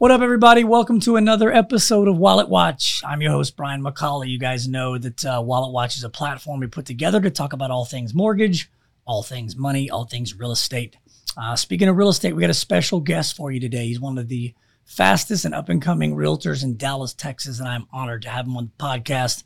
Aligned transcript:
What 0.00 0.10
up, 0.10 0.22
everybody? 0.22 0.64
Welcome 0.64 0.98
to 1.00 1.16
another 1.16 1.52
episode 1.52 2.08
of 2.08 2.16
Wallet 2.16 2.48
Watch. 2.48 3.02
I'm 3.06 3.20
your 3.20 3.32
host, 3.32 3.54
Brian 3.54 3.82
McCauley. 3.82 4.30
You 4.30 4.38
guys 4.38 4.66
know 4.66 4.96
that 4.96 5.22
uh, 5.26 5.42
Wallet 5.44 5.74
Watch 5.74 5.98
is 5.98 6.04
a 6.04 6.08
platform 6.08 6.60
we 6.60 6.68
put 6.68 6.86
together 6.86 7.20
to 7.20 7.28
talk 7.28 7.52
about 7.52 7.70
all 7.70 7.84
things 7.84 8.14
mortgage, 8.14 8.70
all 9.04 9.22
things 9.22 9.56
money, 9.56 9.90
all 9.90 10.06
things 10.06 10.34
real 10.38 10.52
estate. 10.52 10.96
Uh, 11.36 11.54
speaking 11.54 11.86
of 11.86 11.98
real 11.98 12.08
estate, 12.08 12.34
we 12.34 12.40
got 12.40 12.48
a 12.48 12.54
special 12.54 12.98
guest 12.98 13.36
for 13.36 13.52
you 13.52 13.60
today. 13.60 13.88
He's 13.88 14.00
one 14.00 14.16
of 14.16 14.28
the 14.28 14.54
fastest 14.86 15.44
and 15.44 15.54
up 15.54 15.68
and 15.68 15.82
coming 15.82 16.16
realtors 16.16 16.64
in 16.64 16.78
Dallas, 16.78 17.12
Texas, 17.12 17.60
and 17.60 17.68
I'm 17.68 17.86
honored 17.92 18.22
to 18.22 18.30
have 18.30 18.46
him 18.46 18.56
on 18.56 18.70
the 18.74 18.82
podcast. 18.82 19.42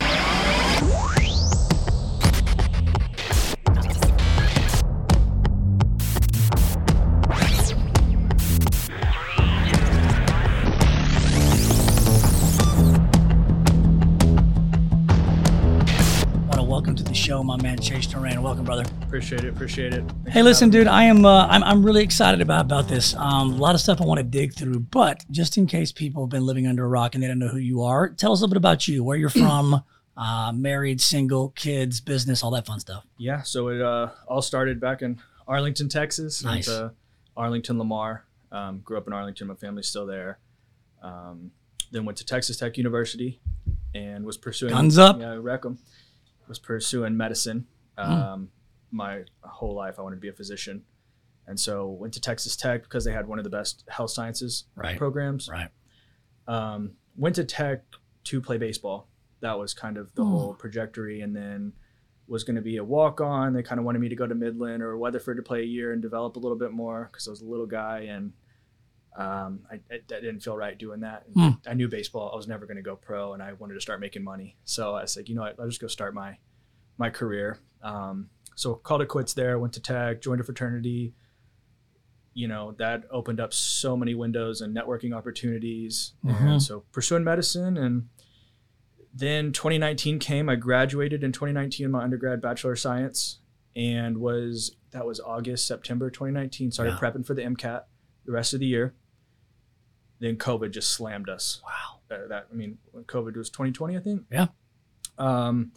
Show 17.25 17.41
my 17.41 17.59
man 17.59 17.79
Chase 17.79 18.05
Duran. 18.05 18.43
Welcome, 18.43 18.65
brother. 18.65 18.85
Appreciate 19.01 19.43
it. 19.43 19.47
Appreciate 19.47 19.95
it. 19.95 20.03
Thanks 20.07 20.31
Hey, 20.31 20.43
listen, 20.43 20.69
dude, 20.69 20.85
I 20.85 21.05
am 21.05 21.25
uh, 21.25 21.47
I'm 21.47 21.63
I'm 21.63 21.83
really 21.83 22.03
excited 22.03 22.39
about 22.39 22.65
about 22.65 22.87
this. 22.87 23.15
Um, 23.15 23.53
a 23.53 23.55
lot 23.55 23.73
of 23.73 23.81
stuff 23.81 23.99
I 23.99 24.05
want 24.05 24.19
to 24.19 24.23
dig 24.23 24.53
through, 24.53 24.81
but 24.81 25.25
just 25.31 25.57
in 25.57 25.65
case 25.65 25.91
people 25.91 26.21
have 26.25 26.29
been 26.29 26.45
living 26.45 26.67
under 26.67 26.85
a 26.85 26.87
rock 26.87 27.15
and 27.15 27.23
they 27.23 27.27
don't 27.27 27.39
know 27.39 27.47
who 27.47 27.57
you 27.57 27.81
are, 27.81 28.09
tell 28.09 28.31
us 28.31 28.41
a 28.41 28.43
little 28.43 28.53
bit 28.53 28.57
about 28.57 28.87
you, 28.87 29.03
where 29.03 29.17
you're 29.17 29.29
from, 29.31 29.81
uh, 30.15 30.51
married, 30.53 31.01
single, 31.01 31.49
kids, 31.49 31.99
business, 31.99 32.43
all 32.43 32.51
that 32.51 32.67
fun 32.67 32.79
stuff. 32.79 33.03
Yeah. 33.17 33.41
So 33.41 33.69
it 33.69 33.81
uh, 33.81 34.09
all 34.27 34.43
started 34.43 34.79
back 34.79 35.01
in 35.01 35.19
Arlington, 35.47 35.89
Texas. 35.89 36.43
Nice. 36.43 36.67
to 36.67 36.93
Arlington, 37.35 37.79
Lamar. 37.79 38.23
Um, 38.51 38.81
grew 38.81 38.99
up 38.99 39.07
in 39.07 39.13
Arlington. 39.13 39.47
My 39.47 39.55
family's 39.55 39.87
still 39.87 40.05
there. 40.05 40.37
Um, 41.01 41.49
then 41.91 42.05
went 42.05 42.19
to 42.19 42.25
Texas 42.25 42.57
Tech 42.57 42.77
University 42.77 43.39
and 43.95 44.27
was 44.27 44.37
pursuing 44.37 44.73
Guns 44.73 44.99
up. 44.99 45.19
Yeah, 45.19 45.37
wreck 45.39 45.65
'em. 45.65 45.79
Was 46.47 46.59
pursuing 46.59 47.17
medicine. 47.17 47.67
Um, 47.97 48.49
My 48.91 49.23
whole 49.41 49.75
life, 49.75 49.95
I 49.99 50.01
wanted 50.03 50.17
to 50.17 50.21
be 50.21 50.29
a 50.29 50.33
physician, 50.33 50.83
and 51.47 51.59
so 51.59 51.87
went 51.89 52.13
to 52.13 52.21
Texas 52.21 52.55
Tech 52.55 52.83
because 52.83 53.03
they 53.03 53.11
had 53.11 53.27
one 53.27 53.39
of 53.39 53.43
the 53.43 53.49
best 53.49 53.83
health 53.89 54.11
sciences 54.11 54.65
Right. 54.75 54.97
programs. 54.97 55.49
Right. 55.49 55.69
um, 56.47 56.91
went 57.17 57.35
to 57.35 57.43
tech 57.43 57.83
to 58.25 58.39
play 58.39 58.57
baseball. 58.57 59.07
That 59.39 59.57
was 59.57 59.73
kind 59.73 59.97
of 59.97 60.13
the 60.15 60.23
Hmm. 60.23 60.29
whole 60.31 60.53
trajectory, 60.55 61.21
and 61.21 61.35
then 61.35 61.73
was 62.27 62.43
going 62.43 62.55
to 62.55 62.61
be 62.61 62.77
a 62.77 62.83
walk 62.83 63.19
on. 63.21 63.53
They 63.53 63.63
kind 63.63 63.79
of 63.79 63.85
wanted 63.85 63.99
me 63.99 64.09
to 64.09 64.15
go 64.15 64.27
to 64.27 64.35
Midland 64.35 64.81
or 64.83 64.95
Weatherford 64.97 65.37
to 65.37 65.43
play 65.43 65.61
a 65.61 65.65
year 65.65 65.91
and 65.93 66.01
develop 66.01 66.35
a 66.35 66.39
little 66.39 66.57
bit 66.57 66.71
more 66.71 67.09
because 67.11 67.27
I 67.27 67.31
was 67.31 67.41
a 67.41 67.45
little 67.45 67.65
guy 67.67 67.99
and 68.01 68.31
um, 69.17 69.61
I, 69.71 69.75
I, 69.91 69.95
I 69.95 70.19
didn't 70.19 70.41
feel 70.41 70.57
right 70.57 70.77
doing 70.77 70.99
that. 71.01 71.23
Hmm. 71.33 71.49
I 71.65 71.73
knew 71.73 71.87
baseball. 71.87 72.31
I 72.33 72.35
was 72.35 72.47
never 72.47 72.65
going 72.65 72.77
to 72.77 72.83
go 72.83 72.95
pro, 72.95 73.33
and 73.33 73.41
I 73.41 73.53
wanted 73.53 73.75
to 73.75 73.81
start 73.81 73.99
making 73.99 74.23
money. 74.23 74.57
So 74.65 74.95
I 74.95 75.01
was 75.03 75.15
like, 75.15 75.29
you 75.29 75.35
know 75.35 75.41
what? 75.41 75.59
I'll 75.59 75.67
just 75.67 75.81
go 75.81 75.87
start 75.87 76.13
my 76.13 76.37
my 76.97 77.09
career. 77.09 77.59
Um, 77.81 78.29
so 78.55 78.75
called 78.75 79.01
it 79.01 79.07
quits 79.07 79.33
there. 79.33 79.57
Went 79.59 79.73
to 79.73 79.81
tech, 79.81 80.21
joined 80.21 80.41
a 80.41 80.43
fraternity. 80.43 81.13
You 82.33 82.49
know 82.49 82.73
that 82.79 83.03
opened 83.11 83.39
up 83.39 83.53
so 83.53 83.95
many 83.95 84.13
windows 84.15 84.59
and 84.59 84.75
networking 84.75 85.15
opportunities. 85.15 86.13
Mhm. 86.25 86.41
And 86.41 86.61
so 86.63 86.83
pursuing 86.91 87.23
medicine, 87.23 87.77
and 87.77 88.09
then 89.13 89.53
2019 89.53 90.19
came. 90.19 90.49
I 90.49 90.55
graduated 90.55 91.23
in 91.23 91.31
2019 91.31 91.89
my 91.89 92.03
undergrad 92.03 92.41
bachelor 92.41 92.73
of 92.73 92.79
science, 92.79 93.39
and 93.77 94.17
was 94.17 94.75
that 94.91 95.05
was 95.05 95.21
August 95.21 95.65
September 95.67 96.09
2019. 96.09 96.71
Started 96.71 96.91
Yeah. 96.91 96.97
prepping 96.99 97.25
for 97.25 97.33
the 97.33 97.43
MCAT 97.43 97.83
the 98.25 98.31
rest 98.33 98.53
of 98.53 98.59
the 98.59 98.65
year. 98.65 98.93
Then 100.19 100.37
COVID 100.37 100.71
just 100.71 100.91
slammed 100.91 101.29
us 101.29 101.61
Wow. 101.63 101.99
uh, 102.15 102.27
that 102.29 102.47
I 102.51 102.55
mean, 102.55 102.77
COVID 102.95 103.35
was 103.35 103.49
2020, 103.49 103.97
I 103.97 103.99
think. 103.99 104.23
Yeah. 104.31 104.47
Um, 105.17 105.71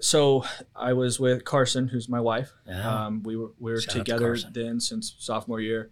so 0.00 0.44
I 0.74 0.92
was 0.92 1.18
with 1.20 1.44
Carson, 1.44 1.88
who's 1.88 2.08
my 2.08 2.20
wife. 2.20 2.52
Yeah. 2.66 3.06
Um, 3.06 3.22
we 3.22 3.36
were 3.36 3.52
we 3.58 3.72
were 3.72 3.80
Shout 3.80 3.90
out 3.90 3.92
to 3.92 3.98
together 4.12 4.36
then 4.52 4.80
since 4.80 5.14
sophomore 5.18 5.60
year. 5.60 5.90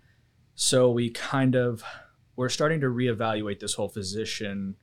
So 0.55 0.91
we 0.91 1.11
kind 1.11 1.55
of 1.55 1.83
we're 2.37 2.49
starting 2.49 2.81
to 2.81 2.87
reevaluate 2.89 3.61
this 3.61 3.75
whole 3.75 3.89
physician 3.89 4.77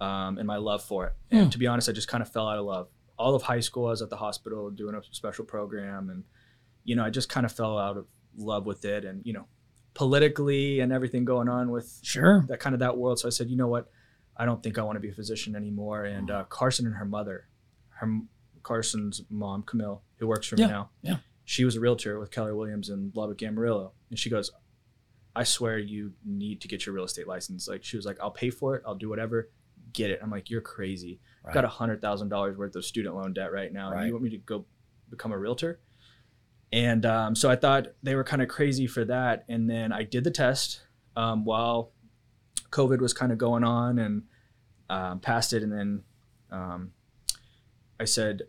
um, 0.00 0.38
and 0.38 0.46
my 0.46 0.56
love 0.56 0.82
for 0.82 1.06
it. 1.06 1.12
And 1.30 1.44
Hmm. 1.44 1.50
to 1.50 1.58
be 1.58 1.66
honest, 1.66 1.88
I 1.88 1.92
just 1.92 2.08
kind 2.08 2.22
of 2.22 2.30
fell 2.32 2.48
out 2.48 2.58
of 2.58 2.64
love. 2.64 2.88
All 3.18 3.34
of 3.34 3.42
high 3.42 3.60
school, 3.60 3.86
I 3.86 3.90
was 3.90 4.02
at 4.02 4.10
the 4.10 4.16
hospital 4.16 4.70
doing 4.70 4.94
a 4.94 5.02
special 5.10 5.44
program, 5.44 6.08
and 6.08 6.22
you 6.84 6.94
know, 6.94 7.04
I 7.04 7.10
just 7.10 7.28
kind 7.28 7.44
of 7.44 7.50
fell 7.52 7.76
out 7.76 7.96
of 7.96 8.06
love 8.36 8.64
with 8.64 8.84
it, 8.84 9.04
and 9.04 9.22
you 9.26 9.32
know, 9.32 9.46
politically 9.98 10.78
and 10.78 10.92
everything 10.92 11.24
going 11.24 11.48
on 11.48 11.72
with 11.72 11.98
sure. 12.04 12.44
that 12.48 12.60
kind 12.60 12.72
of 12.72 12.78
that 12.78 12.96
world. 12.96 13.18
So 13.18 13.26
I 13.26 13.30
said, 13.32 13.50
you 13.50 13.56
know 13.56 13.66
what, 13.66 13.90
I 14.36 14.44
don't 14.44 14.62
think 14.62 14.78
I 14.78 14.82
want 14.82 14.94
to 14.94 15.00
be 15.00 15.08
a 15.08 15.12
physician 15.12 15.56
anymore. 15.56 16.04
And 16.04 16.30
uh, 16.30 16.44
Carson 16.44 16.86
and 16.86 16.94
her 16.94 17.04
mother, 17.04 17.48
her 17.96 18.20
Carson's 18.62 19.22
mom, 19.28 19.64
Camille, 19.64 20.04
who 20.18 20.28
works 20.28 20.46
for 20.46 20.54
Yeah, 20.56 20.66
me 20.66 20.72
now, 20.72 20.90
yeah. 21.02 21.16
she 21.44 21.64
was 21.64 21.74
a 21.74 21.80
realtor 21.80 22.20
with 22.20 22.30
Keller 22.30 22.54
Williams 22.54 22.90
in 22.90 23.10
Lubbock, 23.12 23.42
Amarillo, 23.42 23.90
and 24.08 24.16
she 24.16 24.30
goes, 24.30 24.52
I 25.34 25.42
swear 25.42 25.78
you 25.78 26.12
need 26.24 26.60
to 26.60 26.68
get 26.68 26.86
your 26.86 26.94
real 26.94 27.04
estate 27.04 27.26
license. 27.26 27.66
Like 27.66 27.82
she 27.82 27.96
was 27.96 28.06
like, 28.06 28.18
I'll 28.22 28.30
pay 28.30 28.50
for 28.50 28.76
it, 28.76 28.84
I'll 28.86 28.94
do 28.94 29.08
whatever, 29.08 29.50
get 29.92 30.12
it. 30.12 30.20
I'm 30.22 30.30
like, 30.30 30.48
you're 30.48 30.60
crazy. 30.60 31.18
I've 31.44 31.54
got 31.54 31.64
a 31.64 31.68
hundred 31.68 32.00
thousand 32.00 32.28
dollars 32.28 32.56
worth 32.56 32.76
of 32.76 32.84
student 32.84 33.16
loan 33.16 33.32
debt 33.32 33.52
right 33.52 33.72
now, 33.72 33.90
and 33.90 34.06
you 34.06 34.12
want 34.12 34.22
me 34.22 34.30
to 34.30 34.38
go 34.38 34.64
become 35.10 35.32
a 35.32 35.38
realtor? 35.38 35.80
And 36.72 37.06
um, 37.06 37.34
so 37.34 37.50
I 37.50 37.56
thought 37.56 37.86
they 38.02 38.14
were 38.14 38.24
kind 38.24 38.42
of 38.42 38.48
crazy 38.48 38.86
for 38.86 39.04
that. 39.06 39.44
And 39.48 39.68
then 39.68 39.92
I 39.92 40.02
did 40.02 40.24
the 40.24 40.30
test 40.30 40.82
um, 41.16 41.44
while 41.44 41.92
COVID 42.70 43.00
was 43.00 43.12
kind 43.14 43.32
of 43.32 43.38
going 43.38 43.64
on 43.64 43.98
and 43.98 44.22
um, 44.90 45.20
passed 45.20 45.52
it. 45.52 45.62
And 45.62 45.72
then 45.72 46.02
um, 46.50 46.92
I 47.98 48.04
said, 48.04 48.42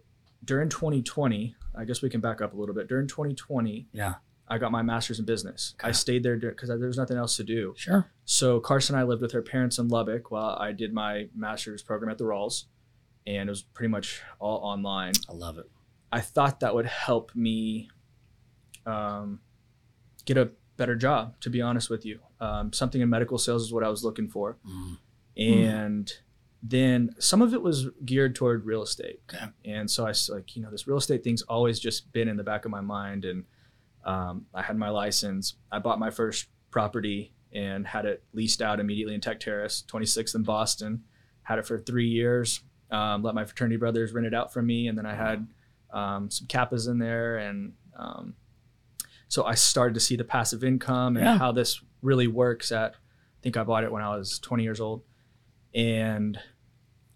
during 0.43 0.69
2020, 0.69 1.55
I 1.77 1.85
guess 1.85 2.01
we 2.01 2.09
can 2.09 2.21
back 2.21 2.41
up 2.41 2.53
a 2.53 2.57
little 2.57 2.75
bit. 2.75 2.87
During 2.87 3.07
2020, 3.07 3.87
Yeah. 3.93 4.15
I 4.51 4.57
got 4.57 4.71
my 4.71 4.81
master's 4.81 5.19
in 5.19 5.25
business. 5.25 5.75
I 5.83 5.91
stayed 5.91 6.23
there 6.23 6.35
because 6.35 6.69
there 6.69 6.79
was 6.79 6.97
nothing 6.97 7.17
else 7.17 7.37
to 7.37 7.43
do. 7.43 7.75
Sure. 7.77 8.07
So 8.25 8.59
Carson 8.59 8.95
and 8.95 9.01
I 9.01 9.05
lived 9.07 9.21
with 9.21 9.31
her 9.33 9.43
parents 9.43 9.77
in 9.77 9.89
Lubbock 9.89 10.31
while 10.31 10.57
I 10.59 10.71
did 10.71 10.91
my 10.91 11.27
master's 11.35 11.83
program 11.83 12.09
at 12.09 12.17
the 12.17 12.23
Rawls, 12.23 12.63
and 13.27 13.47
it 13.47 13.51
was 13.51 13.61
pretty 13.61 13.91
much 13.91 14.23
all 14.39 14.57
online. 14.57 15.13
I 15.29 15.33
love 15.33 15.59
it. 15.59 15.69
I 16.11 16.21
thought 16.21 16.61
that 16.61 16.73
would 16.73 16.87
help 16.87 17.35
me 17.35 17.89
um, 18.89 19.39
get 20.25 20.37
a 20.37 20.51
better 20.77 20.95
job. 20.95 21.39
To 21.41 21.49
be 21.49 21.61
honest 21.61 21.89
with 21.89 22.05
you, 22.05 22.19
um, 22.39 22.71
something 22.73 23.01
in 23.01 23.09
medical 23.09 23.37
sales 23.37 23.63
is 23.63 23.73
what 23.73 23.83
I 23.83 23.89
was 23.89 24.03
looking 24.03 24.27
for, 24.29 24.57
Mm. 24.67 24.97
and 25.37 26.13
then 26.61 27.11
some 27.19 27.41
of 27.41 27.53
it 27.53 27.61
was 27.61 27.87
geared 28.05 28.35
toward 28.35 28.65
real 28.65 28.83
estate. 28.83 29.21
Okay. 29.33 29.45
And 29.63 29.89
so 29.89 30.05
I 30.05 30.09
was 30.09 30.29
like, 30.29 30.55
you 30.57 30.61
know, 30.61 30.69
this 30.69 30.87
real 30.87 30.97
estate 30.97 31.23
thing's 31.23 31.41
always 31.43 31.79
just 31.79 32.11
been 32.11 32.27
in 32.27 32.35
the 32.35 32.43
back 32.43 32.65
of 32.65 32.71
my 32.71 32.81
mind. 32.81 33.23
And 33.23 33.45
um, 34.03 34.45
I 34.53 34.61
had 34.61 34.77
my 34.77 34.89
license. 34.89 35.55
I 35.71 35.79
bought 35.79 35.99
my 35.99 36.09
first 36.09 36.47
property 36.69 37.33
and 37.53 37.87
had 37.87 38.05
it 38.05 38.23
leased 38.33 38.61
out 38.61 38.79
immediately 38.81 39.15
in 39.15 39.21
Tech 39.21 39.39
Terrace, 39.39 39.83
26th 39.87 40.35
in 40.35 40.43
Boston. 40.43 41.03
Had 41.43 41.59
it 41.59 41.65
for 41.65 41.79
three 41.79 42.07
years. 42.09 42.61
Um, 42.91 43.23
let 43.23 43.35
my 43.35 43.45
fraternity 43.45 43.77
brothers 43.77 44.11
rent 44.11 44.27
it 44.27 44.33
out 44.33 44.51
from 44.51 44.65
me, 44.65 44.87
and 44.89 44.97
then 44.97 45.05
I 45.05 45.15
had 45.15 45.47
um, 45.91 46.29
some 46.29 46.47
kappas 46.47 46.89
in 46.89 46.97
there, 46.99 47.37
and 47.37 47.71
um, 47.97 48.33
so 49.29 49.45
I 49.45 49.55
started 49.55 49.93
to 49.93 49.99
see 50.01 50.15
the 50.17 50.23
passive 50.25 50.63
income 50.65 51.15
and 51.15 51.25
Yeah. 51.25 51.37
how 51.37 51.51
this 51.53 51.81
really 52.01 52.27
works. 52.27 52.71
At 52.73 52.91
I 52.95 53.39
think 53.41 53.55
I 53.55 53.63
bought 53.63 53.85
it 53.85 53.91
when 53.91 54.03
I 54.03 54.15
was 54.17 54.37
20 54.39 54.63
years 54.63 54.81
old, 54.81 55.03
and 55.73 56.37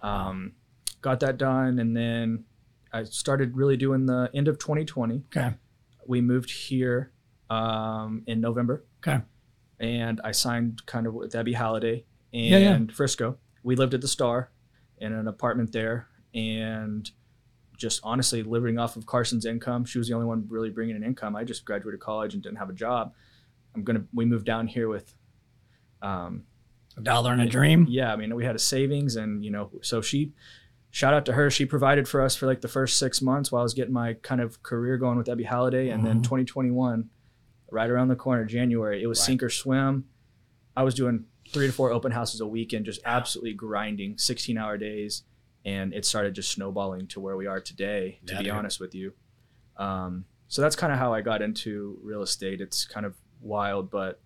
um, 0.02 0.54
got 1.02 1.20
that 1.20 1.38
done, 1.38 1.80
and 1.80 1.96
then 1.96 2.46
I 2.94 3.04
started 3.04 3.56
really 3.58 3.76
doing 3.78 4.06
the 4.06 4.30
end 4.34 4.48
of 4.48 4.58
2020. 4.60 5.24
Okay. 5.36 5.56
We 6.08 6.22
moved 6.22 6.50
here 6.52 7.12
um, 7.50 8.24
in 8.28 8.40
November. 8.42 8.86
Okay. 9.06 9.22
And 9.80 10.22
I 10.24 10.32
signed 10.32 10.86
kind 10.86 11.08
of 11.08 11.14
with 11.14 11.32
Debbie 11.32 11.54
Halliday 11.54 12.06
and 12.32 12.46
Yeah, 12.46 12.58
yeah. 12.58 12.80
Frisco. 12.94 13.38
We 13.64 13.76
lived 13.76 13.94
at 13.94 14.02
the 14.02 14.08
Star 14.08 14.52
in 14.98 15.14
an 15.14 15.28
apartment 15.28 15.72
there, 15.72 16.08
and 16.34 17.10
just 17.84 18.00
honestly 18.04 18.42
living 18.44 18.80
off 18.80 18.96
of 18.96 19.06
Carson's 19.06 19.46
income. 19.46 19.84
She 19.86 19.98
was 20.00 20.08
the 20.08 20.14
only 20.16 20.26
one 20.26 20.46
really 20.50 20.70
bringing 20.72 20.96
an 20.96 21.04
income. 21.04 21.36
I 21.36 21.44
just 21.44 21.66
graduated 21.66 22.00
college 22.00 22.34
and 22.34 22.42
didn't 22.42 22.58
have 22.58 22.70
a 22.70 22.74
job. 22.74 23.14
I'm 23.76 23.84
gonna. 23.84 24.06
We 24.14 24.26
moved 24.26 24.46
down 24.46 24.66
here 24.68 24.88
with. 24.90 25.14
Um, 26.02 26.44
A 26.98 27.02
dollar 27.02 27.32
and 27.34 27.42
a 27.42 27.46
dream. 27.46 27.86
yeah, 27.90 28.12
I 28.14 28.16
mean, 28.16 28.34
we 28.36 28.46
had 28.46 28.56
a 28.56 28.60
savings, 28.60 29.16
and 29.16 29.44
you 29.44 29.52
know, 29.52 29.70
so 29.82 30.02
she, 30.02 30.32
shout 30.92 31.14
out 31.14 31.26
to 31.26 31.34
her. 31.34 31.50
She 31.50 31.66
provided 31.66 32.08
for 32.08 32.22
us 32.22 32.36
for 32.36 32.46
like 32.48 32.62
the 32.62 32.68
first 32.68 32.98
six 33.00 33.22
months 33.22 33.52
while 33.52 33.62
I 33.62 33.64
was 33.64 33.74
getting 33.74 33.94
my 33.94 34.14
kind 34.16 34.42
of 34.42 34.62
career 34.64 34.98
going 34.98 35.18
with 35.18 35.26
Debbie 35.28 35.44
Halliday, 35.44 35.90
and 35.90 36.06
then 36.06 36.20
Mhm. 36.20 36.24
2021, 36.24 37.10
right 37.72 37.90
around 37.90 38.08
the 38.10 38.16
corner, 38.16 38.46
January, 38.46 39.02
it 39.04 39.08
was 39.08 39.20
Right. 39.20 39.26
sink 39.26 39.44
or 39.44 39.50
swim. 39.50 40.06
I 40.76 40.84
was 40.84 40.94
doing 40.94 41.26
three 41.50 41.68
to 41.68 41.74
four 41.74 41.92
open 41.92 42.12
houses 42.14 42.40
a 42.42 42.48
week 42.48 42.74
and 42.74 42.86
just 42.86 43.02
absolutely 43.06 43.54
grinding 43.54 44.18
16 44.18 44.58
hour 44.58 44.78
days, 44.78 45.24
and 45.66 45.94
it 45.94 46.06
started 46.06 46.34
just 46.36 46.52
snowballing 46.52 47.08
to 47.08 47.20
where 47.20 47.36
we 47.38 47.48
are 47.48 47.60
today. 47.60 48.20
To 48.26 48.34
Yeah, 48.34 48.40
be 48.40 48.44
dude. 48.46 48.54
honest 48.54 48.80
with 48.80 48.94
you, 48.96 49.14
um, 49.78 50.26
so 50.48 50.62
that's 50.62 50.76
kind 50.76 50.94
of 50.94 51.00
how 51.00 51.14
I 51.14 51.22
got 51.22 51.42
into 51.42 51.98
real 52.04 52.22
estate. 52.22 52.62
It's 52.62 52.86
kind 52.86 53.06
of 53.06 53.16
wild, 53.42 53.90
but 53.90 54.20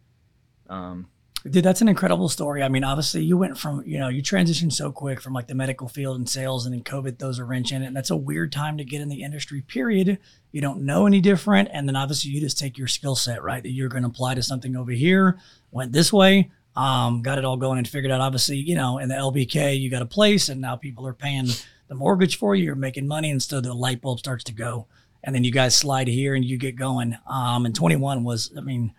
um, 0.70 1.08
Dude, 1.50 1.64
that's 1.64 1.82
an 1.82 1.88
incredible 1.88 2.28
story. 2.28 2.62
I 2.62 2.68
mean, 2.68 2.84
obviously, 2.84 3.24
you 3.24 3.38
went 3.38 3.58
from, 3.58 3.84
you 3.86 4.00
know, 4.00 4.10
you 4.10 4.22
transitioned 4.22 4.74
so 4.74 4.92
quick 4.92 5.22
from 5.22 5.34
like 5.34 5.48
the 5.48 5.56
medical 5.56 5.88
field 5.88 6.18
and 6.18 6.28
sales, 6.28 6.66
and 6.66 6.74
then 6.74 6.84
COVID 6.84 7.20
throws 7.20 7.40
a 7.40 7.46
wrench 7.46 7.72
in 7.72 7.84
it. 7.84 7.86
And 7.86 7.96
that's 7.96 8.10
a 8.10 8.18
weird 8.18 8.52
time 8.52 8.78
to 8.78 8.84
get 8.84 9.00
in 9.02 9.08
the 9.08 9.24
industry, 9.24 9.62
period. 9.62 10.18
You 10.52 10.60
don't 10.62 10.82
know 10.82 11.06
any 11.06 11.22
different. 11.22 11.70
And 11.72 11.88
then 11.88 11.96
obviously, 11.96 12.32
you 12.32 12.42
just 12.42 12.60
take 12.60 12.78
your 12.78 12.88
skill 12.88 13.16
set, 13.16 13.44
right? 13.44 13.64
That 13.64 13.70
you're 13.70 13.88
going 13.88 14.04
to 14.04 14.10
apply 14.10 14.36
to 14.36 14.44
something 14.44 14.76
over 14.76 14.92
here, 14.92 15.40
went 15.72 15.94
this 15.94 16.12
way, 16.12 16.52
um, 16.78 17.24
got 17.24 17.40
it 17.40 17.46
all 17.46 17.58
going 17.58 17.80
and 17.80 17.88
figured 17.88 18.12
out, 18.12 18.22
obviously, 18.22 18.58
you 18.58 18.76
know, 18.76 19.00
in 19.00 19.10
the 19.10 19.16
LBK, 19.16 19.80
you 19.80 19.90
got 19.90 20.04
a 20.04 20.06
place, 20.06 20.48
and 20.48 20.62
now 20.62 20.76
people 20.76 21.08
are 21.08 21.14
paying 21.14 21.48
the 21.88 21.96
mortgage 21.96 22.38
for 22.38 22.56
you, 22.56 22.66
you're 22.66 22.76
making 22.76 23.08
money, 23.08 23.32
and 23.32 23.42
so 23.42 23.60
the 23.60 23.74
light 23.74 24.00
bulb 24.00 24.20
starts 24.20 24.44
to 24.44 24.54
go. 24.54 24.88
And 25.24 25.34
then 25.34 25.44
you 25.44 25.52
guys 25.52 25.76
slide 25.76 26.08
here 26.08 26.36
and 26.36 26.46
you 26.46 26.58
get 26.58 26.76
going. 26.76 27.18
Um, 27.26 27.66
and 27.66 27.76
21 27.76 28.24
was, 28.24 28.52
I 28.56 28.62
mean, 28.62 28.94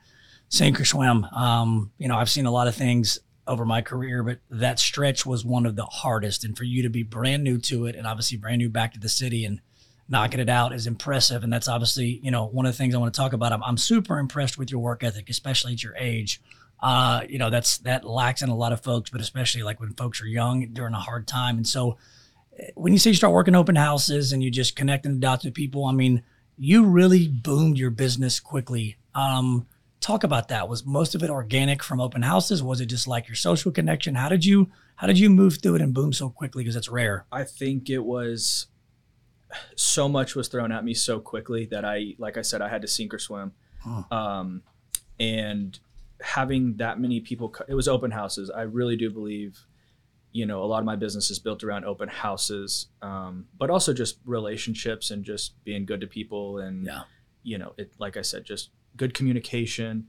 sink 0.49 0.81
or 0.81 0.85
swim. 0.85 1.25
Um, 1.25 1.93
you 1.99 2.09
know, 2.09 2.17
I've 2.17 2.29
seen 2.29 2.47
a 2.47 2.51
lot 2.51 2.67
of 2.67 2.75
things 2.75 3.21
over 3.47 3.65
my 3.65 3.81
career, 3.81 4.23
but 4.25 4.41
that 4.51 4.81
stretch 4.81 5.25
was 5.25 5.45
one 5.45 5.65
of 5.65 5.77
the 5.77 5.87
hardest. 5.87 6.45
And 6.45 6.59
for 6.59 6.65
you 6.65 6.83
to 6.83 6.91
be 6.91 7.05
brand 7.05 7.45
new 7.45 7.59
to 7.59 7.87
it 7.87 7.95
and 7.95 8.07
obviously 8.07 8.37
brand 8.37 8.59
new 8.59 8.69
back 8.69 8.93
to 8.95 9.01
the 9.01 9.09
city 9.09 9.45
and 9.45 9.61
knocking 10.09 10.41
it 10.41 10.49
out 10.49 10.75
is 10.75 10.87
impressive. 10.87 11.45
And 11.45 11.53
that's 11.53 11.69
obviously, 11.69 12.21
you 12.23 12.31
know, 12.31 12.47
one 12.47 12.67
of 12.67 12.73
the 12.73 12.77
things 12.77 12.95
I 12.95 12.99
want 12.99 13.15
to 13.15 13.19
talk 13.19 13.33
about. 13.33 13.53
I'm, 13.53 13.63
I'm 13.63 13.79
super 13.79 14.19
impressed 14.19 14.59
with 14.59 14.71
your 14.71 14.81
work 14.81 15.05
ethic, 15.05 15.31
especially 15.31 15.75
at 15.75 15.83
your 15.83 15.97
age. 15.97 16.43
Uh, 16.81 17.23
you 17.29 17.39
know, 17.39 17.51
that's 17.51 17.79
that 17.79 18.05
lacks 18.05 18.43
in 18.43 18.49
a 18.49 18.57
lot 18.57 18.73
of 18.73 18.83
folks, 18.83 19.11
but 19.11 19.21
especially 19.21 19.63
like 19.63 19.81
when 19.81 19.95
folks 19.95 20.23
are 20.23 20.27
young 20.27 20.69
during 20.73 20.95
a 20.95 21.01
hard 21.01 21.27
time. 21.27 21.57
And 21.57 21.67
so 21.67 21.97
eh, 22.59 22.71
when 22.75 22.93
you 22.93 22.99
say 22.99 23.11
you 23.11 23.17
start 23.17 23.33
working 23.33 23.55
open 23.55 23.77
houses 23.77 24.33
and 24.33 24.43
you 24.43 24.51
just 24.51 24.77
connecting 24.77 25.15
the 25.15 25.19
dots 25.19 25.45
with 25.45 25.55
people, 25.55 25.87
I 25.87 25.93
mean, 25.93 26.23
you 26.57 26.85
really 26.85 27.29
boomed 27.29 27.79
your 27.79 27.91
business 27.91 28.39
quickly. 28.41 28.97
Um, 29.15 29.67
talk 30.01 30.23
about 30.23 30.49
that. 30.49 30.69
Was 30.69 30.85
most 30.85 31.15
of 31.15 31.23
it 31.23 31.31
organic 31.31 31.83
from 31.83 32.01
open 32.01 32.23
houses? 32.23 32.63
Was 32.63 32.81
it 32.81 32.87
just 32.87 33.09
like 33.09 33.29
your 33.29 33.35
social 33.35 33.73
connection? 33.73 34.15
How 34.15 34.29
did 34.29 34.45
you 34.45 34.71
how 34.97 35.07
did 35.07 35.19
you 35.19 35.31
move 35.31 35.59
through 35.63 35.77
it 35.77 35.83
and 35.83 35.95
boom 35.95 36.13
so 36.13 36.29
quickly? 36.29 36.65
Because 36.65 36.77
it's 36.77 36.89
rare. 36.89 37.27
I 37.31 37.45
think 37.45 37.89
it 37.89 38.05
was 38.05 38.67
so 39.77 40.09
much 40.09 40.35
was 40.35 40.49
thrown 40.49 40.73
at 40.73 40.85
me 40.85 40.95
so 40.95 41.21
quickly 41.21 41.67
that 41.67 41.85
I, 41.85 42.15
like 42.19 42.37
I 42.37 42.43
said, 42.43 42.61
I 42.61 42.69
had 42.69 42.83
to 42.83 42.89
sink 42.89 43.15
or 43.15 43.19
swim. 43.19 43.53
Huh. 43.81 44.03
Um, 44.11 44.63
and 45.21 45.79
having 46.21 46.77
that 46.77 46.99
many 47.01 47.21
people, 47.21 47.55
it 47.69 47.75
was 47.75 47.89
open 47.89 48.11
houses. 48.11 48.51
I 48.51 48.63
really 48.63 48.97
do 48.97 49.11
believe, 49.11 49.59
you 50.33 50.47
know, 50.47 50.63
a 50.63 50.67
lot 50.67 50.81
of 50.81 50.85
my 50.85 50.97
business 50.97 51.31
is 51.31 51.39
built 51.39 51.65
around 51.65 51.85
open 51.85 52.09
houses, 52.09 52.89
um, 53.03 53.47
but 53.57 53.71
also 53.71 53.93
just 53.93 54.19
relationships 54.25 55.11
and 55.11 55.25
just 55.25 55.63
being 55.65 55.87
good 55.87 56.01
to 56.01 56.07
people 56.07 56.59
and, 56.59 56.87
yeah. 56.87 57.03
you 57.43 57.59
know, 57.59 57.73
it 57.79 57.93
like 57.99 58.17
I 58.17 58.23
said, 58.23 58.45
just 58.45 58.71
good 58.97 59.15
communication, 59.15 60.09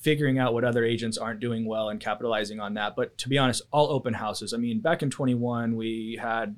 figuring 0.00 0.38
out 0.38 0.54
what 0.54 0.64
other 0.64 0.84
agents 0.84 1.18
aren't 1.18 1.40
doing 1.40 1.66
well 1.66 1.88
and 1.88 2.00
capitalizing 2.00 2.60
on 2.60 2.74
that. 2.74 2.96
But 2.96 3.18
to 3.18 3.28
be 3.28 3.38
honest, 3.38 3.62
all 3.70 3.90
open 3.90 4.14
houses. 4.14 4.52
I 4.54 4.56
mean, 4.56 4.80
back 4.80 5.02
in 5.02 5.10
21, 5.10 5.76
we 5.76 6.18
had 6.20 6.56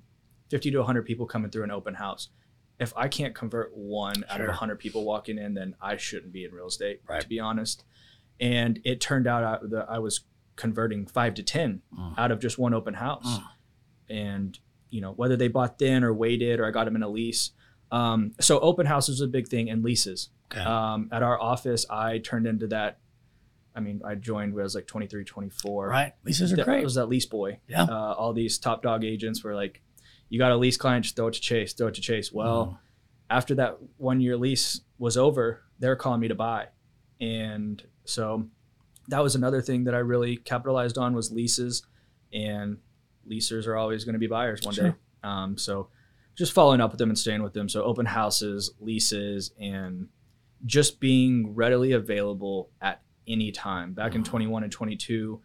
50 0.51 0.71
to 0.73 0.79
100 0.79 1.05
people 1.05 1.27
coming 1.27 1.51
through 1.51 1.65
an 1.65 1.71
open 1.71 1.95
house. 1.95 2.29
If 2.79 2.97
I 2.97 3.09
can't 3.09 3.35
convert 3.35 3.77
one 3.77 4.15
sure. 4.15 4.25
out 4.31 4.41
of 4.41 4.49
100 4.49 4.79
people 4.79 5.05
walking 5.05 5.39
in, 5.39 5.55
then 5.55 5.75
I 5.81 5.97
shouldn't 5.97 6.33
be 6.33 6.45
in 6.45 6.53
real 6.53 6.69
estate, 6.69 7.03
right. 7.09 7.21
to 7.21 7.29
be 7.29 7.39
honest. 7.39 7.85
And 8.41 8.81
it 8.85 9.01
turned 9.01 9.27
out 9.27 9.71
that 9.71 9.87
I 9.89 9.99
was 9.99 10.21
converting 10.57 11.07
five 11.07 11.35
to 11.35 11.43
10 11.43 11.83
mm. 11.97 12.19
out 12.19 12.31
of 12.31 12.41
just 12.41 12.59
one 12.59 12.75
open 12.75 12.95
house. 12.95 13.27
Mm. 13.27 13.45
And, 14.09 14.59
you 14.91 15.01
know, 15.01 15.13
whether 15.13 15.37
they 15.37 15.49
bought 15.49 15.79
then 15.79 16.03
or 16.03 16.13
waited 16.13 16.59
or 16.59 16.67
I 16.67 16.71
got 16.71 16.85
them 16.85 16.97
in 16.97 17.03
a 17.03 17.09
lease. 17.09 17.51
Um, 17.93 18.33
so 18.41 18.61
open 18.61 18.87
houses 18.87 19.17
is 19.17 19.21
a 19.21 19.27
big 19.27 19.49
thing 19.49 19.69
and 19.71 19.83
leases. 19.83 20.31
Okay. 20.53 20.61
Um, 20.61 21.09
at 21.13 21.23
our 21.23 21.41
office, 21.41 21.87
I 21.89 22.19
turned 22.19 22.47
into 22.47 22.67
that. 22.69 22.99
I 23.75 23.81
mean, 23.81 24.03
I 24.05 24.17
joined 24.17 24.53
when 24.53 24.63
I 24.63 24.65
was 24.65 24.75
like 24.75 24.87
23, 24.87 25.25
24. 25.25 25.89
Right. 25.89 26.13
Leases 26.25 26.53
are 26.53 26.57
that, 26.57 26.65
great. 26.65 26.81
I 26.81 26.85
was 26.85 26.97
that 26.97 27.07
lease 27.07 27.27
boy. 27.27 27.61
Yeah. 27.69 27.85
Uh, 27.85 28.15
all 28.15 28.33
these 28.33 28.59
top 28.59 28.83
dog 28.83 29.05
agents 29.05 29.45
were 29.45 29.55
like, 29.55 29.81
you 30.29 30.39
got 30.39 30.53
a 30.53 30.57
lease 30.57 30.77
client, 30.77 31.05
just 31.05 31.17
throw 31.17 31.29
it 31.29 31.35
to 31.35 31.41
Chase, 31.41 31.73
throw 31.73 31.89
it 31.89 31.95
to 31.95 32.01
Chase. 32.01 32.33
Well, 32.33 32.67
mm. 32.67 32.79
after 33.29 33.55
that 33.57 33.79
one 33.97 34.21
year 34.21 34.37
lease 34.37 34.81
was 34.99 35.17
over, 35.17 35.63
they're 35.79 35.97
calling 35.97 36.21
me 36.21 36.29
to 36.29 36.35
buy. 36.35 36.69
And 37.21 37.83
so 38.11 38.47
that 39.09 39.23
was 39.23 39.35
another 39.35 39.61
thing 39.61 39.85
that 39.85 39.95
I 39.95 39.99
really 39.99 40.37
capitalized 40.37 40.99
on 40.99 41.15
was 41.15 41.31
leases 41.31 41.83
and 42.33 42.79
leasers 43.29 43.67
are 43.67 43.77
always 43.77 44.05
going 44.05 44.12
to 44.15 44.19
be 44.19 44.27
buyers 44.27 44.61
one 44.62 44.75
sure. 44.75 44.91
day. 44.91 44.97
Um, 45.23 45.59
so 45.59 45.89
just 46.37 46.53
following 46.53 46.81
up 46.81 46.91
with 46.91 46.99
them 46.99 47.11
and 47.11 47.19
staying 47.19 47.43
with 47.43 47.53
them. 47.53 47.69
So 47.69 47.83
open 47.83 48.07
houses, 48.07 48.73
leases, 48.81 49.53
and 49.61 50.09
just 50.67 51.01
being 51.01 51.55
readily 51.55 51.93
available 51.93 52.71
at 52.81 53.03
any 53.27 53.53
time. 53.53 53.93
Back 53.93 54.15
in 54.15 54.23
mm. 54.23 54.27
21 54.27 54.62
and 54.62 54.73
22, 54.73 55.41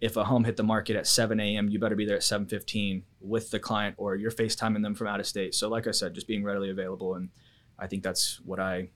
if 0.00 0.16
a 0.16 0.24
home 0.24 0.44
hit 0.44 0.56
the 0.56 0.62
market 0.62 0.96
at 0.96 1.06
7 1.06 1.40
a.m., 1.40 1.68
you 1.68 1.78
better 1.78 1.96
be 1.96 2.06
there 2.06 2.16
at 2.16 2.22
7:15 2.22 3.02
with 3.20 3.50
the 3.50 3.58
client, 3.58 3.96
or 3.98 4.14
you're 4.14 4.30
FaceTiming 4.30 4.82
them 4.82 4.94
from 4.94 5.08
out 5.08 5.18
of 5.18 5.26
state. 5.26 5.54
So, 5.54 5.68
like 5.68 5.88
I 5.88 5.90
said, 5.90 6.14
just 6.14 6.28
being 6.28 6.44
readily 6.44 6.70
available, 6.70 7.14
and 7.14 7.30
I 7.78 7.88
think 7.88 8.04
that's 8.04 8.40
what 8.44 8.60
I 8.60 8.90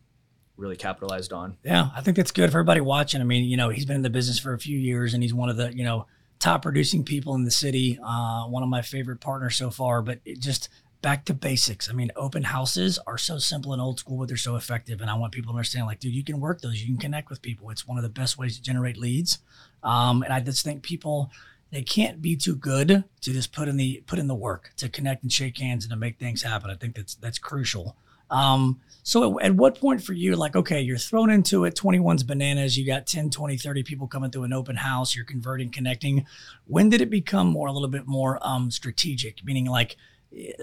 really 0.62 0.76
capitalized 0.76 1.32
on. 1.32 1.56
Yeah, 1.62 1.90
I 1.94 2.00
think 2.00 2.16
that's 2.16 2.30
good 2.30 2.50
for 2.50 2.58
everybody 2.58 2.80
watching. 2.80 3.20
I 3.20 3.24
mean, 3.24 3.44
you 3.44 3.56
know, 3.56 3.68
he's 3.68 3.84
been 3.84 3.96
in 3.96 4.02
the 4.02 4.10
business 4.10 4.38
for 4.38 4.54
a 4.54 4.58
few 4.58 4.78
years, 4.78 5.12
and 5.12 5.22
he's 5.22 5.34
one 5.34 5.48
of 5.48 5.56
the 5.56 5.74
you 5.74 5.84
know 5.84 6.06
top 6.38 6.62
producing 6.62 7.04
people 7.04 7.34
in 7.34 7.44
the 7.44 7.50
city. 7.50 7.98
Uh, 8.02 8.44
one 8.44 8.62
of 8.62 8.68
my 8.68 8.82
favorite 8.82 9.20
partners 9.20 9.56
so 9.56 9.70
far. 9.70 10.02
But 10.02 10.20
just 10.38 10.68
back 11.02 11.24
to 11.26 11.34
basics. 11.34 11.90
I 11.90 11.92
mean, 11.92 12.10
open 12.16 12.44
houses 12.44 12.98
are 13.06 13.18
so 13.18 13.38
simple 13.38 13.72
and 13.72 13.82
old 13.82 13.98
school, 13.98 14.18
but 14.18 14.28
they're 14.28 14.36
so 14.36 14.56
effective. 14.56 15.00
And 15.00 15.10
I 15.10 15.14
want 15.14 15.32
people 15.32 15.52
to 15.52 15.56
understand, 15.56 15.86
like, 15.86 15.98
dude, 15.98 16.14
you 16.14 16.24
can 16.24 16.40
work 16.40 16.60
those. 16.60 16.80
You 16.80 16.86
can 16.86 16.96
connect 16.96 17.28
with 17.28 17.42
people. 17.42 17.70
It's 17.70 17.86
one 17.86 17.98
of 17.98 18.04
the 18.04 18.08
best 18.08 18.38
ways 18.38 18.56
to 18.56 18.62
generate 18.62 18.96
leads. 18.96 19.38
Um, 19.82 20.22
and 20.22 20.32
I 20.32 20.40
just 20.40 20.64
think 20.64 20.82
people 20.82 21.30
they 21.72 21.82
can't 21.82 22.20
be 22.20 22.36
too 22.36 22.54
good 22.54 23.02
to 23.22 23.32
just 23.32 23.52
put 23.52 23.66
in 23.66 23.78
the 23.78 24.04
put 24.06 24.18
in 24.18 24.28
the 24.28 24.34
work 24.34 24.72
to 24.76 24.88
connect 24.88 25.22
and 25.22 25.32
shake 25.32 25.58
hands 25.58 25.84
and 25.84 25.90
to 25.90 25.96
make 25.96 26.18
things 26.18 26.42
happen. 26.42 26.70
I 26.70 26.74
think 26.74 26.94
that's 26.94 27.14
that's 27.14 27.38
crucial. 27.38 27.96
Um, 28.32 28.80
so 29.04 29.38
at, 29.38 29.46
at, 29.46 29.54
what 29.54 29.78
point 29.78 30.02
for 30.02 30.14
you, 30.14 30.36
like, 30.36 30.56
okay, 30.56 30.80
you're 30.80 30.96
thrown 30.96 31.30
into 31.30 31.64
it, 31.64 31.76
21's 31.76 32.22
bananas, 32.22 32.78
you 32.78 32.86
got 32.86 33.06
10, 33.06 33.30
20, 33.30 33.56
30 33.56 33.82
people 33.82 34.08
coming 34.08 34.30
through 34.30 34.44
an 34.44 34.52
open 34.52 34.76
house, 34.76 35.14
you're 35.14 35.24
converting, 35.24 35.70
connecting. 35.70 36.24
When 36.66 36.88
did 36.88 37.00
it 37.00 37.10
become 37.10 37.48
more, 37.48 37.68
a 37.68 37.72
little 37.72 37.88
bit 37.88 38.06
more 38.06 38.38
um, 38.40 38.70
strategic? 38.70 39.44
Meaning 39.44 39.66
like, 39.66 39.96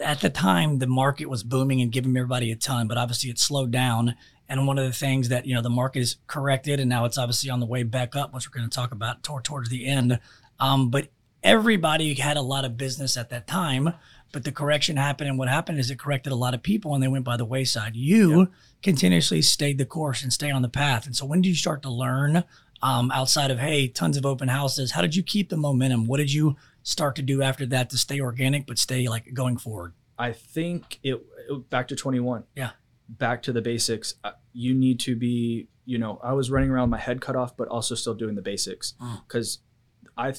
at 0.01 0.21
the 0.21 0.30
time 0.30 0.80
the 0.80 0.88
market 0.88 1.30
was 1.30 1.44
booming 1.44 1.81
and 1.81 1.92
giving 1.92 2.16
everybody 2.18 2.51
a 2.51 2.56
ton, 2.56 2.88
but 2.88 2.98
obviously 2.98 3.30
it 3.30 3.39
slowed 3.39 3.72
down. 3.72 4.15
And 4.48 4.65
one 4.65 4.80
of 4.80 4.86
the 4.86 4.94
things 4.94 5.30
that 5.30 5.45
you 5.45 5.54
know 5.54 5.62
the 5.62 5.69
market 5.69 6.00
is 6.00 6.18
corrected, 6.25 6.80
and 6.80 6.89
now 6.89 7.06
it's 7.06 7.19
obviously 7.19 7.51
on 7.51 7.60
the 7.60 7.68
way 7.68 7.83
back 7.83 8.15
up, 8.15 8.33
which 8.33 8.50
we're 8.50 8.57
going 8.57 8.69
to 8.69 8.75
talk 8.75 8.92
about 8.92 9.22
toward, 9.22 9.44
towards 9.44 9.69
the 9.69 9.86
end. 9.86 10.19
Um, 10.60 10.89
but 10.89 11.10
everybody 11.44 12.15
had 12.15 12.36
a 12.36 12.42
lot 12.42 12.65
of 12.65 12.75
business 12.75 13.15
at 13.15 13.29
that 13.29 13.46
time, 13.46 13.94
but 14.31 14.43
the 14.43 14.51
correction 14.51 14.98
happened, 14.98 15.29
and 15.29 15.39
what 15.39 15.48
happened 15.48 15.79
is 15.79 15.89
it 15.89 16.00
corrected 16.00 16.31
a 16.31 16.36
lot 16.36 16.53
of 16.53 16.63
people, 16.63 16.93
and 16.93 17.03
they 17.03 17.07
went 17.07 17.25
by 17.25 17.38
the 17.38 17.45
wayside. 17.45 17.95
You 17.95 18.39
yep. 18.39 18.48
continuously 18.83 19.41
stayed 19.41 19.77
the 19.77 19.86
course 19.86 20.24
and 20.24 20.31
stay 20.31 20.51
on 20.51 20.62
the 20.62 20.69
path. 20.69 21.05
And 21.05 21.15
so, 21.15 21.25
when 21.25 21.41
did 21.41 21.50
you 21.50 21.55
start 21.55 21.81
to 21.83 21.89
learn 21.89 22.43
um, 22.81 23.12
outside 23.12 23.51
of 23.51 23.59
hey, 23.59 23.88
tons 23.88 24.17
of 24.17 24.25
open 24.25 24.48
houses? 24.48 24.91
How 24.91 25.01
did 25.01 25.15
you 25.15 25.24
keep 25.24 25.50
the 25.50 25.57
momentum? 25.57 26.07
What 26.07 26.17
did 26.17 26.31
you 26.31 26.55
start 26.83 27.15
to 27.17 27.21
do 27.21 27.41
after 27.41 27.65
that 27.67 27.89
to 27.89 27.98
stay 27.98 28.19
organic 28.19 28.65
but 28.65 28.77
stay 28.77 29.07
like 29.07 29.33
going 29.33 29.57
forward? 29.57 29.93
I 30.17 30.33
think 30.33 31.00
it, 31.03 31.21
it 31.50 31.69
back 31.69 31.88
to 31.89 31.95
21. 31.95 32.43
Yeah. 32.55 32.71
Back 33.07 33.41
to 33.43 33.53
the 33.53 33.62
basics. 33.62 34.15
Uh, 34.24 34.31
you 34.53 34.74
need 34.74 35.00
to 35.01 35.15
be, 35.15 35.67
you 35.86 35.98
know, 35.98 36.19
I 36.21 36.33
was 36.33 36.51
running 36.51 36.69
around 36.69 36.89
my 36.89 36.98
head 36.98 37.21
cut 37.21 37.36
off, 37.36 37.55
but 37.55 37.67
also 37.69 37.95
still 37.95 38.13
doing 38.13 38.36
the 38.36 38.41
basics 38.41 38.93
because 39.25 39.57
mm. 39.57 40.09
I, 40.17 40.33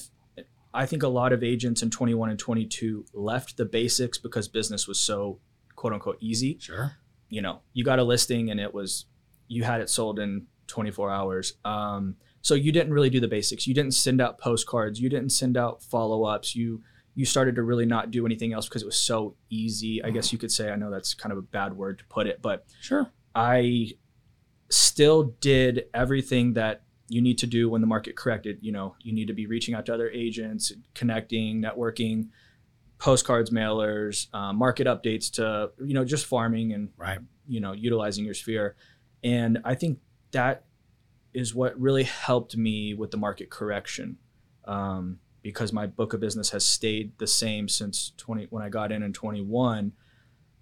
I 0.73 0.85
think 0.85 1.03
a 1.03 1.07
lot 1.07 1.33
of 1.33 1.43
agents 1.43 1.81
in 1.81 1.89
21 1.89 2.29
and 2.29 2.39
22 2.39 3.05
left 3.13 3.57
the 3.57 3.65
basics 3.65 4.17
because 4.17 4.47
business 4.47 4.87
was 4.87 4.99
so 4.99 5.39
quote 5.75 5.93
unquote 5.93 6.17
easy. 6.21 6.57
Sure. 6.59 6.93
You 7.29 7.41
know, 7.41 7.61
you 7.73 7.83
got 7.83 7.99
a 7.99 8.03
listing 8.03 8.51
and 8.51 8.59
it 8.59 8.73
was, 8.73 9.05
you 9.47 9.63
had 9.63 9.81
it 9.81 9.89
sold 9.89 10.19
in 10.19 10.47
24 10.67 11.09
hours. 11.09 11.53
Um, 11.65 12.15
so 12.41 12.55
you 12.55 12.71
didn't 12.71 12.93
really 12.93 13.09
do 13.09 13.19
the 13.19 13.27
basics. 13.27 13.67
You 13.67 13.73
didn't 13.73 13.93
send 13.93 14.21
out 14.21 14.39
postcards. 14.39 14.99
You 14.99 15.09
didn't 15.09 15.31
send 15.31 15.57
out 15.57 15.83
follow 15.83 16.23
ups. 16.23 16.55
You 16.55 16.81
you 17.13 17.25
started 17.25 17.55
to 17.55 17.63
really 17.63 17.85
not 17.85 18.09
do 18.09 18.25
anything 18.25 18.53
else 18.53 18.69
because 18.69 18.81
it 18.81 18.85
was 18.85 18.95
so 18.95 19.35
easy. 19.49 20.01
I 20.03 20.11
guess 20.11 20.31
you 20.31 20.39
could 20.39 20.51
say. 20.51 20.71
I 20.71 20.77
know 20.77 20.89
that's 20.89 21.13
kind 21.13 21.31
of 21.31 21.37
a 21.37 21.41
bad 21.41 21.75
word 21.75 21.99
to 21.99 22.05
put 22.05 22.25
it, 22.25 22.41
but 22.41 22.65
sure. 22.79 23.11
I 23.35 23.91
still 24.69 25.23
did 25.41 25.85
everything 25.93 26.53
that 26.53 26.83
you 27.11 27.21
need 27.21 27.37
to 27.39 27.47
do 27.47 27.69
when 27.69 27.81
the 27.81 27.87
market 27.87 28.15
corrected. 28.15 28.59
You 28.61 28.71
know, 28.71 28.95
you 29.01 29.11
need 29.11 29.27
to 29.27 29.33
be 29.33 29.45
reaching 29.45 29.75
out 29.75 29.85
to 29.87 29.93
other 29.93 30.09
agents, 30.09 30.71
connecting, 30.95 31.61
networking, 31.61 32.29
postcards, 32.97 33.49
mailers, 33.49 34.27
uh, 34.33 34.53
market 34.53 34.87
updates 34.87 35.29
to 35.33 35.71
you 35.85 35.93
know 35.93 36.05
just 36.05 36.25
farming 36.25 36.71
and 36.71 36.89
right. 36.97 37.19
you 37.47 37.59
know 37.59 37.73
utilizing 37.73 38.23
your 38.23 38.33
sphere. 38.33 38.75
And 39.23 39.59
I 39.65 39.75
think 39.75 39.99
that 40.31 40.63
is 41.33 41.53
what 41.53 41.79
really 41.79 42.03
helped 42.03 42.55
me 42.55 42.93
with 42.93 43.11
the 43.11 43.17
market 43.17 43.49
correction 43.49 44.17
um, 44.65 45.19
because 45.41 45.73
my 45.73 45.87
book 45.87 46.13
of 46.13 46.21
business 46.21 46.49
has 46.51 46.65
stayed 46.65 47.17
the 47.17 47.27
same 47.27 47.67
since 47.67 48.13
20 48.17 48.47
when 48.49 48.63
I 48.63 48.69
got 48.69 48.91
in 48.91 49.03
in 49.03 49.11
21 49.13 49.91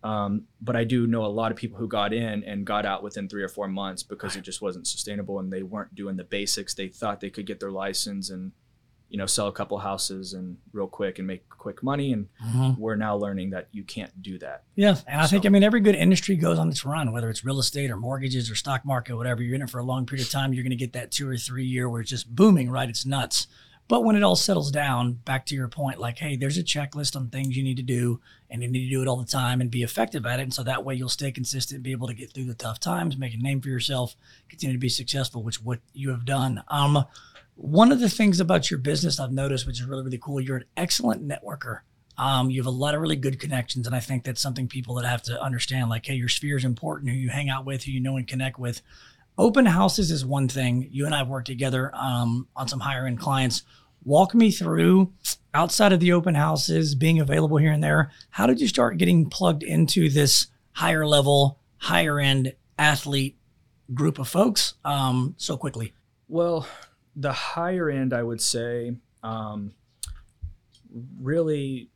Um, 0.03 0.43
but 0.61 0.75
I 0.75 0.85
do 0.85 1.07
know 1.07 1.25
a 1.25 1.27
lot 1.27 1.51
of 1.51 1.57
people 1.57 1.77
who 1.77 1.87
got 1.87 2.13
in 2.13 2.43
and 2.45 2.65
got 2.65 2.85
out 2.85 3.03
within 3.03 3.27
three 3.27 3.43
or 3.43 3.49
four 3.49 3.67
months 3.67 4.01
because 4.03 4.35
it 4.37 4.41
just 4.43 4.61
wasn't 4.61 4.87
sustainable 4.87 5.39
and 5.39 5.51
they 5.51 5.61
weren't 5.63 5.93
doing 5.93 6.15
the 6.15 6.23
basics. 6.23 6.73
They 6.73 6.87
thought 6.87 7.19
they 7.19 7.29
could 7.29 7.45
get 7.45 7.59
their 7.59 7.71
license 7.71 8.29
and, 8.29 8.53
you 9.09 9.17
know, 9.17 9.25
sell 9.25 9.47
a 9.47 9.51
couple 9.51 9.77
houses 9.79 10.33
and 10.33 10.55
real 10.71 10.87
quick 10.87 11.17
and 11.19 11.27
make 11.27 11.49
quick 11.49 11.83
money. 11.83 12.13
And 12.13 12.27
Mm-hmm. 12.45 12.79
we're 12.81 12.95
now 12.95 13.17
learning 13.17 13.49
that 13.49 13.67
you 13.73 13.83
can't 13.83 14.21
do 14.21 14.39
that. 14.39 14.63
Yeah, 14.75 14.95
and 15.05 15.19
I 15.19 15.27
think 15.27 15.45
I 15.45 15.49
mean 15.49 15.63
every 15.63 15.81
good 15.81 15.95
industry 15.95 16.35
goes 16.37 16.57
on 16.57 16.69
its 16.69 16.85
run, 16.85 17.11
whether 17.11 17.29
it's 17.29 17.43
real 17.43 17.59
estate 17.59 17.91
or 17.91 17.97
mortgages 17.97 18.49
or 18.49 18.55
stock 18.55 18.85
market, 18.85 19.17
whatever. 19.17 19.43
You're 19.43 19.55
in 19.55 19.61
it 19.63 19.69
for 19.69 19.79
a 19.79 19.83
long 19.83 20.05
period 20.05 20.25
of 20.25 20.31
time. 20.31 20.53
You're 20.53 20.63
going 20.63 20.69
to 20.71 20.75
get 20.77 20.93
that 20.93 21.11
two 21.11 21.27
or 21.27 21.35
three 21.35 21.65
year 21.65 21.89
where 21.89 21.99
it's 22.01 22.09
just 22.09 22.33
booming, 22.33 22.69
right? 22.71 22.87
It's 22.89 23.05
nuts. 23.05 23.47
But 23.89 24.03
when 24.03 24.15
it 24.15 24.21
all 24.21 24.35
settles 24.35 24.71
down, 24.71 25.13
back 25.13 25.47
to 25.47 25.55
your 25.55 25.67
point, 25.67 25.99
like, 25.99 26.19
hey, 26.19 26.35
there's 26.35 26.59
a 26.59 26.63
checklist 26.63 27.15
on 27.15 27.27
things 27.27 27.57
you 27.57 27.63
need 27.63 27.77
to 27.77 27.83
do, 27.83 28.21
and 28.47 28.61
you 28.61 28.69
need 28.69 28.83
to 28.83 28.89
do 28.89 29.01
it 29.01 29.07
all 29.07 29.17
the 29.17 29.25
time 29.25 29.61
and 29.61 29.71
be 29.71 29.81
effective 29.81 30.27
at 30.27 30.39
it. 30.39 30.43
And 30.43 30.53
so 30.53 30.61
that 30.61 30.85
way 30.85 30.93
you'll 30.93 31.09
stay 31.09 31.31
consistent, 31.31 31.81
be 31.81 31.91
able 31.91 32.07
to 32.07 32.13
get 32.13 32.31
through 32.31 32.45
the 32.45 32.53
tough 32.53 32.79
times, 32.79 33.17
make 33.17 33.33
a 33.33 33.37
name 33.37 33.61
for 33.61 33.69
yourself, 33.69 34.15
continue 34.47 34.75
to 34.75 34.79
be 34.79 34.89
successful, 34.89 35.41
which 35.41 35.63
what 35.63 35.79
you 35.91 36.11
have 36.11 36.23
done. 36.23 36.63
Um, 36.67 37.03
one 37.55 37.91
of 37.91 37.99
the 37.99 38.09
things 38.09 38.39
about 38.39 38.69
your 38.69 38.77
business 38.77 39.19
I've 39.19 39.31
noticed, 39.31 39.65
which 39.65 39.79
is 39.79 39.85
really, 39.87 40.03
really 40.03 40.19
cool, 40.19 40.39
you're 40.39 40.57
an 40.57 40.65
excellent 40.77 41.27
networker. 41.27 41.79
Um, 42.15 42.51
you 42.51 42.59
have 42.59 42.67
a 42.67 42.69
lot 42.69 42.93
of 42.93 43.01
really 43.01 43.15
good 43.15 43.39
connections, 43.39 43.87
and 43.87 43.95
I 43.95 44.01
think 44.01 44.23
that's 44.23 44.41
something 44.41 44.67
people 44.67 44.95
that 44.95 45.05
have 45.05 45.23
to 45.23 45.41
understand. 45.41 45.89
Like, 45.89 46.05
hey, 46.05 46.13
your 46.13 46.29
sphere 46.29 46.57
is 46.57 46.65
important. 46.65 47.09
Who 47.09 47.17
you 47.17 47.29
hang 47.29 47.49
out 47.49 47.65
with, 47.65 47.85
who 47.85 47.91
you 47.91 48.01
know 48.01 48.17
and 48.17 48.27
connect 48.27 48.59
with. 48.59 48.83
Open 49.39 49.65
houses 49.65 50.11
is 50.11 50.25
one 50.25 50.49
thing. 50.49 50.89
You 50.91 51.05
and 51.05 51.15
I 51.15 51.19
have 51.19 51.29
worked 51.29 51.47
together 51.47 51.91
um, 51.95 52.49
on 52.57 52.67
some 52.67 52.81
higher 52.81 53.07
end 53.07 53.21
clients. 53.21 53.63
Walk 54.03 54.35
me 54.35 54.51
through 54.51 55.13
outside 55.53 55.93
of 55.93 56.01
the 56.01 56.11
open 56.11 56.35
houses 56.35 56.93
being 56.93 57.21
available 57.21 57.55
here 57.55 57.71
and 57.71 57.81
there. 57.81 58.11
How 58.31 58.47
did 58.47 58.59
you 58.59 58.67
start 58.67 58.97
getting 58.97 59.29
plugged 59.29 59.63
into 59.63 60.09
this 60.09 60.47
higher 60.73 61.07
level, 61.07 61.57
higher 61.77 62.19
end 62.19 62.53
athlete 62.77 63.37
group 63.93 64.19
of 64.19 64.27
folks 64.27 64.73
um, 64.83 65.35
so 65.37 65.55
quickly? 65.55 65.93
Well, 66.27 66.67
the 67.15 67.31
higher 67.31 67.89
end, 67.89 68.13
I 68.13 68.23
would 68.23 68.41
say, 68.41 68.97
um, 69.23 69.71
really, 71.17 71.89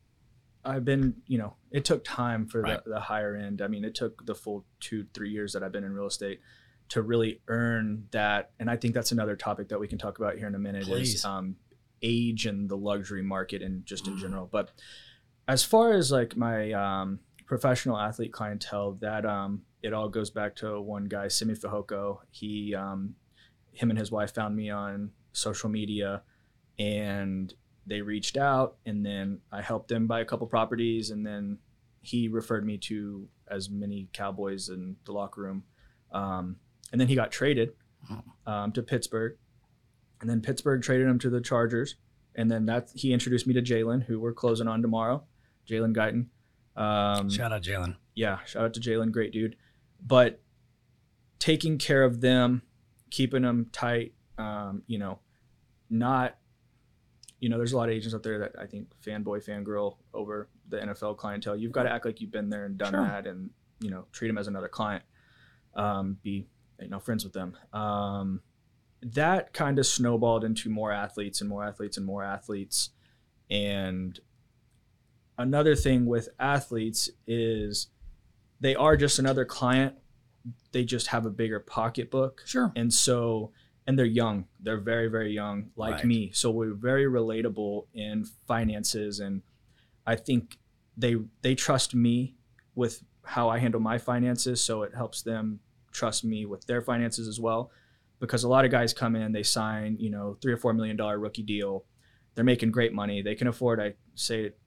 I've 0.64 0.86
been, 0.86 1.16
you 1.28 1.40
know, 1.40 1.56
it 1.72 1.84
took 1.84 2.06
time 2.06 2.48
for 2.48 2.62
Right. 2.62 2.82
the, 2.86 2.92
the 2.92 3.00
higher 3.02 3.36
end. 3.36 3.62
I 3.62 3.68
mean, 3.68 3.84
it 3.84 3.96
took 3.96 4.26
the 4.26 4.34
full 4.34 4.64
two, 4.80 5.08
three 5.14 5.30
years 5.30 5.52
that 5.52 5.62
I've 5.62 5.74
been 5.74 5.84
in 5.84 5.94
real 5.94 6.08
estate 6.08 6.40
to 6.90 7.02
really 7.02 7.42
earn 7.48 8.08
that. 8.12 8.52
And 8.60 8.70
I 8.70 8.76
think 8.78 8.94
that's 8.94 9.12
another 9.12 9.36
topic 9.36 9.70
that 9.70 9.80
we 9.80 9.88
can 9.88 9.98
talk 9.98 10.20
about 10.20 10.38
here 10.38 10.48
in 10.48 10.56
a 10.56 10.60
minute 10.60 10.84
Please. 10.84 11.16
is 11.16 11.26
um, 11.26 11.56
age 12.02 12.46
and 12.46 12.70
the 12.70 12.78
luxury 12.78 13.24
market 13.24 13.62
and 13.62 13.86
just 13.86 14.08
in 14.08 14.14
Mhm. 14.16 14.20
general. 14.20 14.48
But 14.52 14.72
as 15.48 15.64
far 15.64 15.94
as 15.94 16.12
like 16.12 16.36
my 16.38 16.72
um, 16.74 17.20
professional 17.46 17.98
athlete 17.98 18.32
clientele, 18.34 18.94
that 19.02 19.26
um, 19.26 19.64
it 19.82 19.94
all 19.94 20.10
goes 20.10 20.30
back 20.30 20.56
to 20.58 20.80
one 20.82 21.06
guy, 21.06 21.28
Simi 21.28 21.54
Fehoko. 21.56 22.20
He, 22.30 22.74
um, 22.76 23.16
him 23.72 23.90
and 23.90 23.98
his 23.98 24.12
wife 24.12 24.34
found 24.34 24.56
me 24.56 24.70
on 24.70 25.12
social 25.32 25.70
media, 25.70 26.22
and 26.80 27.54
they 27.86 28.02
reached 28.02 28.38
out, 28.38 28.78
and 28.86 29.06
then 29.06 29.40
I 29.52 29.62
helped 29.62 29.88
them 29.90 30.08
buy 30.08 30.22
a 30.22 30.26
couple 30.26 30.48
properties, 30.48 31.10
and 31.10 31.26
then 31.26 31.58
he 32.02 32.28
referred 32.28 32.66
me 32.66 32.78
to 32.78 33.28
as 33.48 33.70
many 33.70 34.10
Cowboys 34.14 34.70
in 34.70 34.96
the 35.06 35.12
locker 35.12 35.42
room, 35.42 35.64
um, 36.12 36.58
and 36.94 37.02
then 37.02 37.10
he 37.10 37.16
got 37.16 37.30
traded 37.32 37.74
um, 38.48 38.72
to 38.72 38.82
Pittsburgh, 38.82 39.36
and 40.22 40.30
then 40.30 40.40
Pittsburgh 40.42 40.82
traded 40.82 41.08
him 41.08 41.20
to 41.20 41.30
the 41.30 41.42
Chargers, 41.42 41.96
and 42.36 42.50
then 42.50 42.66
that 42.68 42.90
he 42.96 43.12
introduced 43.12 43.46
me 43.48 43.54
to 43.56 43.62
Jalen, 43.62 44.04
who 44.04 44.20
we're 44.22 44.32
closing 44.34 44.68
on 44.70 44.82
tomorrow, 44.82 45.24
Jalen 45.70 45.94
Guyton. 45.96 46.28
Um, 46.82 47.30
Shout 47.30 47.52
out, 47.52 47.62
Jalen. 47.64 47.98
yeah, 48.16 48.40
shout 48.46 48.64
out 48.64 48.74
to 48.76 48.80
Jalen, 48.80 49.12
great 49.12 49.32
dude. 49.34 49.56
But 50.06 50.42
taking 51.40 51.78
care 51.78 52.04
of 52.04 52.22
them, 52.22 52.62
keeping 53.12 53.42
them 53.44 53.68
tight, 53.72 54.14
um, 54.38 54.84
you 54.88 54.98
know, 54.98 55.20
not, 55.90 56.38
you 57.40 57.50
know, 57.50 57.58
there's 57.58 57.74
a 57.74 57.78
lot 57.78 57.90
of 57.90 57.96
agents 57.96 58.16
out 58.16 58.24
there 58.24 58.40
that 58.40 58.54
I 58.60 58.66
think 58.66 58.88
fanboy, 59.06 59.46
fangirl 59.46 59.98
over 60.14 60.50
the 60.70 60.78
NFL 60.78 61.18
clientele. 61.18 61.56
You've 61.56 61.72
got 61.72 61.84
to 61.84 61.92
act 61.92 62.06
like 62.06 62.22
you've 62.22 62.32
been 62.32 62.50
there 62.50 62.66
and 62.66 62.78
done 62.78 62.94
Sure. 62.94 63.04
that, 63.04 63.28
and 63.28 63.50
you 63.82 63.90
know, 63.90 64.06
treat 64.12 64.28
them 64.30 64.38
as 64.38 64.48
another 64.48 64.68
client. 64.70 65.04
Um, 65.76 66.18
be 66.24 66.48
you 66.80 66.90
know 66.90 67.00
friends 67.00 67.24
with 67.24 67.34
them. 67.34 67.56
Um, 67.72 68.42
that 69.02 69.54
kind 69.54 69.80
of 69.80 69.86
snowballed 69.86 70.44
into 70.44 70.70
more 70.70 70.92
athletes 70.92 71.42
and 71.42 71.50
more 71.50 71.66
athletes 71.66 71.98
and 71.98 72.06
more 72.06 72.24
athletes, 72.24 72.90
and 73.50 74.20
another 75.38 75.76
thing 75.76 76.06
with 76.06 76.30
athletes 76.40 77.10
is 77.28 77.88
they 78.60 78.76
are 78.76 78.96
just 78.96 79.20
another 79.20 79.46
client. 79.46 79.96
They 80.72 80.84
just 80.84 81.08
have 81.08 81.26
a 81.26 81.30
bigger 81.30 81.60
pocketbook. 81.60 82.44
Sure. 82.46 82.72
And 82.76 82.94
so, 82.94 83.52
and 83.88 83.98
they're 83.98 84.06
young. 84.06 84.46
They're 84.60 84.80
very, 84.80 85.08
very 85.10 85.32
young, 85.34 85.72
like 85.76 85.96
Right. 85.96 86.06
me. 86.06 86.32
So 86.34 86.52
we're 86.52 86.74
very 86.74 87.06
relatable 87.06 87.88
in 87.94 88.26
finances. 88.48 89.20
And 89.20 89.42
I 90.06 90.16
think 90.16 90.58
they 90.96 91.16
they 91.42 91.56
trust 91.56 91.96
me 91.96 92.36
with 92.76 93.04
how 93.24 93.50
I 93.50 93.58
handle 93.60 93.80
my 93.80 93.98
finances. 93.98 94.64
So 94.64 94.84
it 94.84 94.94
helps 94.96 95.22
them 95.22 95.60
trust 95.94 96.26
me 96.26 96.46
with 96.46 96.66
their 96.66 96.82
finances 96.82 97.28
as 97.28 97.40
well. 97.40 97.72
Because 98.20 98.44
a 98.44 98.50
lot 98.50 98.66
of 98.66 98.72
guys 98.72 98.94
come 98.94 99.16
in, 99.16 99.32
they 99.32 99.44
sign, 99.44 99.98
you 100.00 100.10
know, 100.10 100.38
three 100.42 100.54
or 100.54 100.58
four 100.58 100.74
million 100.74 100.96
dollar 100.96 101.20
rookie 101.20 101.44
deal. 101.44 101.86
They're 102.36 102.44
making 102.44 102.72
great 102.72 102.94
money. 102.94 103.22
They 103.22 103.36
can 103.36 103.48
afford, 103.48 103.80
I 103.80 103.94
say 104.16 104.46
it 104.46 104.60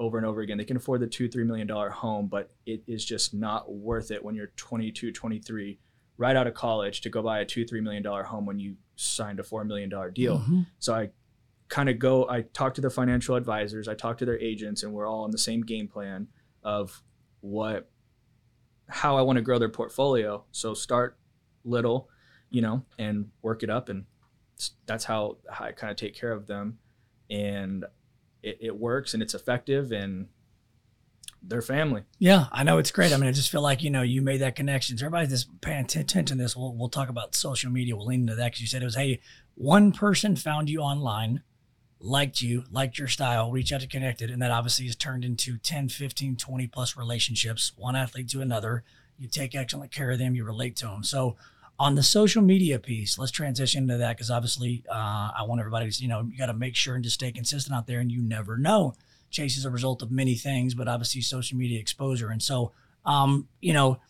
over 0.00 0.16
and 0.18 0.26
over 0.26 0.40
again, 0.40 0.58
they 0.58 0.64
can 0.64 0.76
afford 0.76 1.00
the 1.00 1.06
two, 1.06 1.28
three 1.28 1.44
million 1.44 1.66
dollar 1.66 1.90
home, 1.90 2.28
but 2.28 2.50
it 2.66 2.82
is 2.86 3.04
just 3.04 3.34
not 3.34 3.72
worth 3.72 4.10
it 4.10 4.22
when 4.24 4.34
you're 4.34 4.52
22, 4.56 5.12
23, 5.12 5.78
right 6.18 6.36
out 6.36 6.46
of 6.46 6.54
college 6.54 7.00
to 7.02 7.10
go 7.10 7.22
buy 7.22 7.40
a 7.40 7.44
two, 7.44 7.64
three 7.64 7.80
million 7.80 8.02
dollar 8.02 8.24
home 8.24 8.46
when 8.46 8.58
you 8.58 8.76
signed 8.96 9.40
a 9.40 9.44
four 9.44 9.64
million 9.64 9.88
dollar 9.88 10.10
deal. 10.10 10.40
Mhm. 10.40 10.66
So 10.78 10.94
I 10.94 11.10
kind 11.68 11.88
of 11.88 11.98
go, 11.98 12.28
I 12.28 12.42
talk 12.42 12.74
to 12.74 12.80
the 12.80 12.90
financial 12.90 13.36
advisors, 13.36 13.88
I 13.88 13.94
talk 13.94 14.18
to 14.18 14.24
their 14.24 14.38
agents, 14.38 14.82
and 14.82 14.92
we're 14.92 15.06
all 15.06 15.24
on 15.24 15.30
the 15.30 15.38
same 15.38 15.62
game 15.62 15.86
plan 15.88 16.28
of 16.64 17.02
what, 17.40 17.90
how 18.88 19.16
I 19.16 19.22
want 19.22 19.36
to 19.36 19.42
grow 19.42 19.58
their 19.58 19.68
portfolio. 19.68 20.44
So 20.50 20.74
start 20.74 21.18
little, 21.64 22.08
you 22.50 22.62
know, 22.62 22.84
and 22.98 23.30
work 23.42 23.62
it 23.62 23.70
up. 23.70 23.88
And 23.88 24.04
that's 24.86 25.04
how, 25.04 25.36
how 25.50 25.66
I 25.66 25.72
kind 25.72 25.90
of 25.90 25.96
take 25.96 26.14
care 26.14 26.32
of 26.32 26.46
them. 26.46 26.78
And 27.30 27.84
it, 28.42 28.58
it 28.60 28.76
works 28.76 29.14
and 29.14 29.22
it's 29.22 29.34
effective 29.34 29.92
and 29.92 30.28
they're 31.42 31.62
family. 31.62 32.02
Yeah, 32.18 32.46
I 32.50 32.64
know 32.64 32.78
it's 32.78 32.90
great. 32.90 33.12
I 33.12 33.16
mean, 33.16 33.28
I 33.28 33.32
just 33.32 33.50
feel 33.50 33.62
like 33.62 33.82
you 33.82 33.90
know 33.90 34.02
you 34.02 34.22
made 34.22 34.38
that 34.38 34.56
connection. 34.56 34.98
So 34.98 35.06
everybody's 35.06 35.30
just 35.30 35.60
paying 35.60 35.84
atten- 35.84 36.02
attention 36.02 36.38
to 36.38 36.42
this. 36.42 36.56
We'll, 36.56 36.74
we'll 36.74 36.88
talk 36.88 37.08
about 37.08 37.34
social 37.34 37.70
media. 37.70 37.96
We'll 37.96 38.06
lean 38.06 38.22
into 38.22 38.34
that 38.34 38.46
because 38.46 38.60
you 38.60 38.66
said 38.66 38.82
it 38.82 38.86
was 38.86 38.96
hey, 38.96 39.20
one 39.54 39.92
person 39.92 40.36
found 40.36 40.68
you 40.68 40.80
online, 40.80 41.42
liked 42.00 42.40
you, 42.40 42.64
liked 42.70 42.98
your 42.98 43.08
style, 43.08 43.50
reached 43.50 43.72
out 43.72 43.80
to 43.80 43.86
connected, 43.86 44.30
and 44.30 44.40
that 44.42 44.50
obviously 44.50 44.86
has 44.86 44.96
turned 44.96 45.24
into 45.24 45.58
10, 45.58 45.88
15, 45.88 46.36
20 46.36 46.66
plus 46.68 46.96
relationships, 46.96 47.72
one 47.76 47.96
athlete 47.96 48.28
to 48.28 48.40
another. 48.40 48.84
You 49.18 49.28
take 49.28 49.54
excellent 49.54 49.90
care 49.90 50.10
of 50.10 50.18
them. 50.18 50.34
You 50.34 50.44
relate 50.44 50.76
to 50.76 50.86
them. 50.86 51.02
So 51.02 51.36
on 51.78 51.94
the 51.94 52.02
social 52.02 52.42
media 52.42 52.78
piece, 52.78 53.18
let's 53.18 53.32
transition 53.32 53.86
to 53.88 53.96
that 53.98 54.16
because 54.16 54.30
obviously 54.30 54.84
uh, 54.90 55.30
I 55.36 55.44
want 55.46 55.60
everybody 55.60 55.90
to 55.90 56.02
you 56.02 56.08
know 56.08 56.22
you 56.22 56.36
got 56.36 56.46
to 56.46 56.54
make 56.54 56.76
sure 56.76 56.94
and 56.94 57.04
just 57.04 57.14
stay 57.14 57.32
consistent 57.32 57.74
out 57.76 57.86
there, 57.86 58.00
and 58.00 58.10
you 58.10 58.22
never 58.22 58.56
know. 58.56 58.94
Chase 59.30 59.56
is 59.56 59.64
a 59.64 59.70
result 59.70 60.02
of 60.02 60.10
many 60.10 60.34
things, 60.34 60.74
but 60.74 60.88
obviously 60.88 61.20
social 61.20 61.58
media 61.58 61.78
exposure. 61.78 62.30
And 62.30 62.42
so, 62.42 62.72
um, 63.04 63.46
you 63.60 63.74
know, 63.74 64.00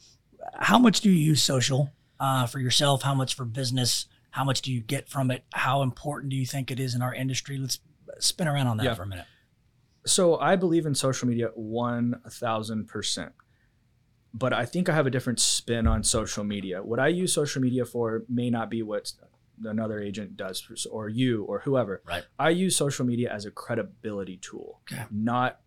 how 0.55 0.79
much 0.79 1.01
do 1.01 1.11
you 1.11 1.19
use 1.19 1.43
social 1.43 1.91
uh, 2.21 2.47
for 2.47 2.61
yourself? 2.61 3.03
How 3.03 3.15
much 3.15 3.35
for 3.35 3.45
business? 3.45 4.07
How 4.39 4.45
much 4.45 4.63
do 4.63 4.73
you 4.73 4.81
get 4.81 5.09
from 5.09 5.33
it? 5.33 5.43
How 5.53 5.83
important 5.83 6.31
do 6.31 6.37
you 6.37 6.47
think 6.47 6.71
it 6.71 6.79
is 6.79 6.95
in 6.95 7.03
our 7.03 7.13
industry? 7.13 7.59
Let's 7.59 7.81
spin 8.21 8.47
around 8.47 8.69
on 8.69 8.77
that 8.77 8.85
Yeah. 8.85 8.95
for 8.95 9.03
a 9.03 9.07
minute. 9.07 9.27
So 10.07 10.39
I 10.39 10.55
believe 10.55 10.87
in 10.87 10.95
social 10.95 11.27
media 11.27 11.49
1000%. 11.57 13.33
But 14.33 14.53
I 14.53 14.65
think 14.65 14.89
I 14.89 14.95
have 14.95 15.09
a 15.09 15.11
different 15.11 15.41
spin 15.41 15.89
on 15.89 16.05
social 16.05 16.45
media. 16.45 16.85
What 16.85 17.01
I 17.01 17.09
use 17.09 17.33
social 17.33 17.61
media 17.61 17.85
for 17.85 18.23
may 18.29 18.49
not 18.49 18.71
be 18.71 18.81
what 18.81 19.13
another 19.65 19.99
agent 19.99 20.37
does 20.37 20.61
for, 20.61 20.77
or 20.89 21.09
you 21.09 21.43
or 21.43 21.59
whoever. 21.59 22.01
Right. 22.07 22.25
I 22.39 22.51
use 22.51 22.77
social 22.77 23.05
media 23.05 23.33
as 23.33 23.45
a 23.45 23.51
credibility 23.51 24.37
tool, 24.37 24.83
Okay. 24.83 25.03
not 25.11 25.63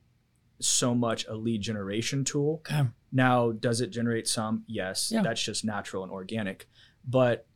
so 0.62 0.96
much 0.96 1.26
a 1.26 1.36
lead 1.36 1.60
generation 1.60 2.24
tool. 2.24 2.62
Okay. 2.66 2.88
Now, 3.12 3.52
does 3.52 3.82
it 3.82 3.90
generate 3.90 4.30
some? 4.30 4.64
Yes. 4.66 5.12
Yeah. 5.12 5.24
That's 5.24 5.44
just 5.44 5.66
natural 5.66 6.04
and 6.04 6.12
organic. 6.14 6.70
But 7.06 7.48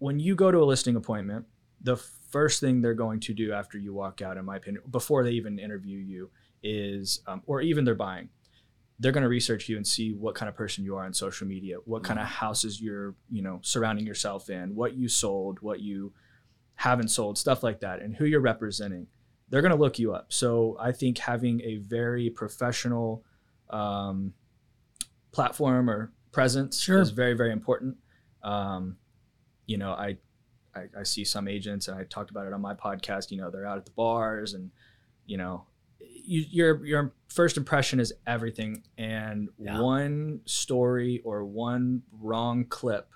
when 0.00 0.18
you 0.18 0.34
go 0.34 0.50
to 0.50 0.58
a 0.58 0.64
listing 0.64 0.96
appointment, 0.96 1.46
the 1.80 1.96
first 1.96 2.60
thing 2.60 2.82
they're 2.82 2.94
going 2.94 3.20
to 3.20 3.32
do 3.32 3.52
after 3.52 3.78
you 3.78 3.94
walk 3.94 4.20
out, 4.20 4.36
in 4.36 4.44
my 4.44 4.56
opinion, 4.56 4.82
before 4.90 5.22
they 5.24 5.30
even 5.30 5.58
interview 5.58 5.98
you, 5.98 6.30
is, 6.62 7.22
um, 7.26 7.42
or 7.46 7.60
even 7.60 7.84
they're 7.84 7.94
buying, 7.94 8.28
they're 8.98 9.12
going 9.12 9.22
to 9.22 9.28
research 9.28 9.68
you 9.68 9.76
and 9.76 9.86
see 9.86 10.12
what 10.12 10.34
kind 10.34 10.48
of 10.48 10.54
person 10.54 10.84
you 10.84 10.96
are 10.96 11.04
on 11.04 11.14
social 11.14 11.46
media, 11.46 11.76
what 11.84 12.02
kind 12.02 12.18
of 12.18 12.26
houses 12.26 12.80
you're, 12.80 13.14
you 13.30 13.40
know, 13.40 13.60
surrounding 13.62 14.06
yourself 14.06 14.50
in, 14.50 14.74
what 14.74 14.94
you 14.94 15.08
sold, 15.08 15.60
what 15.60 15.80
you 15.80 16.12
haven't 16.74 17.08
sold, 17.08 17.38
stuff 17.38 17.62
like 17.62 17.80
that, 17.80 18.02
and 18.02 18.16
who 18.16 18.26
you're 18.26 18.40
representing. 18.40 19.06
They're 19.48 19.62
going 19.62 19.72
to 19.74 19.78
look 19.80 19.98
you 19.98 20.12
up. 20.14 20.32
So 20.32 20.76
I 20.80 20.92
think 20.92 21.18
having 21.18 21.60
a 21.62 21.76
very 21.76 22.30
professional, 22.30 23.24
um, 23.70 24.34
platform 25.32 25.88
or 25.88 26.12
presence 26.32 26.80
Sure. 26.80 27.00
is 27.00 27.10
very 27.10 27.34
very 27.34 27.52
important. 27.52 27.96
Um, 28.42 28.96
you 29.70 29.78
know, 29.78 29.92
I, 29.92 30.16
I 30.74 30.82
I 31.00 31.02
see 31.04 31.24
some 31.24 31.46
agents, 31.48 31.86
and 31.88 31.96
I 31.98 32.04
talked 32.04 32.30
about 32.30 32.46
it 32.48 32.52
on 32.52 32.60
my 32.60 32.74
podcast. 32.74 33.30
You 33.30 33.38
know, 33.40 33.50
they're 33.50 33.66
out 33.66 33.78
at 33.78 33.84
the 33.86 33.92
bars, 33.92 34.54
and 34.54 34.70
you 35.26 35.36
know, 35.36 35.66
you, 36.00 36.44
your 36.50 36.84
your 36.84 37.14
first 37.28 37.56
impression 37.56 38.00
is 38.00 38.12
everything, 38.26 38.82
and 38.98 39.48
Yeah. 39.58 39.80
one 39.80 40.40
story 40.44 41.20
or 41.24 41.44
one 41.44 42.02
wrong 42.12 42.64
clip 42.64 43.08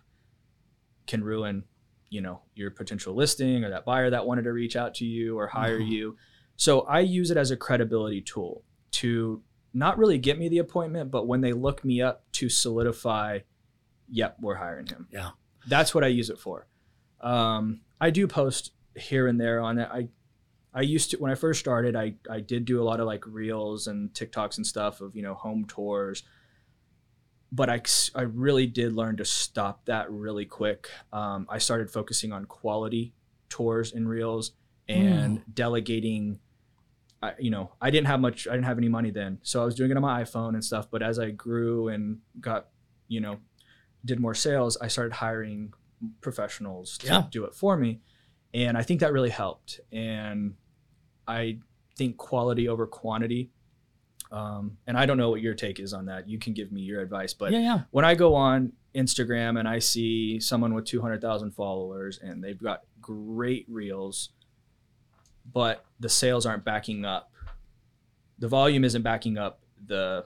can 1.06 1.22
ruin 1.24 1.64
you 2.10 2.20
know 2.20 2.40
your 2.54 2.70
potential 2.70 3.14
listing 3.14 3.64
or 3.64 3.70
that 3.70 3.84
buyer 3.84 4.08
that 4.10 4.24
wanted 4.24 4.42
to 4.44 4.52
reach 4.52 4.76
out 4.76 4.94
to 4.94 5.04
you 5.04 5.36
or 5.38 5.46
hire 5.48 5.80
Mhm. 5.80 5.88
you 5.90 6.16
so 6.56 6.80
i 6.82 7.00
use 7.00 7.30
it 7.30 7.36
as 7.36 7.50
a 7.50 7.56
credibility 7.56 8.20
tool 8.20 8.62
to 8.92 9.42
not 9.72 9.98
really 9.98 10.16
get 10.18 10.38
me 10.38 10.48
the 10.48 10.58
appointment 10.58 11.10
but 11.10 11.26
when 11.26 11.40
they 11.40 11.52
look 11.52 11.84
me 11.84 12.00
up 12.00 12.24
to 12.32 12.48
solidify 12.48 13.40
yep 14.08 14.36
we're 14.40 14.54
hiring 14.54 14.86
him 14.86 15.08
Yeah. 15.10 15.30
That's 15.68 15.94
what 15.94 16.04
i 16.04 16.08
use 16.08 16.30
it 16.30 16.38
for 16.38 16.66
um, 17.20 17.80
i 18.00 18.10
do 18.10 18.26
post 18.26 18.72
here 18.96 19.26
and 19.26 19.40
there 19.40 19.60
on 19.60 19.78
it 19.78 19.88
i 19.92 20.08
i 20.72 20.80
used 20.80 21.10
to 21.10 21.16
when 21.16 21.30
i 21.30 21.34
first 21.34 21.60
started 21.60 21.96
i 21.96 22.14
i 22.30 22.40
did 22.40 22.64
do 22.64 22.80
a 22.80 22.84
lot 22.84 23.00
of 23.00 23.06
like 23.06 23.24
reels 23.26 23.86
and 23.86 24.12
tiktoks 24.12 24.56
and 24.56 24.66
stuff 24.66 25.00
of 25.00 25.14
you 25.16 25.22
know 25.22 25.34
home 25.34 25.64
tours 25.66 26.22
but 27.54 27.70
I, 27.70 27.80
I 28.16 28.22
really 28.22 28.66
did 28.66 28.94
learn 28.94 29.16
to 29.18 29.24
stop 29.24 29.84
that 29.84 30.10
really 30.10 30.44
quick. 30.44 30.90
Um, 31.12 31.46
I 31.48 31.58
started 31.58 31.88
focusing 31.88 32.32
on 32.32 32.46
quality 32.46 33.14
tours 33.48 33.92
and 33.92 34.08
reels 34.08 34.52
and 34.88 35.42
delegating. 35.54 36.40
I, 37.22 37.34
you 37.38 37.50
know, 37.50 37.70
I 37.80 37.90
didn't 37.90 38.08
have 38.08 38.18
much. 38.18 38.48
I 38.48 38.52
didn't 38.52 38.66
have 38.66 38.78
any 38.78 38.88
money 38.88 39.12
then, 39.12 39.38
so 39.42 39.62
I 39.62 39.64
was 39.64 39.76
doing 39.76 39.92
it 39.92 39.96
on 39.96 40.02
my 40.02 40.24
iPhone 40.24 40.54
and 40.54 40.64
stuff. 40.64 40.88
But 40.90 41.02
as 41.02 41.20
I 41.20 41.30
grew 41.30 41.88
and 41.88 42.18
got, 42.40 42.70
you 43.06 43.20
know, 43.20 43.38
did 44.04 44.20
more 44.20 44.34
sales, 44.34 44.76
I 44.80 44.88
started 44.88 45.14
hiring 45.14 45.72
professionals 46.20 46.98
to 46.98 47.06
Yeah. 47.06 47.22
do 47.30 47.44
it 47.44 47.54
for 47.54 47.76
me, 47.76 48.00
and 48.52 48.76
I 48.76 48.82
think 48.82 49.00
that 49.00 49.12
really 49.12 49.30
helped. 49.30 49.80
And 49.92 50.56
I 51.26 51.58
think 51.96 52.16
quality 52.16 52.68
over 52.68 52.86
quantity. 52.86 53.50
Um, 54.32 54.78
and 54.86 54.98
I 54.98 55.06
don't 55.06 55.16
know 55.16 55.30
what 55.30 55.40
your 55.42 55.54
take 55.54 55.78
is 55.78 55.92
on 55.92 56.06
that. 56.06 56.28
You 56.28 56.38
can 56.38 56.54
give 56.54 56.72
me 56.72 56.80
your 56.80 57.00
advice, 57.00 57.32
but 57.34 57.52
yeah, 57.52 57.60
yeah. 57.60 57.80
when 57.92 58.04
I 58.04 58.14
go 58.16 58.34
on 58.34 58.72
Instagram 58.94 59.58
and 59.60 59.68
I 59.68 59.78
see 59.78 60.40
someone 60.40 60.74
with 60.74 60.86
200,000 60.86 61.52
followers 61.52 62.18
and 62.18 62.42
they've 62.42 62.60
got 62.60 62.82
great 63.00 63.64
reels, 63.68 64.30
but 65.52 65.84
the 66.00 66.08
sales 66.08 66.46
aren't 66.46 66.64
backing 66.64 67.04
up, 67.04 67.30
the 68.38 68.48
volume 68.48 68.82
isn't 68.84 69.02
backing 69.02 69.38
up 69.38 69.60
the 69.86 70.24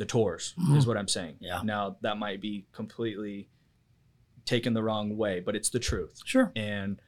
the 0.00 0.06
tours 0.06 0.54
is 0.74 0.84
Mhm. 0.84 0.86
what 0.88 0.96
I'm 0.96 1.06
saying. 1.08 1.36
Yeah. 1.40 1.60
Now 1.62 1.98
that 2.00 2.16
might 2.16 2.40
be 2.40 2.66
completely 2.72 3.48
taken 4.46 4.72
the 4.74 4.82
wrong 4.82 5.16
way, 5.16 5.40
but 5.40 5.54
it's 5.54 5.68
the 5.70 5.78
truth. 5.78 6.20
Sure. 6.24 6.50
And 6.56 7.00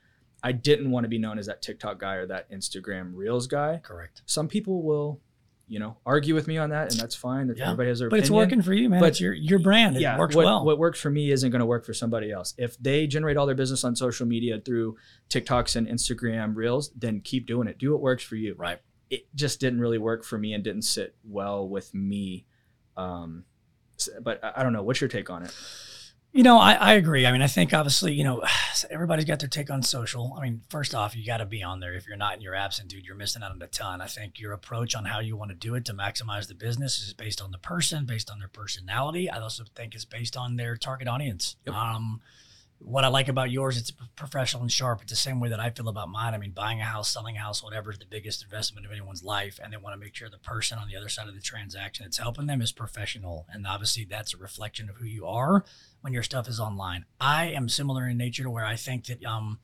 I 0.43 0.53
didn't 0.53 0.91
want 0.91 1.05
to 1.05 1.09
be 1.09 1.19
known 1.19 1.39
as 1.39 1.47
that 1.47 1.63
TikTok 1.63 1.99
guy 1.99 2.17
or 2.17 2.27
that 2.27 2.51
Instagram 2.51 3.13
Reels 3.15 3.47
guy. 3.47 3.81
Correct. 3.83 4.21
Some 4.27 4.47
people 4.47 4.83
will, 4.83 5.21
you 5.69 5.79
know, 5.79 5.97
argue 6.05 6.35
with 6.35 6.47
me 6.47 6.59
on 6.59 6.69
that, 6.71 6.91
and 6.93 7.01
that's 7.01 7.15
fine. 7.15 7.49
If 7.49 7.57
Yeah. 7.59 7.67
Everybody 7.71 7.89
has 7.89 8.01
their 8.01 8.09
opinion, 8.09 8.21
But 8.21 8.25
it's 8.25 8.31
working 8.31 8.61
for 8.63 8.75
you, 8.75 8.91
man. 8.91 9.01
But- 9.01 9.09
it's 9.11 9.21
your 9.21 9.33
your 9.33 9.59
brand. 9.59 9.97
It 9.97 10.19
works 10.19 10.37
what, 10.37 10.45
well. 10.45 10.65
What 10.67 10.79
works 10.79 11.01
for 11.01 11.09
me 11.11 11.31
isn't 11.31 11.51
going 11.51 11.61
to 11.61 11.67
work 11.67 11.87
for 11.87 11.95
somebody 11.95 12.31
else. 12.31 12.53
If 12.59 12.77
they 12.79 13.07
generate 13.07 13.37
all 13.39 13.47
their 13.47 13.55
business 13.55 13.85
on 13.85 13.97
social 13.97 14.27
media 14.27 14.61
through 14.61 14.97
TikToks 15.31 15.77
and 15.77 15.87
Instagram 15.89 16.55
Reels, 16.57 16.91
then 16.91 17.21
keep 17.23 17.47
doing 17.47 17.67
it. 17.69 17.79
Do 17.79 17.93
what 17.93 18.03
works 18.03 18.23
for 18.23 18.37
you. 18.37 18.55
right. 18.59 18.81
It 19.09 19.27
just 19.35 19.61
didn't 19.61 19.81
really 19.81 19.99
work 19.99 20.25
for 20.25 20.39
me 20.39 20.55
and 20.55 20.65
didn't 20.65 20.83
sit 20.83 21.15
well 21.23 21.69
with 21.69 21.93
me. 21.95 22.47
Um, 22.97 23.45
but 24.21 24.41
I 24.43 24.63
don't 24.63 24.73
know. 24.73 24.83
What's 24.83 25.01
your 25.01 25.09
take 25.09 25.31
on 25.31 25.43
it? 25.43 25.55
You 26.35 26.43
know, 26.43 26.59
I, 26.59 26.73
I 26.73 26.93
agree. 26.95 27.27
I 27.27 27.33
mean, 27.33 27.43
I 27.43 27.47
think 27.47 27.75
obviously, 27.75 28.15
you 28.15 28.25
know, 28.25 28.43
everybody's 28.91 29.27
got 29.27 29.41
their 29.41 29.51
take 29.51 29.71
on 29.71 29.83
social. 29.83 30.35
I 30.37 30.43
mean, 30.43 30.63
first 30.71 30.95
off, 30.95 31.15
you 31.15 31.27
got 31.27 31.39
to 31.39 31.47
be 31.47 31.63
on 31.63 31.81
there. 31.81 31.93
If 31.93 32.07
you're 32.09 32.17
not 32.17 32.35
and 32.35 32.43
you're 32.43 32.55
absent, 32.55 32.89
dude, 32.89 33.05
you're 33.05 33.17
missing 33.17 33.43
out 33.43 33.53
on 33.53 33.61
a 33.61 33.67
ton. 33.67 34.01
I 34.01 34.07
think 34.07 34.41
your 34.41 34.53
approach 34.53 34.95
on 34.95 35.05
how 35.05 35.21
you 35.21 35.37
want 35.37 35.51
to 35.51 35.55
do 35.55 35.75
it 35.75 35.85
to 35.87 35.93
maximize 35.93 36.49
the 36.49 36.55
business 36.55 36.99
is 37.01 37.13
based 37.13 37.43
on 37.43 37.51
the 37.51 37.59
person, 37.59 38.07
based 38.07 38.31
on 38.31 38.39
their 38.39 38.49
personality. 38.49 39.29
I 39.29 39.41
also 39.41 39.65
think 39.75 39.95
it's 39.95 40.07
based 40.07 40.37
on 40.37 40.57
their 40.57 40.77
target 40.77 41.07
audience. 41.07 41.57
Yep. 41.67 41.75
Um, 41.75 42.23
what 42.85 43.05
I 43.05 43.09
like 43.09 43.29
about 43.29 43.51
yours, 43.51 43.77
it's 43.77 43.93
professional 44.17 44.63
and 44.63 44.73
sharp. 44.73 45.03
It's 45.03 45.13
the 45.13 45.17
same 45.17 45.41
way 45.41 45.49
that 45.49 45.61
I 45.61 45.71
feel 45.71 45.89
about 45.89 46.09
mine. 46.09 46.35
I 46.35 46.39
mean, 46.39 46.51
buying 46.51 46.81
a 46.81 46.85
house, 46.85 47.13
selling 47.13 47.37
a 47.37 47.41
house, 47.41 47.63
whatever 47.63 47.91
is 47.91 47.99
the 47.99 48.07
biggest 48.07 48.43
investment 48.43 48.87
of 48.87 48.93
anyone's 48.93 49.23
life, 49.23 49.61
and 49.63 49.73
they 49.73 49.77
want 49.77 49.95
to 49.95 50.05
make 50.05 50.15
sure 50.15 50.29
the 50.29 50.39
person 50.39 50.79
on 50.79 50.89
the 50.89 50.97
other 50.97 51.09
side 51.09 51.29
of 51.29 51.35
the 51.35 51.41
transaction 51.41 52.05
that's 52.05 52.19
helping 52.19 52.47
them 52.47 52.61
is 52.61 52.73
professional. 52.73 53.47
And 53.51 53.67
obviously, 53.67 54.05
that's 54.05 54.35
a 54.35 54.39
reflection 54.39 54.89
of 54.89 54.97
who 54.97 55.07
you 55.07 55.27
are 55.27 55.65
when 56.01 56.13
your 56.13 56.23
stuff 56.23 56.49
is 56.49 56.61
online. 56.61 57.05
I 57.21 57.47
am 57.47 57.69
similar 57.69 58.09
in 58.09 58.19
nature 58.19 58.43
to 58.43 58.51
where 58.51 58.67
I 58.67 58.77
think 58.77 59.07
that 59.07 59.25
um, 59.25 59.61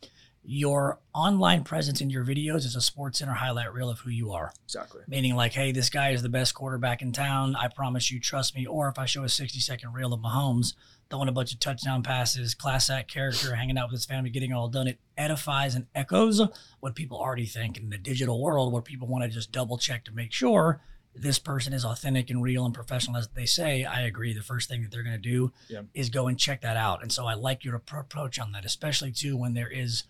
your 0.50 0.98
online 1.14 1.62
presence 1.62 2.00
in 2.00 2.08
your 2.08 2.24
videos 2.24 2.64
is 2.64 2.74
a 2.74 2.80
sports 2.80 3.18
center 3.18 3.34
highlight 3.34 3.70
reel 3.74 3.90
of 3.90 3.98
who 3.98 4.08
you 4.08 4.32
are. 4.32 4.50
Exactly. 4.64 5.02
Meaning, 5.06 5.34
like, 5.37 5.52
hey, 5.52 5.72
this 5.72 5.90
guy 5.90 6.11
is 6.12 6.22
the 6.22 6.30
best 6.30 6.54
quarterback 6.54 7.02
in 7.02 7.12
town. 7.12 7.54
I 7.54 7.68
promise 7.68 8.11
you, 8.11 8.18
trust 8.18 8.54
me. 8.56 8.64
Or 8.64 8.88
if 8.88 8.98
I 8.98 9.04
show 9.04 9.24
a 9.24 9.28
60 9.28 9.61
second 9.61 9.92
reel 9.92 10.14
of 10.14 10.20
Mahomes 10.20 10.72
throwing 11.11 11.28
a 11.28 11.32
bunch 11.32 11.52
of 11.52 11.61
touchdown 11.61 12.02
passes, 12.02 12.54
class 12.54 12.88
act 12.88 13.12
character, 13.12 13.54
hanging 13.56 13.76
out 13.76 13.88
with 13.88 13.98
his 13.98 14.06
family, 14.06 14.30
getting 14.30 14.50
it 14.50 14.54
all 14.54 14.68
done, 14.68 14.88
it 14.88 14.98
edifies 15.18 15.74
and 15.74 15.87
echoes 15.94 16.40
what 16.80 16.94
people 16.94 17.18
already 17.18 17.44
think 17.44 17.76
in 17.76 17.90
the 17.90 17.98
digital 17.98 18.40
world 18.42 18.72
where 18.72 18.80
people 18.80 19.06
want 19.06 19.24
to 19.24 19.28
just 19.30 19.52
double 19.52 19.76
check 19.76 20.02
to 20.06 20.12
make 20.12 20.32
sure 20.32 20.80
this 21.14 21.38
person 21.38 21.74
is 21.74 21.84
authentic 21.84 22.30
and 22.30 22.42
real 22.42 22.64
and 22.64 22.72
professional 22.72 23.18
as 23.18 23.28
they 23.34 23.44
say. 23.46 23.84
I 23.84 24.00
agree. 24.02 24.32
The 24.32 24.40
first 24.42 24.68
thing 24.70 24.80
that 24.82 24.90
they're 24.90 25.02
going 25.02 25.20
to 25.20 25.20
do 25.20 25.52
Yeah. 25.68 25.82
is 25.92 26.08
go 26.08 26.26
and 26.26 26.38
check 26.38 26.62
that 26.62 26.76
out. 26.78 27.02
And 27.02 27.12
so 27.12 27.26
I 27.26 27.34
like 27.34 27.64
your 27.64 27.78
appro- 27.78 28.00
approach 28.00 28.38
on 28.38 28.52
that, 28.52 28.64
especially 28.64 29.12
too 29.12 29.37
when 29.37 29.52
there 29.52 29.68
is, 29.68 30.04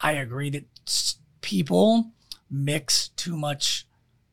I 0.00 0.12
agree 0.12 0.50
that 0.50 0.64
people 1.40 2.12
mix 2.50 3.08
too 3.08 3.36
much 3.36 3.86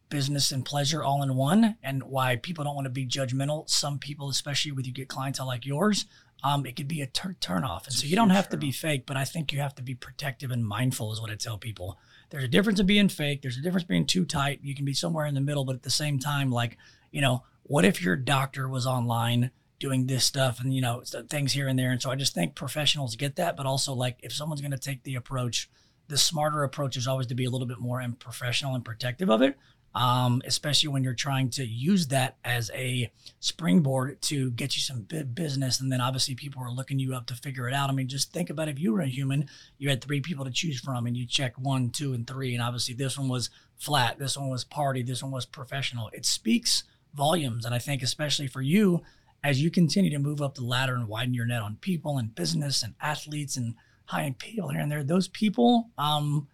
business 0.10 0.52
and 0.52 0.66
pleasure 0.66 1.04
all 1.04 1.22
in 1.22 1.36
one 1.36 1.76
and 1.84 2.04
why 2.04 2.38
people 2.38 2.64
don't 2.64 2.76
want 2.76 2.86
to 2.86 2.92
be 2.92 3.06
judgmental 3.06 3.70
some 3.70 4.00
people 4.00 4.30
especially 4.30 4.72
with 4.72 4.86
you 4.88 4.94
get 4.94 5.10
clientele 5.10 5.46
like 5.46 5.66
yours 5.66 6.06
um, 6.44 6.66
it 6.66 6.76
could 6.76 6.88
be 6.88 7.02
a 7.02 7.08
tur- 7.08 7.36
turn 7.42 7.64
off 7.64 7.86
and 7.86 7.94
It's 7.94 8.02
so 8.02 8.08
you 8.08 8.16
don't 8.16 8.30
have 8.30 8.48
to 8.50 8.58
be 8.58 8.72
fake 8.72 9.06
but 9.06 9.18
i 9.18 9.26
think 9.26 9.52
you 9.52 9.60
have 9.60 9.76
to 9.76 9.84
be 9.84 9.96
protective 9.96 10.50
and 10.50 10.66
mindful 10.66 11.12
is 11.12 11.20
what 11.20 11.30
i 11.30 11.36
tell 11.36 11.58
people. 11.58 11.98
There's 12.30 12.44
a 12.44 12.50
difference 12.50 12.80
in 12.80 12.86
being 12.86 13.10
fake 13.10 13.42
there's 13.42 13.58
a 13.58 13.62
difference 13.62 13.86
being 13.86 14.06
too 14.06 14.26
tight 14.26 14.60
you 14.64 14.74
can 14.74 14.86
be 14.86 14.94
somewhere 14.94 15.26
in 15.26 15.36
the 15.36 15.42
middle 15.42 15.66
but 15.66 15.76
at 15.76 15.84
the 15.84 15.90
same 15.90 16.20
time 16.20 16.52
like 16.52 16.78
you 17.12 17.22
know 17.22 17.44
what 17.64 17.86
if 17.86 18.02
your 18.02 18.16
doctor 18.16 18.70
was 18.70 18.88
online 18.88 19.52
doing 19.80 20.08
this 20.08 20.26
stuff 20.26 20.60
and 20.60 20.74
you 20.74 20.82
know 20.82 21.04
things 21.30 21.54
here 21.54 21.68
and 21.68 21.78
there 21.78 21.92
and 21.92 22.02
so 22.02 22.10
i 22.10 22.16
just 22.16 22.34
think 22.34 22.56
professionals 22.56 23.16
get 23.16 23.36
that 23.36 23.56
but 23.56 23.66
also 23.66 23.94
like 23.94 24.18
if 24.24 24.34
someone's 24.34 24.62
going 24.62 24.72
to 24.72 24.78
take 24.78 25.04
the 25.04 25.16
approach 25.16 25.70
the 26.08 26.18
smarter 26.18 26.64
approach 26.64 26.96
is 26.98 27.08
always 27.08 27.28
to 27.28 27.36
be 27.36 27.46
a 27.46 27.50
little 27.50 27.68
bit 27.68 27.80
more 27.80 28.00
and 28.00 28.20
professional 28.20 28.76
and 28.76 28.84
protective 28.84 29.30
of 29.30 29.42
it 29.42 29.56
um, 29.98 30.44
especially 30.46 30.90
when 30.90 31.04
you're 31.04 31.16
trying 31.16 31.50
to 31.50 31.66
use 31.66 32.08
that 32.08 32.38
as 32.46 32.70
a 32.76 33.12
springboard 33.40 34.22
to 34.24 34.52
get 34.52 34.76
you 34.76 34.82
some 34.82 35.02
big 35.02 35.34
business. 35.34 35.82
And 35.82 35.92
then 35.92 36.02
obviously 36.02 36.36
people 36.36 36.62
are 36.62 36.70
looking 36.70 37.00
you 37.00 37.16
up 37.16 37.26
to 37.28 37.34
figure 37.34 37.68
it 37.68 37.74
out. 37.74 37.90
I 37.90 37.94
mean, 37.94 38.08
just 38.08 38.32
think 38.32 38.52
about 38.52 38.70
if 38.70 38.80
you 38.80 38.94
were 38.94 39.02
a 39.02 39.08
human, 39.08 39.50
you 39.80 39.90
had 39.90 40.04
three 40.04 40.22
people 40.22 40.46
to 40.46 40.52
choose 40.52 40.80
from 40.80 41.08
and 41.08 41.18
you 41.18 41.26
check 41.26 41.56
one, 41.58 41.90
two, 41.90 42.14
and 42.14 42.28
three. 42.28 42.54
And 42.54 42.62
obviously 42.62 42.94
this 42.94 43.18
one 43.18 43.28
was 43.28 43.50
flat, 43.76 44.20
this 44.20 44.38
one 44.38 44.50
was 44.50 44.64
party, 44.64 45.02
this 45.02 45.24
one 45.24 45.32
was 45.32 45.48
professional. 45.48 46.12
It 46.14 46.28
speaks 46.28 46.84
volumes. 47.16 47.66
And 47.66 47.74
I 47.74 47.80
think 47.80 48.04
especially 48.04 48.48
for 48.48 48.62
you, 48.62 49.02
as 49.44 49.62
you 49.62 49.72
continue 49.72 50.12
to 50.12 50.20
move 50.20 50.42
up 50.42 50.56
the 50.56 50.64
ladder 50.64 50.96
and 50.96 51.08
widen 51.08 51.34
your 51.34 51.46
net 51.46 51.62
on 51.62 51.78
people 51.82 52.18
and 52.18 52.34
business 52.36 52.84
and 52.84 52.96
athletes 53.02 53.56
and 53.58 53.76
high 54.06 54.24
end 54.24 54.40
people 54.40 54.70
here 54.70 54.82
and 54.82 54.92
there, 54.92 55.04
those 55.04 55.28
people, 55.28 55.90
um, 55.98 56.48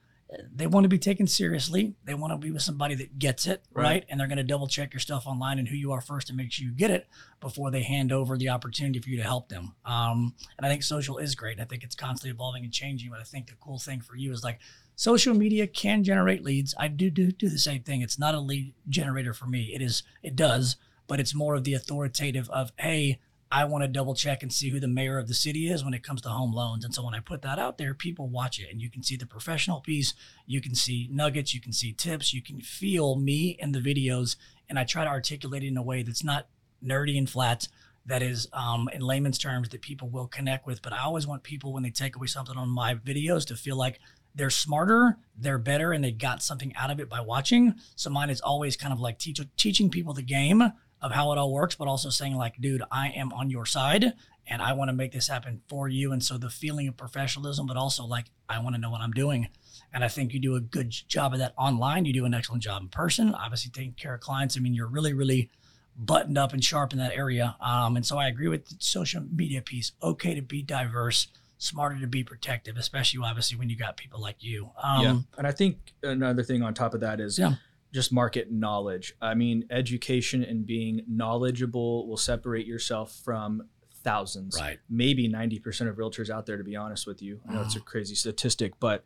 they 0.56 0.68
want 0.68 0.84
to 0.84 0.90
be 0.90 0.98
taken 0.98 1.28
seriously. 1.28 1.94
They 2.06 2.14
want 2.14 2.34
to 2.34 2.38
be 2.38 2.52
with 2.52 2.64
somebody 2.64 2.96
that 2.96 3.20
gets 3.20 3.46
it, 3.46 3.62
right? 3.72 3.84
Right. 3.84 4.06
And 4.10 4.20
they're 4.20 4.28
going 4.28 4.38
to 4.38 4.44
double 4.44 4.68
check 4.68 4.94
your 4.94 5.00
stuff 5.00 5.28
online 5.28 5.60
and 5.60 5.68
who 5.68 5.76
you 5.76 5.92
are 5.92 6.02
first 6.02 6.28
to 6.28 6.34
make 6.34 6.52
sure 6.52 6.66
you 6.66 6.72
get 6.72 6.90
it 6.90 7.08
before 7.40 7.72
they 7.72 7.84
hand 7.84 8.12
over 8.12 8.38
the 8.38 8.50
opportunity 8.50 9.00
for 9.00 9.10
you 9.10 9.18
to 9.18 9.24
help 9.24 9.50
them. 9.50 9.76
Um, 9.86 10.34
and 10.58 10.66
I 10.66 10.70
think 10.70 10.84
social 10.84 11.18
is 11.18 11.36
great. 11.36 11.60
I 11.60 11.66
think 11.66 11.84
it's 11.84 11.96
constantly 11.96 12.32
evolving 12.32 12.64
and 12.64 12.74
changing. 12.74 13.12
But 13.12 13.20
I 13.20 13.24
think 13.24 13.48
the 13.48 13.56
cool 13.62 13.78
thing 13.78 14.02
for 14.02 14.16
you 14.16 14.32
is 14.32 14.44
like 14.44 14.60
social 14.96 15.36
media 15.36 15.68
can 15.68 16.04
generate 16.04 16.44
leads. 16.44 16.74
I 16.80 16.88
do 16.88 17.10
do, 17.10 17.32
do 17.32 17.50
the 17.50 17.60
same 17.60 17.84
thing. 17.84 18.02
It's 18.02 18.20
not 18.20 18.36
a 18.36 18.40
lead 18.40 18.74
generator 18.90 19.34
for 19.34 19.46
me. 19.46 19.72
It 19.74 19.82
is, 19.82 20.04
it 20.24 20.36
does, 20.36 20.78
but 21.08 21.20
it's 21.20 21.36
more 21.36 21.56
of 21.56 21.64
the 21.64 21.74
authoritative 21.74 22.50
of, 22.50 22.72
hey, 22.78 23.20
I 23.54 23.66
want 23.66 23.84
to 23.84 23.88
double 23.88 24.16
check 24.16 24.42
and 24.42 24.52
see 24.52 24.70
who 24.70 24.80
the 24.80 24.88
mayor 24.88 25.20
of 25.20 25.28
the 25.28 25.36
city 25.36 25.70
is 25.70 25.84
when 25.86 25.94
it 25.94 26.02
comes 26.02 26.22
to 26.22 26.30
home 26.30 26.54
loans. 26.54 26.84
And 26.84 26.92
so 26.92 27.06
when 27.06 27.14
I 27.14 27.20
put 27.20 27.44
that 27.44 27.60
out 27.60 27.78
there, 27.78 27.94
people 27.94 28.28
watch 28.28 28.60
it 28.60 28.72
and 28.72 28.82
you 28.82 28.90
can 28.90 29.04
see 29.04 29.16
the 29.16 29.28
professional 29.28 29.80
piece, 29.80 30.16
you 30.48 30.60
can 30.60 30.74
see 30.74 31.08
nuggets, 31.12 31.54
you 31.54 31.62
can 31.62 31.72
see 31.72 31.94
tips, 31.94 32.34
you 32.34 32.42
can 32.42 32.62
feel 32.62 33.16
me 33.16 33.56
in 33.60 33.72
the 33.72 33.80
videos. 33.80 34.38
And 34.68 34.80
I 34.80 34.86
try 34.86 35.04
to 35.04 35.10
articulate 35.10 35.64
it 35.64 35.68
in 35.68 35.78
a 35.78 35.84
way 35.84 36.02
that's 36.02 36.24
not 36.24 36.48
nerdy 36.84 37.16
and 37.16 37.30
flat, 37.30 37.68
that 38.08 38.24
is 38.24 38.48
um, 38.54 38.90
in 38.92 39.02
layman's 39.02 39.38
terms 39.38 39.70
that 39.70 39.82
people 39.82 40.10
will 40.10 40.28
connect 40.28 40.66
with. 40.66 40.82
But 40.82 40.94
I 40.94 41.04
always 41.04 41.28
want 41.28 41.44
people 41.44 41.74
when 41.74 41.84
they 41.84 41.92
take 41.92 42.16
away 42.16 42.28
something 42.28 42.58
on 42.58 42.70
my 42.70 42.96
videos 42.96 43.46
to 43.46 43.56
feel 43.56 43.78
like 43.78 44.00
they're 44.34 44.50
smarter, 44.50 45.18
they're 45.38 45.60
better, 45.60 45.92
and 45.92 46.04
they 46.04 46.12
got 46.12 46.42
something 46.42 46.76
out 46.76 46.90
of 46.90 47.00
it 47.00 47.08
by 47.08 47.22
watching. 47.22 47.76
So 47.96 48.10
mine 48.10 48.32
is 48.32 48.42
always 48.42 48.76
kind 48.76 48.92
of 48.92 49.00
like 49.00 49.20
teach, 49.20 49.40
teaching 49.58 49.92
people 49.92 50.16
the 50.16 50.24
game 50.24 50.74
of 51.04 51.12
how 51.12 51.34
it 51.34 51.38
all 51.38 51.52
works, 51.52 51.76
but 51.76 51.88
also 51.88 52.10
saying 52.10 52.36
like, 52.36 52.56
dude, 52.60 52.82
I 52.90 53.10
am 53.10 53.34
on 53.34 53.50
your 53.50 53.66
side 53.66 54.14
and 54.48 54.62
I 54.62 54.74
want 54.74 54.90
to 54.90 54.94
make 54.94 55.12
this 55.12 55.28
happen 55.28 55.62
for 55.68 55.90
you. 55.90 56.14
And 56.14 56.24
so 56.24 56.38
the 56.38 56.50
feeling 56.50 56.88
of 56.88 56.96
professionalism, 56.96 57.68
but 57.68 57.76
also 57.76 58.06
like, 58.06 58.28
I 58.48 58.60
want 58.60 58.76
to 58.76 58.82
know 58.82 58.90
what 58.90 59.02
I'm 59.02 59.12
doing. 59.12 59.50
And 59.94 60.04
I 60.04 60.08
think 60.08 60.34
you 60.34 60.40
do 60.40 60.56
a 60.56 60.62
good 60.62 60.90
job 60.90 61.34
of 61.34 61.40
that 61.40 61.54
online. 61.58 62.06
You 62.06 62.14
do 62.14 62.26
an 62.26 62.34
excellent 62.34 62.64
job 62.64 62.82
in 62.82 62.88
person, 62.88 63.36
obviously 63.36 63.70
taking 63.70 63.94
care 63.94 64.16
of 64.16 64.22
clients. 64.22 64.58
I 64.58 64.62
mean, 64.62 64.74
you're 64.74 64.88
really, 64.88 65.14
really 65.14 65.50
buttoned 65.96 66.38
up 66.38 66.54
and 66.54 66.64
sharp 66.64 66.94
in 66.94 67.00
that 67.00 67.14
area. 67.14 67.56
Um, 67.60 67.98
and 67.98 68.06
so 68.06 68.18
I 68.18 68.28
agree 68.28 68.48
with 68.48 68.66
the 68.66 68.76
social 68.80 69.22
media 69.22 69.62
piece. 69.62 69.92
Okay 70.02 70.34
to 70.36 70.42
be 70.42 70.64
diverse, 70.64 71.28
smarter 71.58 72.00
to 72.00 72.08
be 72.08 72.24
protective, 72.24 72.78
especially 72.78 73.20
obviously 73.24 73.58
when 73.58 73.70
you 73.70 73.78
got 73.78 73.98
people 73.98 74.22
like 74.22 74.38
you. 74.40 74.72
Um, 74.82 75.04
yeah. 75.04 75.18
And 75.38 75.46
I 75.46 75.52
think 75.52 75.78
another 76.02 76.44
thing 76.44 76.64
on 76.64 76.74
top 76.74 76.94
of 76.94 77.02
that 77.02 77.20
is 77.20 77.38
Yeah. 77.38 77.56
Just 77.94 78.12
market 78.12 78.52
knowledge. 78.52 79.14
I 79.22 79.36
mean, 79.36 79.66
education 79.70 80.44
and 80.44 80.66
being 80.66 81.04
knowledgeable 81.08 82.08
will 82.08 82.18
separate 82.18 82.66
yourself 82.66 83.14
from 83.24 83.70
thousands, 84.04 84.58
Right. 84.60 84.80
maybe 84.90 85.30
90% 85.30 85.88
of 85.90 85.96
realtors 85.96 86.30
out 86.30 86.46
there, 86.46 86.58
to 86.58 86.64
be 86.64 86.76
honest 86.76 87.06
with 87.08 87.22
you. 87.22 87.40
I 87.48 87.54
know 87.54 87.62
it's 87.62 87.76
a 87.76 87.80
crazy 87.80 88.16
statistic, 88.16 88.74
but 88.80 89.06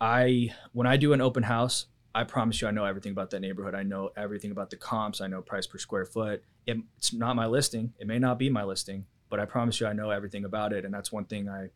I, 0.00 0.54
when 0.72 0.86
I 0.86 0.96
do 0.96 1.12
an 1.12 1.20
open 1.20 1.42
house, 1.44 1.86
I 2.14 2.24
promise 2.24 2.60
you, 2.60 2.68
I 2.68 2.70
know 2.72 2.84
everything 2.84 3.12
about 3.12 3.30
that 3.30 3.40
neighborhood. 3.40 3.74
I 3.74 3.82
know 3.82 4.10
everything 4.16 4.50
about 4.50 4.68
the 4.70 4.76
comps. 4.76 5.20
I 5.20 5.26
know 5.28 5.40
price 5.40 5.66
per 5.66 5.78
square 5.78 6.04
foot. 6.04 6.44
It, 6.66 6.76
it's 6.98 7.12
not 7.14 7.34
my 7.36 7.46
listing. 7.46 7.94
It 7.98 8.06
may 8.06 8.18
not 8.18 8.38
be 8.38 8.50
my 8.50 8.64
listing, 8.64 9.06
but 9.30 9.40
I 9.40 9.46
promise 9.46 9.80
you, 9.80 9.86
I 9.86 9.94
know 9.94 10.10
everything 10.10 10.44
about 10.44 10.72
it. 10.74 10.84
And 10.84 10.92
that's 10.92 11.10
one 11.10 11.24
thing 11.24 11.48
I, 11.48 11.70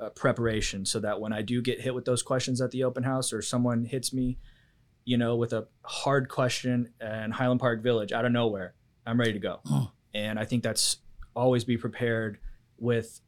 uh, 0.00 0.08
preparation, 0.10 0.86
so 0.86 0.98
that 1.00 1.20
when 1.20 1.32
I 1.32 1.42
do 1.42 1.60
get 1.60 1.80
hit 1.82 1.94
with 1.94 2.04
those 2.06 2.22
questions 2.22 2.60
at 2.60 2.70
the 2.70 2.84
open 2.84 3.02
house 3.02 3.32
or 3.32 3.42
someone 3.42 3.84
hits 3.84 4.12
me, 4.12 4.38
you 5.06 5.16
know, 5.16 5.36
with 5.36 5.54
a 5.54 5.66
hard 5.84 6.28
question 6.28 6.90
in 7.00 7.30
Highland 7.30 7.60
Park 7.60 7.82
Village 7.82 8.12
out 8.12 8.24
of 8.26 8.32
nowhere, 8.32 8.74
I'm 9.06 9.18
ready 9.18 9.32
to 9.32 9.38
go. 9.38 9.60
And 10.12 10.38
I 10.38 10.44
think 10.44 10.62
that's 10.62 10.98
always 11.34 11.64
be 11.64 11.78
prepared 11.78 12.38
with 12.78 13.20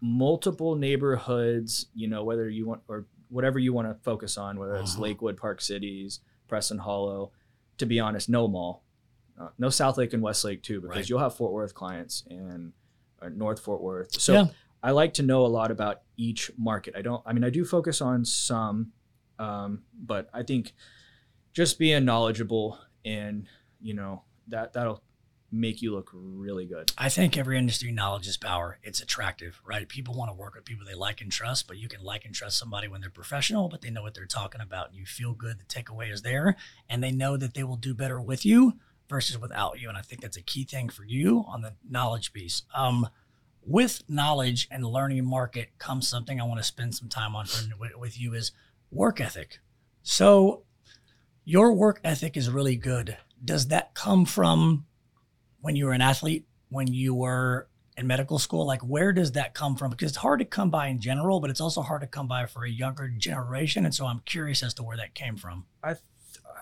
multiple 0.00 0.76
neighborhoods, 0.76 1.86
you 1.94 2.08
know, 2.08 2.24
whether 2.24 2.48
you 2.48 2.66
want 2.66 2.82
or 2.88 3.06
whatever 3.28 3.58
you 3.58 3.72
want 3.72 3.88
to 3.88 3.94
focus 4.02 4.38
on, 4.38 4.58
whether 4.58 4.74
it's 4.76 4.92
Uh-huh. 4.94 5.02
Lakewood, 5.02 5.36
Park 5.36 5.60
Cities, 5.60 6.20
Preston 6.48 6.78
Hollow. 6.78 7.32
To 7.78 7.86
be 7.86 7.98
honest, 7.98 8.28
no 8.28 8.46
mall, 8.46 8.84
uh, 9.38 9.48
no 9.58 9.68
Southlake 9.68 10.12
and 10.12 10.22
Westlake 10.22 10.62
too, 10.62 10.80
because 10.82 10.96
Right. 10.96 11.08
you'll 11.08 11.18
have 11.18 11.34
Fort 11.34 11.52
Worth 11.52 11.74
clients 11.74 12.24
and 12.28 12.72
North 13.32 13.58
Fort 13.60 13.80
Worth. 13.80 14.20
So 14.20 14.32
Yeah. 14.34 14.46
I 14.82 14.90
like 14.90 15.14
to 15.14 15.22
know 15.22 15.46
a 15.46 15.48
lot 15.48 15.70
about 15.70 16.02
each 16.18 16.50
market. 16.58 16.94
I 16.94 17.00
don't. 17.02 17.22
I 17.26 17.32
mean, 17.32 17.42
I 17.44 17.48
do 17.50 17.64
focus 17.64 18.00
on 18.02 18.24
some, 18.26 18.92
um, 19.38 19.82
but 19.94 20.28
I 20.34 20.42
think 20.42 20.74
just 21.52 21.78
being 21.78 22.04
knowledgeable 22.04 22.78
and 23.04 23.46
you 23.80 23.94
know 23.94 24.22
that 24.48 24.72
that'll 24.72 25.02
make 25.52 25.82
you 25.82 25.92
look 25.92 26.10
really 26.12 26.64
good. 26.64 26.92
I 26.96 27.08
think 27.08 27.36
every 27.36 27.58
industry 27.58 27.90
knowledge 27.90 28.28
is 28.28 28.36
power. 28.36 28.78
It's 28.82 29.00
attractive, 29.00 29.60
right? 29.64 29.88
People 29.88 30.14
want 30.14 30.30
to 30.30 30.34
work 30.34 30.54
with 30.54 30.64
people 30.64 30.86
they 30.86 30.94
like 30.94 31.20
and 31.20 31.32
trust, 31.32 31.66
but 31.66 31.76
you 31.76 31.88
can 31.88 32.02
like 32.02 32.24
and 32.24 32.34
trust 32.34 32.58
somebody 32.58 32.88
when 32.88 33.00
they're 33.00 33.10
professional, 33.10 33.68
but 33.68 33.80
they 33.80 33.90
know 33.90 34.02
what 34.02 34.14
they're 34.14 34.26
talking 34.26 34.60
about 34.60 34.88
and 34.88 34.96
you 34.96 35.06
feel 35.06 35.32
good. 35.32 35.58
The 35.58 35.64
takeaway 35.64 36.12
is 36.12 36.22
there 36.22 36.56
and 36.88 37.02
they 37.02 37.10
know 37.10 37.36
that 37.36 37.54
they 37.54 37.64
will 37.64 37.76
do 37.76 37.94
better 37.94 38.20
with 38.20 38.46
you 38.46 38.74
versus 39.08 39.38
without 39.38 39.80
you. 39.80 39.88
And 39.88 39.98
I 39.98 40.02
think 40.02 40.20
that's 40.20 40.36
a 40.36 40.42
key 40.42 40.64
thing 40.64 40.88
for 40.88 41.04
you 41.04 41.44
on 41.48 41.62
the 41.62 41.74
knowledge 41.88 42.32
piece. 42.32 42.62
Um, 42.74 43.08
with 43.66 44.02
knowledge 44.08 44.68
and 44.70 44.84
learning 44.84 45.24
market 45.26 45.70
comes 45.78 46.08
something 46.08 46.40
I 46.40 46.44
want 46.44 46.60
to 46.60 46.64
spend 46.64 46.94
some 46.94 47.08
time 47.08 47.34
on 47.34 47.46
for, 47.46 47.68
with 47.98 48.18
you 48.18 48.34
is 48.34 48.52
work 48.90 49.20
ethic. 49.20 49.58
So 50.02 50.62
your 51.50 51.72
work 51.72 52.00
ethic 52.04 52.36
is 52.36 52.48
really 52.48 52.76
good. 52.76 53.16
Does 53.44 53.66
that 53.68 53.92
come 53.92 54.24
from 54.24 54.86
when 55.60 55.74
you 55.74 55.86
were 55.86 55.92
an 55.92 56.00
athlete, 56.00 56.46
when 56.68 56.86
you 56.86 57.12
were 57.12 57.68
in 57.96 58.06
medical 58.06 58.38
school? 58.38 58.64
Like, 58.64 58.82
where 58.82 59.12
does 59.12 59.32
that 59.32 59.52
come 59.52 59.74
from? 59.74 59.90
Because 59.90 60.10
it's 60.10 60.18
hard 60.18 60.38
to 60.38 60.44
come 60.44 60.70
by 60.70 60.86
in 60.86 61.00
general, 61.00 61.40
but 61.40 61.50
it's 61.50 61.60
also 61.60 61.82
hard 61.82 62.02
to 62.02 62.06
come 62.06 62.28
by 62.28 62.46
for 62.46 62.64
a 62.64 62.70
younger 62.70 63.08
generation. 63.08 63.84
And 63.84 63.92
so 63.92 64.06
I'm 64.06 64.20
curious 64.20 64.62
as 64.62 64.74
to 64.74 64.84
where 64.84 64.96
that 64.98 65.16
came 65.16 65.36
from. 65.36 65.66
I 65.82 65.94
th- 65.94 66.04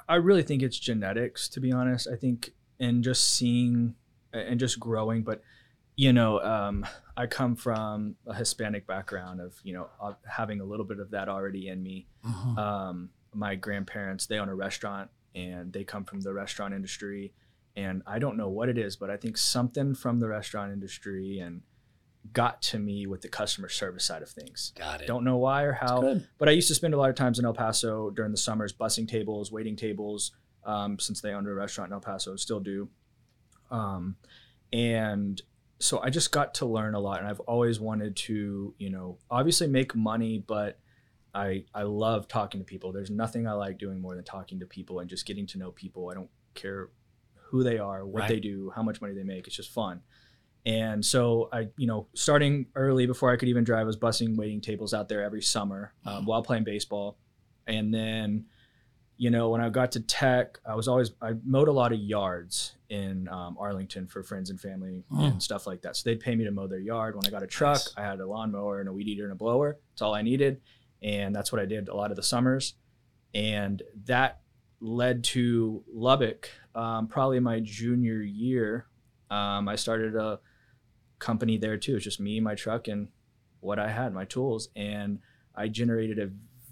I 0.08 0.14
really 0.14 0.42
think 0.42 0.62
it's 0.62 0.78
genetics 0.78 1.50
to 1.50 1.60
be 1.60 1.70
honest. 1.70 2.08
I 2.10 2.16
think 2.16 2.54
and 2.80 3.04
just 3.04 3.34
seeing 3.34 3.94
and 4.32 4.58
just 4.58 4.80
growing, 4.80 5.22
but 5.22 5.42
you 5.96 6.14
know, 6.14 6.40
um, 6.40 6.86
I 7.14 7.26
come 7.26 7.56
from 7.56 8.14
a 8.26 8.32
Hispanic 8.32 8.86
background 8.86 9.42
of 9.42 9.54
you 9.64 9.74
know 9.74 9.90
having 10.26 10.62
a 10.62 10.64
little 10.64 10.86
bit 10.86 10.98
of 10.98 11.10
that 11.10 11.28
already 11.28 11.68
in 11.68 11.82
me. 11.82 12.06
Um, 12.56 13.10
my 13.34 13.54
grandparents 13.54 14.26
they 14.26 14.38
own 14.38 14.48
a 14.48 14.54
restaurant 14.54 15.10
and 15.34 15.72
they 15.72 15.84
come 15.84 16.04
from 16.04 16.20
the 16.20 16.32
restaurant 16.32 16.74
industry, 16.74 17.32
and 17.76 18.02
I 18.06 18.18
don't 18.18 18.36
know 18.36 18.48
what 18.48 18.68
it 18.68 18.78
is, 18.78 18.96
but 18.96 19.10
I 19.10 19.16
think 19.16 19.36
something 19.36 19.94
from 19.94 20.20
the 20.20 20.28
restaurant 20.28 20.72
industry 20.72 21.38
and 21.38 21.62
got 22.32 22.60
to 22.60 22.78
me 22.78 23.06
with 23.06 23.22
the 23.22 23.28
customer 23.28 23.68
service 23.68 24.04
side 24.04 24.22
of 24.22 24.28
things. 24.28 24.72
Got 24.76 25.02
it. 25.02 25.06
Don't 25.06 25.24
know 25.24 25.36
why 25.36 25.62
or 25.62 25.72
how. 25.72 26.20
But 26.38 26.48
I 26.48 26.52
used 26.52 26.68
to 26.68 26.74
spend 26.74 26.94
a 26.94 26.96
lot 26.96 27.08
of 27.08 27.16
times 27.16 27.38
in 27.38 27.44
El 27.44 27.54
Paso 27.54 28.10
during 28.10 28.32
the 28.32 28.38
summers, 28.38 28.72
bussing 28.72 29.08
tables, 29.08 29.52
waiting 29.52 29.76
tables, 29.76 30.32
um, 30.64 30.98
since 30.98 31.20
they 31.20 31.30
owned 31.30 31.46
a 31.46 31.54
restaurant 31.54 31.90
in 31.90 31.94
El 31.94 32.00
Paso, 32.00 32.36
still 32.36 32.60
do. 32.60 32.88
Um, 33.70 34.16
and 34.72 35.40
so 35.78 36.00
I 36.00 36.10
just 36.10 36.32
got 36.32 36.54
to 36.54 36.66
learn 36.66 36.94
a 36.94 37.00
lot, 37.00 37.20
and 37.20 37.28
I've 37.28 37.40
always 37.40 37.78
wanted 37.80 38.16
to, 38.16 38.74
you 38.78 38.90
know, 38.90 39.18
obviously 39.30 39.68
make 39.68 39.94
money, 39.94 40.42
but 40.44 40.78
I 41.34 41.64
I 41.74 41.82
love 41.82 42.28
talking 42.28 42.60
to 42.60 42.64
people. 42.64 42.92
There's 42.92 43.10
nothing 43.10 43.46
I 43.46 43.52
like 43.52 43.78
doing 43.78 44.00
more 44.00 44.14
than 44.14 44.24
talking 44.24 44.60
to 44.60 44.66
people 44.66 45.00
and 45.00 45.08
just 45.10 45.26
getting 45.26 45.46
to 45.48 45.58
know 45.58 45.70
people. 45.70 46.08
I 46.10 46.14
don't 46.14 46.30
care 46.54 46.90
who 47.50 47.62
they 47.62 47.78
are, 47.78 48.04
what 48.06 48.20
Right. 48.20 48.28
they 48.28 48.40
do, 48.40 48.70
how 48.74 48.82
much 48.82 49.00
money 49.00 49.14
they 49.14 49.22
make. 49.24 49.46
It's 49.46 49.56
just 49.56 49.70
fun. 49.70 50.02
And 50.66 51.04
so 51.04 51.48
I, 51.52 51.68
you 51.78 51.86
know, 51.86 52.08
starting 52.14 52.66
early 52.74 53.06
before 53.06 53.30
I 53.32 53.36
could 53.36 53.48
even 53.48 53.64
drive, 53.64 53.80
I 53.82 53.84
was 53.84 53.96
bussing 53.96 54.36
waiting 54.36 54.60
tables 54.60 54.92
out 54.92 55.08
there 55.08 55.22
every 55.22 55.40
summer 55.40 55.94
um, 56.04 56.26
while 56.26 56.42
playing 56.42 56.64
baseball. 56.64 57.16
And 57.66 57.92
then, 57.94 58.46
you 59.16 59.30
know, 59.30 59.48
when 59.50 59.60
I 59.62 59.68
got 59.70 59.92
to 59.92 60.00
tech, 60.00 60.58
I 60.66 60.74
was 60.74 60.86
always 60.88 61.12
I 61.22 61.34
mowed 61.44 61.68
a 61.68 61.72
lot 61.72 61.92
of 61.92 61.98
yards 62.00 62.74
in 62.90 63.28
um, 63.28 63.56
Arlington 63.58 64.06
for 64.08 64.22
friends 64.22 64.50
and 64.50 64.60
family 64.60 65.04
Mm. 65.10 65.32
and 65.32 65.42
stuff 65.42 65.66
like 65.66 65.82
that. 65.82 65.96
So 65.96 66.08
they'd 66.08 66.20
pay 66.20 66.34
me 66.36 66.44
to 66.44 66.50
mow 66.50 66.66
their 66.66 66.78
yard. 66.80 67.14
When 67.16 67.26
I 67.26 67.30
got 67.30 67.42
a 67.42 67.46
truck, 67.46 67.76
Nice. 67.76 67.94
I 67.96 68.02
had 68.02 68.20
a 68.20 68.26
lawnmower 68.26 68.80
and 68.80 68.88
a 68.88 68.92
weed 68.92 69.08
eater 69.08 69.24
and 69.24 69.32
a 69.32 69.36
blower. 69.36 69.78
That's 69.92 70.02
all 70.02 70.14
I 70.14 70.22
needed, 70.22 70.60
and 71.02 71.34
that's 71.34 71.52
what 71.52 71.60
I 71.60 71.66
did 71.66 71.88
a 71.88 71.94
lot 71.94 72.10
of 72.10 72.16
the 72.16 72.22
summers. 72.22 72.74
And 73.34 73.82
that 74.06 74.40
led 74.80 75.24
to 75.24 75.84
Lubbock. 75.92 76.48
Um, 76.74 77.08
probably 77.08 77.40
my 77.40 77.60
junior 77.60 78.20
year, 78.22 78.86
um, 79.30 79.68
I 79.68 79.76
started 79.76 80.14
a 80.16 80.40
company 81.18 81.58
there 81.58 81.76
too. 81.76 81.96
It's 81.96 82.04
just 82.04 82.20
me, 82.20 82.40
my 82.40 82.54
truck, 82.54 82.88
and 82.88 83.08
what 83.60 83.78
I 83.78 83.90
had, 83.90 84.14
my 84.14 84.24
tools, 84.24 84.68
and 84.76 85.18
I 85.54 85.68
generated 85.68 86.18
a 86.20 86.30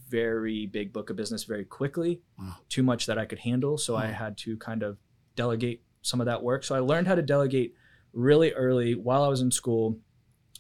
very 0.09 0.67
big 0.67 0.93
book 0.93 1.11
of 1.11 1.17
business 1.17 1.43
very 1.45 1.65
quickly. 1.65 2.21
Wow. 2.39 2.55
Too 2.69 2.85
much 2.85 3.07
that 3.07 3.19
I 3.19 3.25
could 3.25 3.41
handle, 3.41 3.77
so 3.77 3.97
I 3.97 4.07
Hmm. 4.07 4.13
had 4.13 4.37
to 4.39 4.57
kind 4.59 4.83
of 4.85 4.99
delegate 5.35 5.83
some 6.03 6.21
of 6.21 6.27
that 6.27 6.43
work. 6.45 6.63
So 6.63 6.75
I 6.77 6.79
learned 6.79 7.09
how 7.09 7.17
to 7.17 7.23
delegate 7.23 7.75
really 8.13 8.53
early 8.53 8.95
while 8.95 9.25
I 9.25 9.29
was 9.29 9.41
in 9.41 9.51
school, 9.51 9.99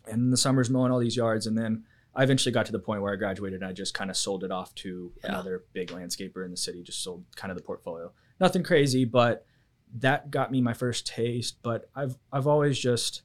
and 0.06 0.20
in 0.22 0.30
the 0.30 0.36
summers 0.36 0.68
mowing 0.68 0.90
all 0.92 0.98
these 0.98 1.16
yards, 1.16 1.46
and 1.46 1.56
then. 1.56 1.84
I 2.16 2.22
eventually 2.22 2.52
got 2.52 2.66
to 2.66 2.72
the 2.72 2.78
point 2.78 3.02
where 3.02 3.12
I 3.12 3.16
graduated 3.16 3.60
and 3.60 3.68
I 3.68 3.72
just 3.72 3.92
kind 3.94 4.10
of 4.10 4.16
sold 4.16 4.42
it 4.42 4.50
off 4.50 4.74
to 4.76 5.12
Yeah. 5.22 5.28
another 5.30 5.64
big 5.72 5.88
landscaper 5.88 6.44
in 6.44 6.50
the 6.50 6.56
city, 6.56 6.82
just 6.82 7.02
sold 7.02 7.24
kind 7.36 7.50
of 7.52 7.56
the 7.56 7.62
portfolio. 7.62 8.10
Nothing 8.40 8.62
crazy, 8.62 9.04
but 9.04 9.44
that 9.98 10.30
got 10.30 10.50
me 10.50 10.60
my 10.60 10.72
first 10.72 11.06
taste. 11.06 11.58
But 11.62 11.88
I've 11.94 12.16
I've 12.32 12.46
always 12.46 12.78
just 12.78 13.22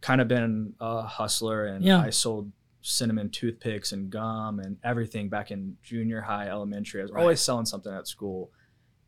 kind 0.00 0.20
of 0.20 0.28
been 0.28 0.74
a 0.80 1.02
hustler 1.02 1.66
and 1.66 1.84
Yeah. 1.84 1.98
I 2.00 2.10
sold 2.10 2.52
cinnamon 2.80 3.28
toothpicks 3.30 3.92
and 3.92 4.10
gum 4.10 4.58
and 4.58 4.76
everything 4.82 5.28
back 5.28 5.50
in 5.50 5.76
junior 5.82 6.20
high, 6.22 6.48
elementary. 6.48 7.00
I 7.00 7.04
was 7.04 7.12
Right. 7.12 7.20
always 7.20 7.40
selling 7.40 7.66
something 7.66 7.92
at 7.92 8.08
school. 8.08 8.50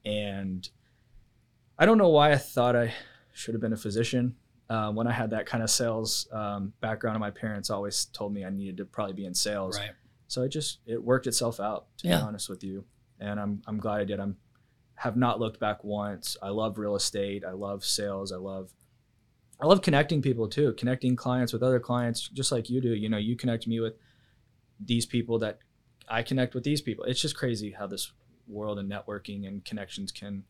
And 0.04 0.68
I 1.78 1.86
don't 1.86 1.98
know 1.98 2.08
why 2.10 2.32
I 2.32 2.36
thought 2.36 2.76
I 2.76 2.94
should 3.32 3.54
have 3.54 3.60
been 3.60 3.72
a 3.72 3.76
physician. 3.76 4.36
Uh, 4.70 4.90
when 4.92 5.06
I 5.06 5.12
had 5.12 5.30
that 5.30 5.44
kind 5.44 5.62
of 5.62 5.68
sales 5.70 6.26
um, 6.32 6.72
background, 6.80 7.16
and 7.16 7.20
my 7.20 7.30
parents 7.30 7.68
always 7.68 8.06
told 8.06 8.32
me 8.32 8.44
I 8.44 8.50
needed 8.50 8.78
to 8.78 8.84
probably 8.86 9.12
be 9.12 9.26
in 9.26 9.34
sales. 9.34 9.78
Right. 9.78 9.90
So 10.26 10.42
it 10.42 10.48
just 10.48 10.78
it 10.86 11.02
worked 11.02 11.26
itself 11.26 11.60
out, 11.60 11.86
to 11.98 12.08
Yeah. 12.08 12.18
be 12.18 12.22
honest 12.22 12.48
with 12.48 12.64
you. 12.64 12.84
And 13.20 13.38
I'm 13.38 13.62
I'm 13.66 13.78
glad 13.78 14.00
I 14.00 14.04
did. 14.04 14.20
I'm 14.20 14.36
have 14.96 15.16
not 15.16 15.38
looked 15.40 15.60
back 15.60 15.84
once. 15.84 16.36
I 16.42 16.48
love 16.48 16.78
real 16.78 16.96
estate. 16.96 17.44
I 17.44 17.50
love 17.52 17.84
sales. 17.84 18.32
I 18.32 18.36
love 18.36 18.70
I 19.60 19.66
love 19.66 19.82
connecting 19.82 20.22
people 20.22 20.48
too, 20.48 20.72
connecting 20.78 21.14
clients 21.14 21.52
with 21.52 21.62
other 21.62 21.78
clients, 21.78 22.28
just 22.28 22.50
like 22.50 22.70
you 22.70 22.80
do. 22.80 22.94
You 22.94 23.08
know, 23.08 23.18
you 23.18 23.36
connect 23.36 23.66
me 23.66 23.80
with 23.80 23.94
these 24.80 25.04
people 25.06 25.38
that 25.40 25.58
I 26.08 26.22
connect 26.22 26.54
with 26.54 26.64
these 26.64 26.80
people. 26.80 27.04
It's 27.04 27.20
just 27.20 27.36
crazy 27.36 27.70
how 27.72 27.86
this 27.86 28.12
world 28.48 28.78
and 28.78 28.90
networking 28.90 29.46
and 29.46 29.64
connections 29.64 30.10
can, 30.10 30.44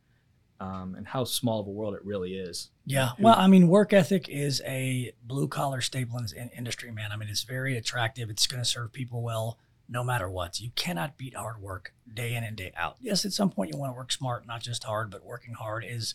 um, 0.61 0.95
and 0.95 1.07
how 1.07 1.25
small 1.25 1.61
of 1.61 1.67
a 1.67 1.71
world 1.71 1.95
it 1.95 2.05
really 2.05 2.35
is. 2.35 2.71
Yeah. 2.87 3.11
Well, 3.19 3.35
I 3.37 3.47
mean, 3.47 3.69
work 3.69 3.93
ethic 3.93 4.29
is 4.29 4.62
a 4.67 5.12
blue 5.23 5.49
collar 5.49 5.81
staple 5.81 6.17
in 6.17 6.25
this 6.25 6.35
industry, 6.57 6.90
man. 6.90 7.12
I 7.12 7.17
mean, 7.17 7.29
it's 7.29 7.43
very 7.43 7.77
attractive. 7.77 8.31
It's 8.31 8.47
going 8.47 8.62
to 8.62 8.69
serve 8.69 8.93
people 8.93 9.23
well 9.23 9.59
no 9.88 10.03
matter 10.03 10.29
what. 10.31 10.61
You 10.61 10.71
cannot 10.77 11.17
beat 11.17 11.35
hard 11.35 11.61
work 11.61 11.93
day 12.12 12.35
in 12.35 12.45
and 12.45 12.57
day 12.57 12.73
out. 12.77 12.97
Yes, 13.01 13.25
at 13.25 13.33
some 13.33 13.51
point 13.51 13.73
you 13.73 13.79
want 13.79 13.93
to 13.93 13.97
work 13.97 14.12
smart, 14.12 14.47
not 14.47 14.62
just 14.62 14.85
hard, 14.85 15.11
but 15.11 15.25
working 15.25 15.55
hard 15.55 15.85
is 15.87 16.14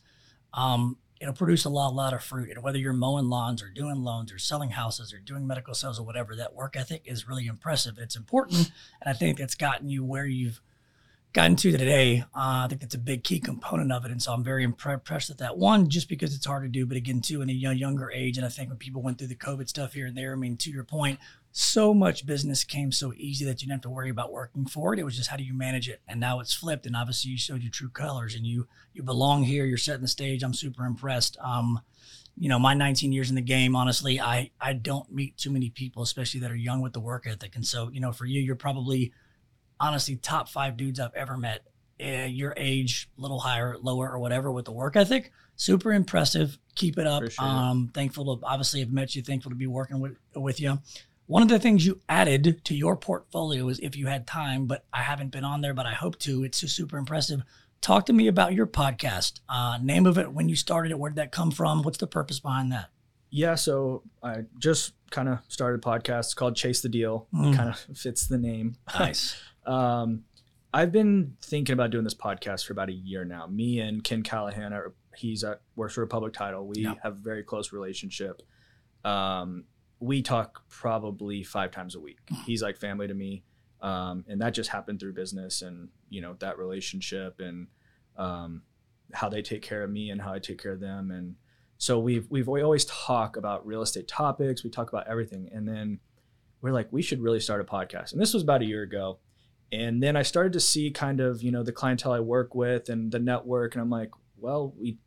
um, 0.54 0.98
it'll 1.20 1.34
produce 1.34 1.66
a 1.66 1.70
lot, 1.70 1.94
lot 1.94 2.14
of 2.14 2.24
fruit. 2.24 2.50
And 2.50 2.64
whether 2.64 2.78
you're 2.78 2.94
mowing 2.94 3.30
lawns 3.30 3.62
or 3.62 3.70
doing 3.70 4.04
loans 4.04 4.32
or 4.32 4.40
selling 4.40 4.72
houses 4.72 5.14
or 5.14 5.20
doing 5.20 5.46
medical 5.46 5.74
sales 5.74 6.00
or 6.00 6.06
whatever, 6.06 6.36
that 6.36 6.56
work 6.56 6.76
ethic 6.76 7.04
is 7.06 7.28
really 7.28 7.46
impressive. 7.46 7.98
It's 8.00 8.16
important, 8.16 8.72
and 9.02 9.10
I 9.10 9.14
think 9.14 9.40
it's 9.40 9.56
gotten 9.56 9.90
you 9.90 10.04
where 10.04 10.26
you've 10.26 10.62
gotten 11.32 11.56
to 11.56 11.72
today. 11.72 12.24
Uh, 12.36 12.66
I 12.66 12.68
think 12.68 12.82
that's 12.82 12.96
a 12.96 13.00
big 13.00 13.24
key 13.24 13.40
component 13.40 13.92
of 13.92 14.04
it, 14.06 14.12
and 14.12 14.22
so 14.22 14.34
I'm 14.34 14.44
very 14.44 14.64
impressed 14.64 15.30
with 15.30 15.38
that. 15.38 15.58
One, 15.58 15.88
just 15.88 16.10
because 16.10 16.36
it's 16.36 16.46
hard 16.46 16.64
to 16.64 16.70
do, 16.70 16.86
but 16.86 16.98
again, 16.98 17.22
two, 17.22 17.42
in 17.42 17.50
a 17.50 17.54
younger 17.54 18.12
age, 18.12 18.38
and 18.38 18.46
I 18.46 18.50
think 18.50 18.70
when 18.70 18.78
people 18.78 19.02
went 19.02 19.20
through 19.20 19.28
the 19.28 19.36
COVID 19.36 19.70
stuff 19.70 19.94
here 19.94 20.08
and 20.08 20.18
there, 20.18 20.34
I 20.34 20.36
mean, 20.36 20.58
to 20.58 20.72
your 20.72 20.84
point, 20.84 21.20
so 21.52 21.94
much 21.94 22.26
business 22.26 22.64
came 22.64 22.92
so 22.92 23.14
easy 23.16 23.46
that 23.46 23.62
you 23.62 23.68
didn't 23.68 23.72
have 23.72 23.82
to 23.82 23.90
worry 23.90 24.10
about 24.10 24.32
working 24.32 24.66
for 24.66 24.94
it. 24.94 25.00
It 25.00 25.04
was 25.04 25.18
just 25.18 25.30
how 25.30 25.38
do 25.38 25.44
you 25.44 25.54
manage 25.54 25.88
it, 25.88 26.02
and 26.08 26.20
now 26.20 26.40
it's 26.40 26.54
flipped, 26.54 26.86
and 26.86 26.96
obviously 26.96 27.32
you 27.32 27.38
showed 27.38 27.62
your 27.62 27.72
true 27.72 27.90
colors, 27.90 28.34
and 28.34 28.46
you 28.46 28.68
you 28.94 29.04
belong 29.04 29.44
here. 29.44 29.66
You're 29.66 29.78
setting 29.78 30.02
the 30.02 30.08
stage. 30.08 30.42
I'm 30.42 30.54
super 30.54 30.86
impressed. 30.86 31.38
Um, 31.40 31.82
you 32.38 32.48
know, 32.48 32.58
my 32.58 32.74
19 32.74 33.12
years 33.12 33.30
in 33.30 33.36
the 33.36 33.42
game, 33.42 33.76
honestly, 33.76 34.20
I 34.20 34.50
I 34.60 34.74
don't 34.74 35.12
meet 35.12 35.38
too 35.38 35.52
many 35.52 35.70
people, 35.70 36.02
especially 36.02 36.40
that 36.40 36.52
are 36.52 36.56
young 36.56 36.82
with 36.82 36.94
the 36.94 37.00
work 37.00 37.28
ethic, 37.28 37.56
and 37.56 37.66
so 37.66 37.90
you 37.90 38.00
know, 38.00 38.12
for 38.12 38.26
you, 38.26 38.42
you're 38.42 38.56
probably 38.56 39.12
honestly 39.80 40.16
top 40.16 40.50
five 40.50 40.78
dudes 40.78 41.00
I've 41.00 41.14
ever 41.16 41.38
met. 41.38 41.64
Uh, 42.02 42.26
your 42.26 42.54
age, 42.56 43.10
little 43.18 43.40
higher, 43.40 43.76
lower, 43.78 44.10
or 44.10 44.20
whatever, 44.20 44.52
with 44.52 44.64
the 44.64 44.72
work 44.72 44.96
ethic, 44.96 45.34
super 45.58 45.92
impressive. 45.92 46.58
Keep 46.76 46.98
it 46.98 47.06
up. 47.06 47.24
Um, 47.38 47.92
thankful 47.94 48.38
to 48.38 48.46
obviously 48.46 48.80
have 48.80 48.92
met 48.92 49.16
you. 49.16 49.22
Thankful 49.22 49.50
to 49.50 49.56
be 49.56 49.68
working 49.68 50.00
with 50.00 50.16
with 50.34 50.62
you. 50.62 50.80
One 51.26 51.44
of 51.44 51.50
the 51.50 51.60
things 51.60 51.86
you 51.86 52.00
added 52.10 52.64
to 52.66 52.76
your 52.76 52.96
portfolio 52.96 53.68
is 53.68 53.80
if 53.80 53.96
you 53.96 54.08
had 54.08 54.26
time, 54.26 54.66
but 54.66 54.86
I 54.92 55.02
haven't 55.02 55.30
been 55.30 55.44
on 55.44 55.62
there, 55.62 55.74
but 55.74 55.86
I 55.86 55.94
hope 55.94 56.18
to. 56.20 56.44
It's 56.44 56.62
just 56.62 56.76
super 56.76 56.98
impressive. 56.98 57.44
Talk 57.82 58.08
to 58.08 58.14
me 58.14 58.28
about 58.28 58.54
your 58.54 58.66
podcast. 58.66 59.42
Uh, 59.48 59.78
name 59.82 60.06
of 60.06 60.18
it, 60.18 60.32
when 60.34 60.50
you 60.50 60.56
started 60.56 60.92
it, 60.92 60.98
where 60.98 61.12
did 61.12 61.18
that 61.18 61.32
come 61.32 61.52
from? 61.52 61.84
What's 61.84 61.98
the 61.98 62.08
purpose 62.08 62.40
behind 62.40 62.72
that? 62.72 62.90
Yeah, 63.30 63.56
so 63.56 64.04
I 64.24 64.46
just 64.58 64.94
kind 65.12 65.30
of 65.30 65.40
started 65.50 65.86
a 65.86 65.88
podcast 65.88 66.36
called 66.36 66.56
Chase 66.56 66.82
the 66.82 66.90
Deal. 66.90 67.28
Mm. 67.34 67.56
Kind 67.56 67.70
of 67.70 67.78
fits 67.98 68.28
the 68.28 68.38
name. 68.38 68.76
Nice. 68.98 69.40
Um, 69.70 70.24
I've 70.74 70.92
been 70.92 71.36
thinking 71.42 71.74
about 71.74 71.92
doing 71.92 72.04
this 72.04 72.16
podcast 72.16 72.66
for 72.66 72.74
about 72.74 72.90
a 72.90 72.94
year 72.94 73.24
now. 73.24 73.48
Me 73.48 73.80
and 73.80 74.04
Ken 74.04 74.24
Callahan, 74.24 74.74
are, 74.74 74.94
he's 75.16 75.44
at 75.44 75.62
works 75.76 75.94
for 75.94 76.02
Republic 76.02 76.34
Title. 76.34 76.68
We 76.68 76.82
yeah. 76.82 76.96
have 77.04 77.14
a 77.14 77.20
very 77.20 77.44
close 77.44 77.72
relationship. 77.72 78.42
Um, 79.06 79.66
we 80.00 80.22
talk 80.22 80.64
probably 80.70 81.44
five 81.44 81.72
times 81.72 81.96
a 81.96 82.00
week. 82.00 82.20
He's 82.46 82.62
like 82.62 82.78
family 82.78 83.08
to 83.08 83.14
me, 83.14 83.44
um, 83.82 84.26
and 84.28 84.42
that 84.42 84.54
just 84.54 84.70
happened 84.70 85.00
through 85.00 85.14
business 85.14 85.62
and 85.62 85.90
you 86.10 86.22
know 86.22 86.36
that 86.40 86.58
relationship 86.58 87.40
and 87.40 87.68
um, 88.18 88.62
how 89.14 89.30
they 89.30 89.42
take 89.42 89.62
care 89.62 89.84
of 89.84 89.90
me 89.90 90.10
and 90.10 90.22
how 90.22 90.34
I 90.34 90.40
take 90.40 90.62
care 90.62 90.72
of 90.72 90.80
them. 90.80 91.12
And 91.12 91.36
so 91.78 92.00
we've 92.00 92.28
we've 92.30 92.48
we 92.48 92.62
always 92.62 92.86
talk 92.86 93.38
about 93.38 93.66
real 93.66 93.82
estate 93.82 94.08
topics. 94.08 94.64
We 94.64 94.70
talk 94.70 94.90
about 94.90 95.08
everything, 95.08 95.50
and 95.52 95.68
then 95.68 96.00
we're 96.62 96.74
like, 96.74 96.88
we 96.92 97.02
should 97.02 97.22
really 97.22 97.40
start 97.40 97.62
a 97.62 97.64
podcast. 97.64 98.12
And 98.12 98.22
this 98.22 98.34
was 98.34 98.44
about 98.44 98.62
a 98.62 98.66
year 98.66 98.84
ago 98.84 99.20
and 99.72 100.02
then 100.02 100.16
I 100.16 100.24
started 100.24 100.54
to 100.54 100.60
see 100.60 100.90
kind 100.90 101.20
of, 101.20 101.44
you 101.44 101.52
know, 101.52 101.64
the 101.64 101.72
clientele 101.72 102.14
I 102.14 102.20
work 102.20 102.56
with 102.56 102.90
and 102.90 103.12
the 103.12 103.20
network. 103.20 103.76
And 103.76 103.82
I'm 103.82 103.90
like, 103.90 104.12
well, 104.38 104.74
we, 104.78 104.98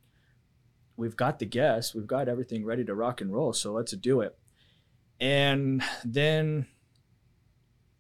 we've 0.97 1.17
got 1.17 1.39
the 1.39 1.47
guests, 1.47 1.95
we've 1.95 2.07
got 2.07 2.29
everything 2.29 2.65
ready 2.65 2.85
to 2.85 2.95
rock 2.95 3.21
and 3.21 3.33
roll. 3.33 3.53
So 3.53 3.73
let's 3.73 3.93
do 3.93 4.21
it. 4.21 4.39
And 5.21 5.83
then, 6.05 6.67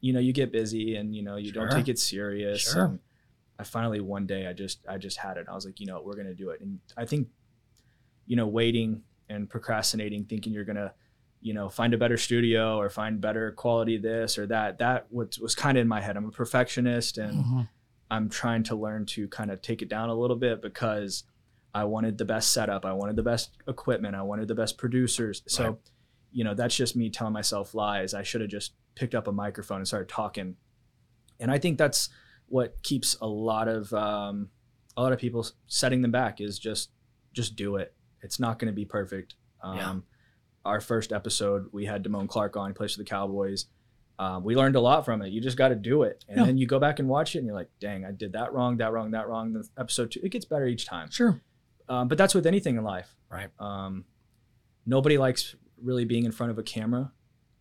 you 0.00 0.12
know, 0.12 0.20
you 0.20 0.32
get 0.32 0.52
busy 0.52 0.96
and, 0.96 1.14
you 1.14 1.22
know, 1.22 1.36
you 1.36 1.52
sure. 1.52 1.66
don't 1.66 1.76
take 1.76 1.88
it 1.88 1.98
serious. 1.98 2.60
Sure. 2.60 2.84
And 2.84 2.98
I 3.58 3.64
finally, 3.64 4.00
one 4.00 4.26
day 4.26 4.46
I 4.46 4.52
just, 4.52 4.86
I 4.88 4.98
just 4.98 5.16
had 5.16 5.36
it. 5.36 5.46
I 5.48 5.54
was 5.54 5.64
like, 5.64 5.80
you 5.80 5.86
know, 5.86 6.00
we're 6.04 6.14
going 6.14 6.26
to 6.26 6.34
do 6.34 6.50
it. 6.50 6.60
And 6.60 6.78
I 6.96 7.04
think, 7.04 7.28
you 8.26 8.36
know, 8.36 8.46
waiting 8.46 9.02
and 9.28 9.48
procrastinating, 9.50 10.24
thinking 10.24 10.52
you're 10.52 10.64
going 10.64 10.76
to, 10.76 10.92
you 11.42 11.52
know, 11.52 11.68
find 11.68 11.92
a 11.92 11.98
better 11.98 12.16
studio 12.16 12.78
or 12.78 12.88
find 12.88 13.20
better 13.20 13.50
quality 13.52 13.98
this 13.98 14.38
or 14.38 14.46
that. 14.46 14.78
That 14.78 15.12
was, 15.12 15.38
was 15.40 15.54
kind 15.54 15.76
of 15.76 15.82
in 15.82 15.88
my 15.88 16.00
head. 16.00 16.16
I'm 16.16 16.26
a 16.26 16.30
perfectionist 16.30 17.18
and 17.18 17.44
mm-hmm. 17.44 17.60
I'm 18.10 18.28
trying 18.28 18.62
to 18.64 18.76
learn 18.76 19.06
to 19.06 19.26
kind 19.28 19.50
of 19.50 19.60
take 19.60 19.82
it 19.82 19.88
down 19.88 20.08
a 20.08 20.14
little 20.14 20.36
bit 20.36 20.62
because 20.62 21.24
I 21.74 21.84
wanted 21.84 22.16
the 22.16 22.24
best 22.24 22.52
setup. 22.52 22.84
I 22.84 22.92
wanted 22.92 23.16
the 23.16 23.24
best 23.24 23.58
equipment. 23.66 24.14
I 24.14 24.22
wanted 24.22 24.46
the 24.46 24.54
best 24.54 24.78
producers. 24.78 25.42
So, 25.46 25.64
right. 25.64 25.76
you 26.30 26.44
know, 26.44 26.54
that's 26.54 26.76
just 26.76 26.94
me 26.94 27.10
telling 27.10 27.32
myself 27.32 27.74
lies. 27.74 28.14
I 28.14 28.22
should 28.22 28.40
have 28.40 28.50
just 28.50 28.74
picked 28.94 29.14
up 29.14 29.26
a 29.26 29.32
microphone 29.32 29.78
and 29.78 29.88
started 29.88 30.08
talking. 30.08 30.54
And 31.40 31.50
I 31.50 31.58
think 31.58 31.76
that's 31.76 32.08
what 32.46 32.80
keeps 32.84 33.16
a 33.20 33.26
lot 33.26 33.66
of 33.66 33.92
um, 33.92 34.50
a 34.96 35.02
lot 35.02 35.12
of 35.12 35.18
people 35.18 35.44
setting 35.66 36.02
them 36.02 36.12
back 36.12 36.40
is 36.40 36.58
just 36.58 36.90
just 37.32 37.56
do 37.56 37.76
it. 37.76 37.94
It's 38.20 38.38
not 38.38 38.60
going 38.60 38.70
to 38.70 38.76
be 38.76 38.84
perfect. 38.84 39.34
Um, 39.64 39.76
yeah 39.76 39.94
our 40.64 40.80
first 40.80 41.12
episode, 41.12 41.68
we 41.72 41.84
had 41.84 42.04
Damone 42.04 42.28
Clark 42.28 42.56
on. 42.56 42.70
He 42.70 42.74
plays 42.74 42.92
for 42.92 42.98
the 42.98 43.04
Cowboys. 43.04 43.66
Um, 44.18 44.44
we 44.44 44.54
learned 44.54 44.76
a 44.76 44.80
lot 44.80 45.04
from 45.04 45.22
it. 45.22 45.32
You 45.32 45.40
just 45.40 45.56
got 45.56 45.68
to 45.68 45.74
do 45.74 46.02
it, 46.02 46.24
and 46.28 46.38
yeah. 46.38 46.44
then 46.44 46.58
you 46.58 46.66
go 46.66 46.78
back 46.78 46.98
and 46.98 47.08
watch 47.08 47.34
it, 47.34 47.38
and 47.38 47.46
you're 47.46 47.56
like, 47.56 47.70
"Dang, 47.80 48.04
I 48.04 48.12
did 48.12 48.34
that 48.34 48.52
wrong, 48.52 48.76
that 48.76 48.92
wrong, 48.92 49.10
that 49.12 49.26
wrong." 49.26 49.52
The 49.52 49.66
episode 49.78 50.10
two, 50.12 50.20
it 50.22 50.28
gets 50.28 50.44
better 50.44 50.66
each 50.66 50.86
time. 50.86 51.10
Sure, 51.10 51.40
um, 51.88 52.08
but 52.08 52.18
that's 52.18 52.34
with 52.34 52.46
anything 52.46 52.76
in 52.76 52.84
life, 52.84 53.16
right? 53.30 53.48
Um, 53.58 54.04
nobody 54.86 55.18
likes 55.18 55.56
really 55.82 56.04
being 56.04 56.24
in 56.24 56.30
front 56.30 56.52
of 56.52 56.58
a 56.58 56.62
camera, 56.62 57.10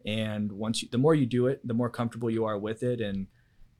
and 0.05 0.51
once 0.51 0.83
you, 0.83 0.89
the 0.91 0.97
more 0.97 1.15
you 1.15 1.25
do 1.25 1.47
it, 1.47 1.65
the 1.65 1.73
more 1.73 1.89
comfortable 1.89 2.29
you 2.29 2.45
are 2.45 2.59
with 2.59 2.83
it, 2.83 3.01
and 3.01 3.27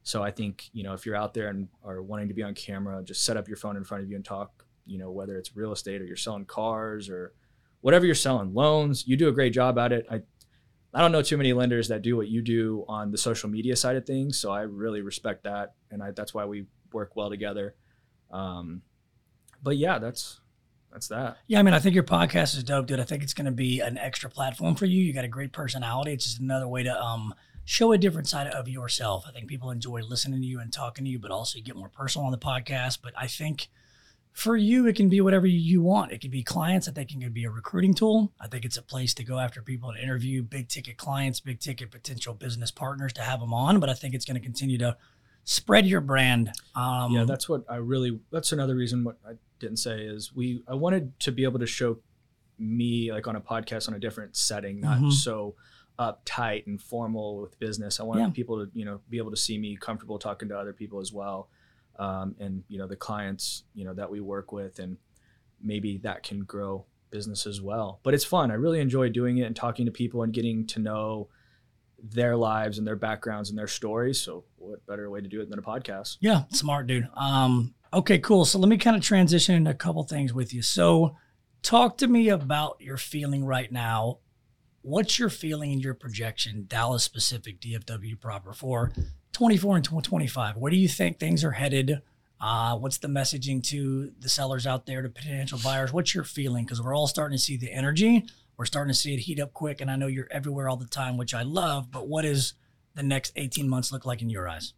so 0.04 0.24
I 0.24 0.32
think 0.32 0.70
you 0.74 0.82
know 0.84 0.94
if 0.94 1.06
you're 1.06 1.16
out 1.16 1.34
there 1.34 1.50
and 1.50 1.68
are 1.84 2.02
wanting 2.02 2.30
to 2.30 2.34
be 2.34 2.42
on 2.42 2.56
camera, 2.56 3.04
just 3.04 3.26
set 3.26 3.38
up 3.38 3.48
your 3.48 3.58
phone 3.58 3.78
in 3.78 3.84
front 3.84 4.04
of 4.04 4.10
you 4.10 4.16
and 4.16 4.26
talk. 4.26 4.66
You 4.86 4.98
know 4.98 5.12
whether 5.12 5.38
it's 5.38 5.56
real 5.56 5.74
estate 5.74 6.02
or 6.02 6.06
you're 6.06 6.16
selling 6.16 6.46
cars 6.46 7.10
or 7.10 7.34
whatever 7.82 8.06
you're 8.06 8.16
selling, 8.16 8.54
loans, 8.54 9.08
you 9.08 9.18
do 9.18 9.28
a 9.28 9.32
great 9.32 9.54
job 9.54 9.78
at 9.78 9.92
it. 9.92 10.06
I 10.10 10.22
I 10.94 11.00
don't 11.00 11.12
know 11.12 11.22
too 11.22 11.38
many 11.38 11.54
lenders 11.54 11.88
that 11.88 12.02
do 12.02 12.18
what 12.18 12.28
you 12.28 12.42
do 12.42 12.84
on 12.88 13.12
the 13.12 13.18
social 13.18 13.50
media 13.50 13.76
side 13.76 13.96
of 13.96 14.06
things, 14.06 14.38
so 14.38 14.52
I 14.52 14.64
really 14.64 15.02
respect 15.02 15.44
that, 15.44 15.76
and 15.90 16.04
I, 16.04 16.12
that's 16.12 16.34
why 16.34 16.46
we 16.46 16.66
work 16.92 17.16
well 17.16 17.30
together. 17.30 17.76
Um, 18.30 18.82
but 19.64 19.78
yeah, 19.78 20.00
that's 20.00 20.42
that's 20.92 21.08
that. 21.08 21.38
Yeah, 21.48 21.60
I 21.60 21.64
mean, 21.64 21.74
I 21.74 21.80
think 21.80 21.96
your 21.96 22.04
podcast 22.04 22.58
is 22.58 22.64
dope, 22.64 22.88
dude. 22.88 23.00
I 23.00 23.04
think 23.04 23.24
it's 23.24 23.34
going 23.34 23.46
to 23.46 23.52
be 23.52 23.80
an 23.80 23.98
extra 23.98 24.30
platform 24.30 24.76
for 24.76 24.86
you. 24.86 25.02
You 25.02 25.14
got 25.14 25.24
a 25.24 25.30
great 25.30 25.54
personality. 25.54 26.12
It's 26.12 26.26
just 26.26 26.40
another 26.42 26.68
way 26.68 26.84
to 26.84 27.02
um, 27.02 27.34
show 27.64 27.94
a 27.94 27.98
different 27.98 28.28
side 28.28 28.48
of 28.48 28.68
yourself. 28.68 29.24
I 29.28 29.32
think 29.32 29.48
people 29.48 29.72
enjoy 29.72 30.02
listening 30.02 30.42
to 30.42 30.48
you 30.48 30.60
and 30.60 30.74
talking 30.74 31.06
to 31.06 31.12
you, 31.12 31.20
but 31.20 31.32
also 31.32 31.58
you 31.58 31.64
get 31.64 31.78
more 31.78 31.90
personal 31.90 32.26
on 32.26 32.32
the 32.32 32.38
podcast. 32.38 33.00
But 33.02 33.14
I 33.18 33.28
think 33.28 33.70
for 34.34 34.56
you, 34.56 34.88
it 34.88 34.96
can 34.96 35.10
be 35.10 35.22
whatever 35.22 35.46
you 35.46 35.82
want. 35.82 36.12
It 36.12 36.22
can 36.22 36.32
be 36.32 36.44
clients. 36.44 36.88
I 36.88 36.92
think 36.92 37.12
it 37.12 37.20
can 37.20 37.32
be 37.32 37.44
a 37.44 37.50
recruiting 37.50 37.94
tool. 37.94 38.32
I 38.40 38.48
think 38.48 38.66
it's 38.66 38.78
a 38.78 38.82
place 38.82 39.14
to 39.16 39.24
go 39.24 39.40
after 39.40 39.62
people 39.62 39.90
and 39.90 40.00
interview 40.00 40.42
big 40.42 40.70
ticket 40.70 40.98
clients, 40.98 41.40
big 41.40 41.60
ticket 41.60 41.92
potential 41.92 42.34
business 42.34 42.72
partners 42.72 43.14
to 43.14 43.22
have 43.22 43.40
them 43.40 43.54
on. 43.54 43.80
But 43.80 43.90
I 43.90 43.94
think 43.94 44.14
it's 44.14 44.26
going 44.26 44.40
to 44.40 44.44
continue 44.44 44.78
to 44.78 44.98
spread 45.44 45.86
your 45.86 46.02
brand. 46.02 46.52
Um, 46.76 47.12
yeah, 47.12 47.26
that's 47.26 47.50
what 47.50 47.66
I 47.70 47.76
really. 47.78 48.20
That's 48.32 48.52
another 48.52 48.76
reason 48.76 49.04
what 49.04 49.18
I 49.28 49.34
didn't 49.60 49.78
say 49.78 50.02
is 50.02 50.34
we. 50.34 50.64
I 50.68 50.76
wanted 50.76 51.20
to 51.22 51.32
be 51.32 51.44
able 51.44 51.60
to 51.60 51.68
show 51.68 52.00
me 52.58 53.12
like 53.12 53.28
on 53.28 53.36
a 53.36 53.42
podcast 53.42 53.90
on 53.90 53.96
a 53.96 54.00
different 54.00 54.38
setting, 54.38 54.80
not 54.80 55.00
mm-hmm. 55.00 55.10
so 55.10 55.56
uptight 56.00 56.68
and 56.68 56.82
formal 56.82 57.42
with 57.42 57.60
business. 57.60 58.00
I 58.00 58.04
wanted 58.04 58.22
yeah. 58.22 58.30
people 58.30 58.66
to 58.66 58.72
you 58.74 58.86
know 58.86 59.02
be 59.10 59.18
able 59.18 59.32
to 59.32 59.38
see 59.38 59.58
me 59.58 59.76
comfortable 59.76 60.18
talking 60.20 60.48
to 60.50 60.58
other 60.58 60.74
people 60.74 61.02
as 61.02 61.12
well 61.12 61.50
um, 61.98 62.36
and 62.40 62.64
you 62.68 62.78
know 62.78 62.88
the 62.88 62.96
clients 62.96 63.64
you 63.74 63.86
know 63.86 63.94
that 63.94 64.10
we 64.10 64.20
work 64.20 64.52
with 64.52 64.80
and 64.80 64.98
maybe 65.62 65.98
that 66.00 66.24
can 66.24 66.44
grow 66.44 66.86
business 67.12 67.46
as 67.46 67.62
well. 67.62 68.00
But 68.04 68.14
it's 68.14 68.24
fun. 68.24 68.52
I 68.52 68.56
really 68.56 68.80
enjoy 68.80 69.10
doing 69.10 69.38
it 69.38 69.44
and 69.44 69.56
talking 69.56 69.86
to 69.86 69.92
people 69.92 70.24
and 70.24 70.34
getting 70.34 70.66
to 70.68 70.80
know 70.80 71.28
their 72.04 72.36
lives 72.36 72.78
and 72.78 72.88
their 72.88 72.96
backgrounds 72.96 73.50
and 73.50 73.60
their 73.60 73.68
stories. 73.68 74.20
So 74.20 74.46
what 74.58 74.86
better 74.88 75.10
way 75.10 75.22
to 75.22 75.28
do 75.28 75.42
it 75.42 75.50
than 75.50 75.60
a 75.60 75.62
podcast? 75.62 76.18
Yeah 76.20 76.44
smart 76.50 76.88
dude. 76.88 77.08
Um, 77.16 77.76
okay 77.94 78.18
cool. 78.18 78.46
So 78.46 78.58
let 78.58 78.70
me 78.70 78.78
kind 78.78 78.96
of 78.96 79.04
transition 79.04 79.56
into 79.56 79.70
a 79.70 79.76
couple 79.76 80.04
things 80.04 80.34
with 80.34 80.54
you. 80.54 80.62
So 80.62 81.16
talk 81.62 81.98
to 82.00 82.08
me 82.08 82.30
about 82.30 82.78
your 82.80 82.98
feeling 82.98 83.46
right 83.46 83.72
now. 83.72 84.20
What's 84.82 85.20
your 85.20 85.30
feeling 85.30 85.72
and 85.74 85.84
your 85.84 85.94
projection 85.94 86.66
dallas 86.68 87.04
specific 87.04 87.60
dfw 87.62 88.20
proper 88.20 88.52
for 88.52 88.92
24 89.34 89.78
and 89.78 90.04
25 90.04 90.58
where 90.58 90.70
do 90.70 90.78
you 90.78 90.88
think 90.88 91.20
things 91.20 91.44
are 91.44 91.52
headed? 91.52 92.02
Uh, 92.40 92.76
what's 92.76 92.98
the 92.98 93.08
messaging 93.08 93.64
to 93.64 94.12
the 94.20 94.28
sellers 94.28 94.66
out 94.66 94.88
there 94.88 95.04
to 95.04 95.10
potential 95.10 95.60
buyers? 95.64 95.94
What's 95.94 96.16
your 96.16 96.24
feeling? 96.24 96.66
Because 96.66 96.82
we're 96.82 96.96
all 96.96 97.08
starting 97.08 97.38
to 97.38 97.44
see 97.44 97.56
the 97.56 97.72
energy. 97.72 98.26
We're 98.58 98.66
starting 98.66 98.92
to 98.92 99.00
see 99.00 99.14
it 99.14 99.20
heat 99.20 99.40
up 99.40 99.54
quick 99.54 99.82
and 99.82 99.90
i 99.90 99.96
know 99.96 100.08
you're 100.08 100.28
everywhere 100.30 100.70
all 100.70 100.78
the 100.78 100.86
time 100.86 101.18
which 101.18 101.34
i 101.34 101.42
love 101.42 101.92
but 101.92 102.08
what 102.08 102.24
does 102.24 102.54
the 102.94 103.04
next 103.04 103.34
18 103.36 103.68
months 103.68 103.92
look 103.92 104.06
like 104.06 104.22
in 104.22 104.30
your 104.30 104.48
eyes? 104.48 104.74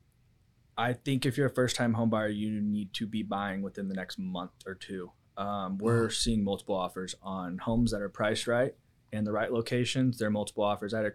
I 0.77 0.93
think 0.93 1.25
if 1.25 1.37
you're 1.37 1.47
a 1.47 1.53
first 1.53 1.75
time 1.75 1.93
home 1.93 2.09
buyer 2.09 2.29
you 2.29 2.61
need 2.61 2.93
to 2.93 3.05
be 3.07 3.23
buying 3.23 3.61
within 3.61 3.87
the 3.87 3.95
next 3.95 4.17
month 4.17 4.51
or 4.65 4.75
two. 4.75 5.11
Um, 5.35 5.77
we're 5.79 6.07
mm. 6.07 6.13
seeing 6.13 6.43
multiple 6.43 6.75
offers 6.75 7.15
on 7.21 7.57
homes 7.57 7.91
that 7.91 8.01
are 8.01 8.09
priced 8.09 8.47
right 8.47 8.73
in 9.11 9.23
the 9.23 9.31
right 9.31 9.51
locations. 9.51 10.17
There 10.17 10.27
are 10.27 10.31
multiple 10.31 10.63
offers. 10.63 10.93
I 10.93 10.97
had 10.97 11.05
a 11.07 11.13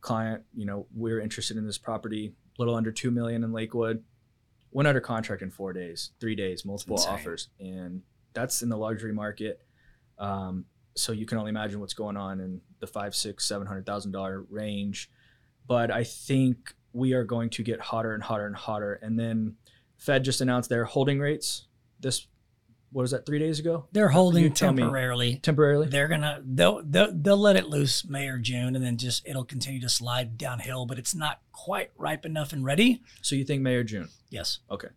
client 0.00 0.42
you 0.54 0.66
know 0.66 0.86
we're 0.94 1.20
interested 1.20 1.56
in 1.56 1.66
this 1.66 1.78
property 1.78 2.32
little 2.58 2.74
under 2.74 2.92
two 2.92 3.10
million 3.10 3.44
in 3.44 3.52
Lakewood. 3.52 4.02
Went 4.72 4.88
under 4.88 5.00
contract 5.00 5.42
in 5.42 5.50
four 5.50 5.72
days, 5.72 6.10
three 6.20 6.34
days, 6.34 6.64
multiple 6.64 6.98
offers, 7.08 7.48
and 7.58 8.02
that's 8.34 8.62
in 8.62 8.68
the 8.68 8.76
luxury 8.76 9.12
market. 9.12 9.62
Um, 10.18 10.66
so 10.94 11.12
you 11.12 11.24
can 11.26 11.38
only 11.38 11.50
imagine 11.50 11.80
what's 11.80 11.94
going 11.94 12.16
on 12.16 12.40
in 12.40 12.60
the 12.80 12.86
five, 12.86 13.14
six, 13.14 13.46
seven 13.46 13.66
hundred 13.66 13.86
thousand 13.86 14.12
dollar 14.12 14.42
range. 14.50 15.10
But 15.66 15.90
I 15.90 16.04
think 16.04 16.74
we 16.92 17.12
are 17.12 17.24
going 17.24 17.50
to 17.50 17.62
get 17.62 17.80
hotter 17.80 18.14
and 18.14 18.22
hotter 18.22 18.46
and 18.46 18.56
hotter. 18.56 18.94
And 19.02 19.18
then 19.18 19.56
Fed 19.98 20.24
just 20.24 20.40
announced 20.40 20.68
their 20.68 20.84
holding 20.84 21.18
rates 21.20 21.66
this 22.00 22.26
what 22.96 23.02
was 23.02 23.10
that 23.10 23.26
three 23.26 23.38
days 23.38 23.58
ago? 23.58 23.84
They're 23.92 24.08
holding 24.08 24.50
tell 24.54 24.72
me. 24.72 24.80
temporarily. 24.80 25.36
Temporarily. 25.36 25.88
They're 25.88 26.08
gonna 26.08 26.40
they'll, 26.42 26.80
they'll 26.82 27.12
they'll 27.12 27.36
let 27.36 27.56
it 27.56 27.68
loose 27.68 28.06
May 28.08 28.26
or 28.28 28.38
June, 28.38 28.74
and 28.74 28.82
then 28.82 28.96
just 28.96 29.28
it'll 29.28 29.44
continue 29.44 29.82
to 29.82 29.88
slide 29.90 30.38
downhill. 30.38 30.86
But 30.86 30.98
it's 30.98 31.14
not 31.14 31.42
quite 31.52 31.90
ripe 31.98 32.24
enough 32.24 32.54
and 32.54 32.64
ready. 32.64 33.02
So 33.20 33.36
you 33.36 33.44
think 33.44 33.60
May 33.60 33.74
or 33.74 33.84
June? 33.84 34.08
Yes, 34.30 34.60
Okay. 34.70 34.88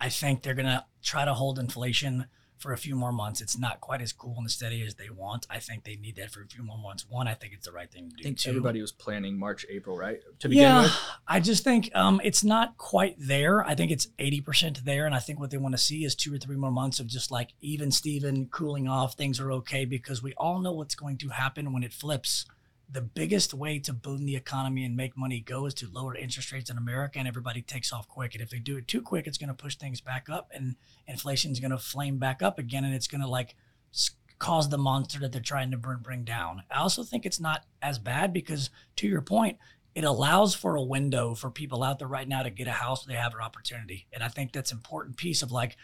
I 0.00 0.08
think 0.08 0.42
they're 0.42 0.54
gonna 0.54 0.86
try 1.04 1.24
to 1.24 1.32
hold 1.34 1.60
inflation 1.60 2.26
for 2.60 2.72
a 2.72 2.76
few 2.76 2.94
more 2.94 3.12
months. 3.12 3.40
It's 3.40 3.58
not 3.58 3.80
quite 3.80 4.02
as 4.02 4.12
cool 4.12 4.34
and 4.38 4.50
steady 4.50 4.84
as 4.86 4.94
they 4.94 5.08
want. 5.08 5.46
I 5.48 5.58
think 5.58 5.84
they 5.84 5.96
need 5.96 6.16
that 6.16 6.30
for 6.30 6.42
a 6.42 6.46
few 6.46 6.62
more 6.62 6.78
months. 6.78 7.06
One, 7.08 7.26
I 7.26 7.34
think 7.34 7.54
it's 7.54 7.66
the 7.66 7.72
right 7.72 7.90
thing 7.90 8.10
to 8.10 8.16
do. 8.16 8.20
I 8.20 8.22
think 8.24 8.38
Two, 8.38 8.50
everybody 8.50 8.80
was 8.80 8.92
planning 8.92 9.38
March, 9.38 9.64
April, 9.70 9.96
right? 9.96 10.20
To 10.40 10.48
begin 10.48 10.62
yeah, 10.62 10.82
with. 10.82 11.00
I 11.26 11.40
just 11.40 11.64
think 11.64 11.90
um, 11.94 12.20
it's 12.22 12.44
not 12.44 12.76
quite 12.76 13.16
there. 13.18 13.64
I 13.64 13.74
think 13.74 13.90
it's 13.90 14.08
80% 14.18 14.84
there. 14.84 15.06
And 15.06 15.14
I 15.14 15.18
think 15.18 15.40
what 15.40 15.50
they 15.50 15.58
want 15.58 15.72
to 15.72 15.78
see 15.78 16.04
is 16.04 16.14
two 16.14 16.34
or 16.34 16.38
three 16.38 16.56
more 16.56 16.70
months 16.70 17.00
of 17.00 17.06
just 17.06 17.30
like 17.30 17.54
even 17.60 17.90
Steven 17.90 18.46
cooling 18.46 18.86
off. 18.86 19.14
Things 19.14 19.40
are 19.40 19.50
okay 19.52 19.84
because 19.84 20.22
we 20.22 20.34
all 20.34 20.60
know 20.60 20.72
what's 20.72 20.94
going 20.94 21.16
to 21.18 21.28
happen 21.28 21.72
when 21.72 21.82
it 21.82 21.92
flips. 21.92 22.44
The 22.92 23.02
biggest 23.02 23.54
way 23.54 23.78
to 23.80 23.92
boom 23.92 24.26
the 24.26 24.34
economy 24.34 24.84
and 24.84 24.96
make 24.96 25.16
money 25.16 25.40
go 25.40 25.66
is 25.66 25.74
to 25.74 25.88
lower 25.90 26.16
interest 26.16 26.50
rates 26.50 26.70
in 26.70 26.76
America 26.76 27.18
and 27.18 27.28
everybody 27.28 27.62
takes 27.62 27.92
off 27.92 28.08
quick. 28.08 28.34
And 28.34 28.42
if 28.42 28.50
they 28.50 28.58
do 28.58 28.76
it 28.76 28.88
too 28.88 29.00
quick, 29.00 29.26
it's 29.26 29.38
going 29.38 29.48
to 29.48 29.54
push 29.54 29.76
things 29.76 30.00
back 30.00 30.28
up 30.28 30.50
and 30.52 30.74
inflation 31.06 31.52
is 31.52 31.60
going 31.60 31.70
to 31.70 31.78
flame 31.78 32.18
back 32.18 32.42
up 32.42 32.58
again. 32.58 32.84
And 32.84 32.94
it's 32.94 33.06
going 33.06 33.20
to 33.20 33.28
like 33.28 33.54
cause 34.40 34.70
the 34.70 34.78
monster 34.78 35.20
that 35.20 35.30
they're 35.30 35.40
trying 35.40 35.70
to 35.70 35.76
bring, 35.76 36.24
down. 36.24 36.64
I 36.70 36.80
also 36.80 37.04
think 37.04 37.24
it's 37.24 37.38
not 37.38 37.64
as 37.80 37.98
bad 37.98 38.32
because, 38.32 38.70
to 38.96 39.06
your 39.06 39.20
point, 39.20 39.58
it 39.94 40.02
allows 40.02 40.54
for 40.54 40.74
a 40.74 40.82
window 40.82 41.34
for 41.34 41.50
people 41.50 41.84
out 41.84 41.98
there 41.98 42.08
right 42.08 42.26
now 42.26 42.42
to 42.42 42.50
get 42.50 42.66
a 42.66 42.72
house 42.72 43.06
where 43.06 43.14
they 43.14 43.20
have 43.20 43.34
an 43.34 43.40
opportunity. 43.40 44.06
And 44.12 44.22
I 44.22 44.28
think 44.28 44.52
that's 44.52 44.72
an 44.72 44.78
important 44.78 45.16
piece 45.16 45.42
of 45.42 45.52
like 45.52 45.76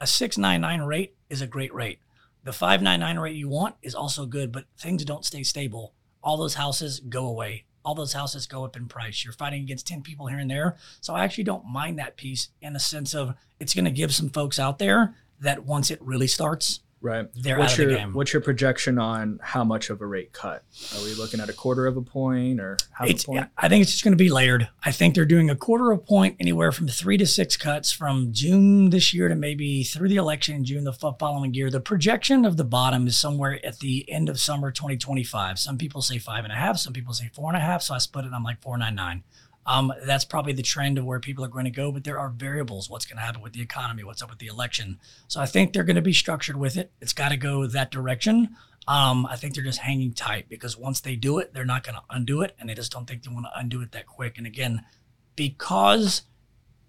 a 0.00 0.06
699 0.06 0.86
rate 0.86 1.16
is 1.28 1.42
a 1.42 1.46
great 1.46 1.72
rate. 1.72 2.00
The 2.44 2.52
599 2.52 3.18
rate 3.22 3.36
you 3.36 3.48
want 3.48 3.76
is 3.82 3.94
also 3.94 4.26
good, 4.26 4.52
but 4.52 4.64
things 4.78 5.04
don't 5.04 5.24
stay 5.24 5.42
stable. 5.42 5.92
All 6.22 6.36
those 6.36 6.54
houses 6.54 7.00
go 7.00 7.26
away. 7.26 7.64
All 7.84 7.94
those 7.94 8.12
houses 8.12 8.46
go 8.46 8.64
up 8.64 8.76
in 8.76 8.86
price. 8.86 9.24
You're 9.24 9.32
fighting 9.32 9.62
against 9.62 9.86
10 9.86 10.02
people 10.02 10.26
here 10.26 10.38
and 10.38 10.50
there. 10.50 10.76
So 11.00 11.14
I 11.14 11.24
actually 11.24 11.44
don't 11.44 11.64
mind 11.64 11.98
that 11.98 12.16
piece 12.16 12.48
in 12.60 12.72
the 12.72 12.80
sense 12.80 13.14
of 13.14 13.34
it's 13.60 13.74
going 13.74 13.84
to 13.86 13.90
give 13.90 14.14
some 14.14 14.28
folks 14.28 14.58
out 14.58 14.78
there 14.78 15.14
that 15.40 15.64
once 15.64 15.90
it 15.90 16.02
really 16.02 16.26
starts, 16.26 16.80
Right. 17.00 17.28
they're 17.34 17.58
what's 17.58 17.74
out 17.74 17.78
of 17.78 17.84
your 17.84 17.92
the 17.92 17.98
game. 17.98 18.12
what's 18.12 18.32
your 18.32 18.42
projection 18.42 18.98
on 18.98 19.38
how 19.42 19.62
much 19.62 19.88
of 19.90 20.00
a 20.00 20.06
rate 20.06 20.32
cut? 20.32 20.64
Are 20.96 21.02
we 21.04 21.14
looking 21.14 21.38
at 21.38 21.48
a 21.48 21.52
quarter 21.52 21.86
of 21.86 21.96
a 21.96 22.02
point 22.02 22.60
or 22.60 22.76
half 22.92 23.08
It's, 23.08 23.24
a 23.24 23.26
point? 23.26 23.46
I 23.56 23.68
think 23.68 23.82
it's 23.82 23.92
just 23.92 24.02
going 24.02 24.12
to 24.12 24.22
be 24.22 24.30
layered. 24.30 24.68
I 24.84 24.90
think 24.90 25.14
they're 25.14 25.24
doing 25.24 25.48
a 25.48 25.56
quarter 25.56 25.92
of 25.92 25.98
a 25.98 26.02
point, 26.02 26.36
anywhere 26.40 26.72
from 26.72 26.88
three 26.88 27.16
to 27.18 27.26
six 27.26 27.56
cuts 27.56 27.92
from 27.92 28.32
June 28.32 28.90
this 28.90 29.14
year 29.14 29.28
to 29.28 29.36
maybe 29.36 29.84
through 29.84 30.08
the 30.08 30.16
election 30.16 30.56
in 30.56 30.64
June 30.64 30.84
the 30.84 30.92
following 30.92 31.54
year. 31.54 31.70
The 31.70 31.80
projection 31.80 32.44
of 32.44 32.56
the 32.56 32.64
bottom 32.64 33.06
is 33.06 33.16
somewhere 33.16 33.64
at 33.64 33.78
the 33.78 34.10
end 34.10 34.28
of 34.28 34.40
summer 34.40 34.72
2025. 34.72 35.58
Some 35.58 35.78
people 35.78 36.02
say 36.02 36.18
five 36.18 36.44
and 36.44 36.52
a 36.52 36.56
half, 36.56 36.78
some 36.78 36.92
people 36.92 37.14
say 37.14 37.30
four 37.32 37.48
and 37.48 37.56
a 37.56 37.60
half. 37.60 37.82
So 37.82 37.94
I 37.94 37.98
split 37.98 38.24
it. 38.24 38.32
I'm 38.32 38.42
like 38.42 38.60
499. 38.60 39.22
Um, 39.68 39.92
that's 40.06 40.24
probably 40.24 40.54
the 40.54 40.62
trend 40.62 40.96
of 40.96 41.04
where 41.04 41.20
people 41.20 41.44
are 41.44 41.48
going 41.48 41.66
to 41.66 41.70
go, 41.70 41.92
but 41.92 42.02
there 42.02 42.18
are 42.18 42.30
variables. 42.30 42.88
What's 42.88 43.04
going 43.04 43.18
to 43.18 43.22
happen 43.22 43.42
with 43.42 43.52
the 43.52 43.60
economy? 43.60 44.02
What's 44.02 44.22
up 44.22 44.30
with 44.30 44.38
the 44.38 44.46
election? 44.46 44.98
So 45.28 45.42
I 45.42 45.46
think 45.46 45.74
they're 45.74 45.84
going 45.84 45.96
to 45.96 46.02
be 46.02 46.14
structured 46.14 46.56
with 46.56 46.78
it. 46.78 46.90
It's 47.02 47.12
got 47.12 47.28
to 47.28 47.36
go 47.36 47.66
that 47.66 47.90
direction. 47.90 48.56
Um, 48.88 49.26
I 49.26 49.36
think 49.36 49.54
they're 49.54 49.62
just 49.62 49.80
hanging 49.80 50.14
tight 50.14 50.48
because 50.48 50.78
once 50.78 51.00
they 51.00 51.16
do 51.16 51.38
it, 51.38 51.52
they're 51.52 51.66
not 51.66 51.84
going 51.84 51.96
to 51.96 52.02
undo 52.08 52.40
it, 52.40 52.56
and 52.58 52.70
they 52.70 52.74
just 52.74 52.90
don't 52.90 53.06
think 53.06 53.22
they 53.22 53.30
want 53.30 53.44
to 53.44 53.58
undo 53.58 53.82
it 53.82 53.92
that 53.92 54.06
quick. 54.06 54.38
And 54.38 54.46
again, 54.46 54.86
because 55.36 56.22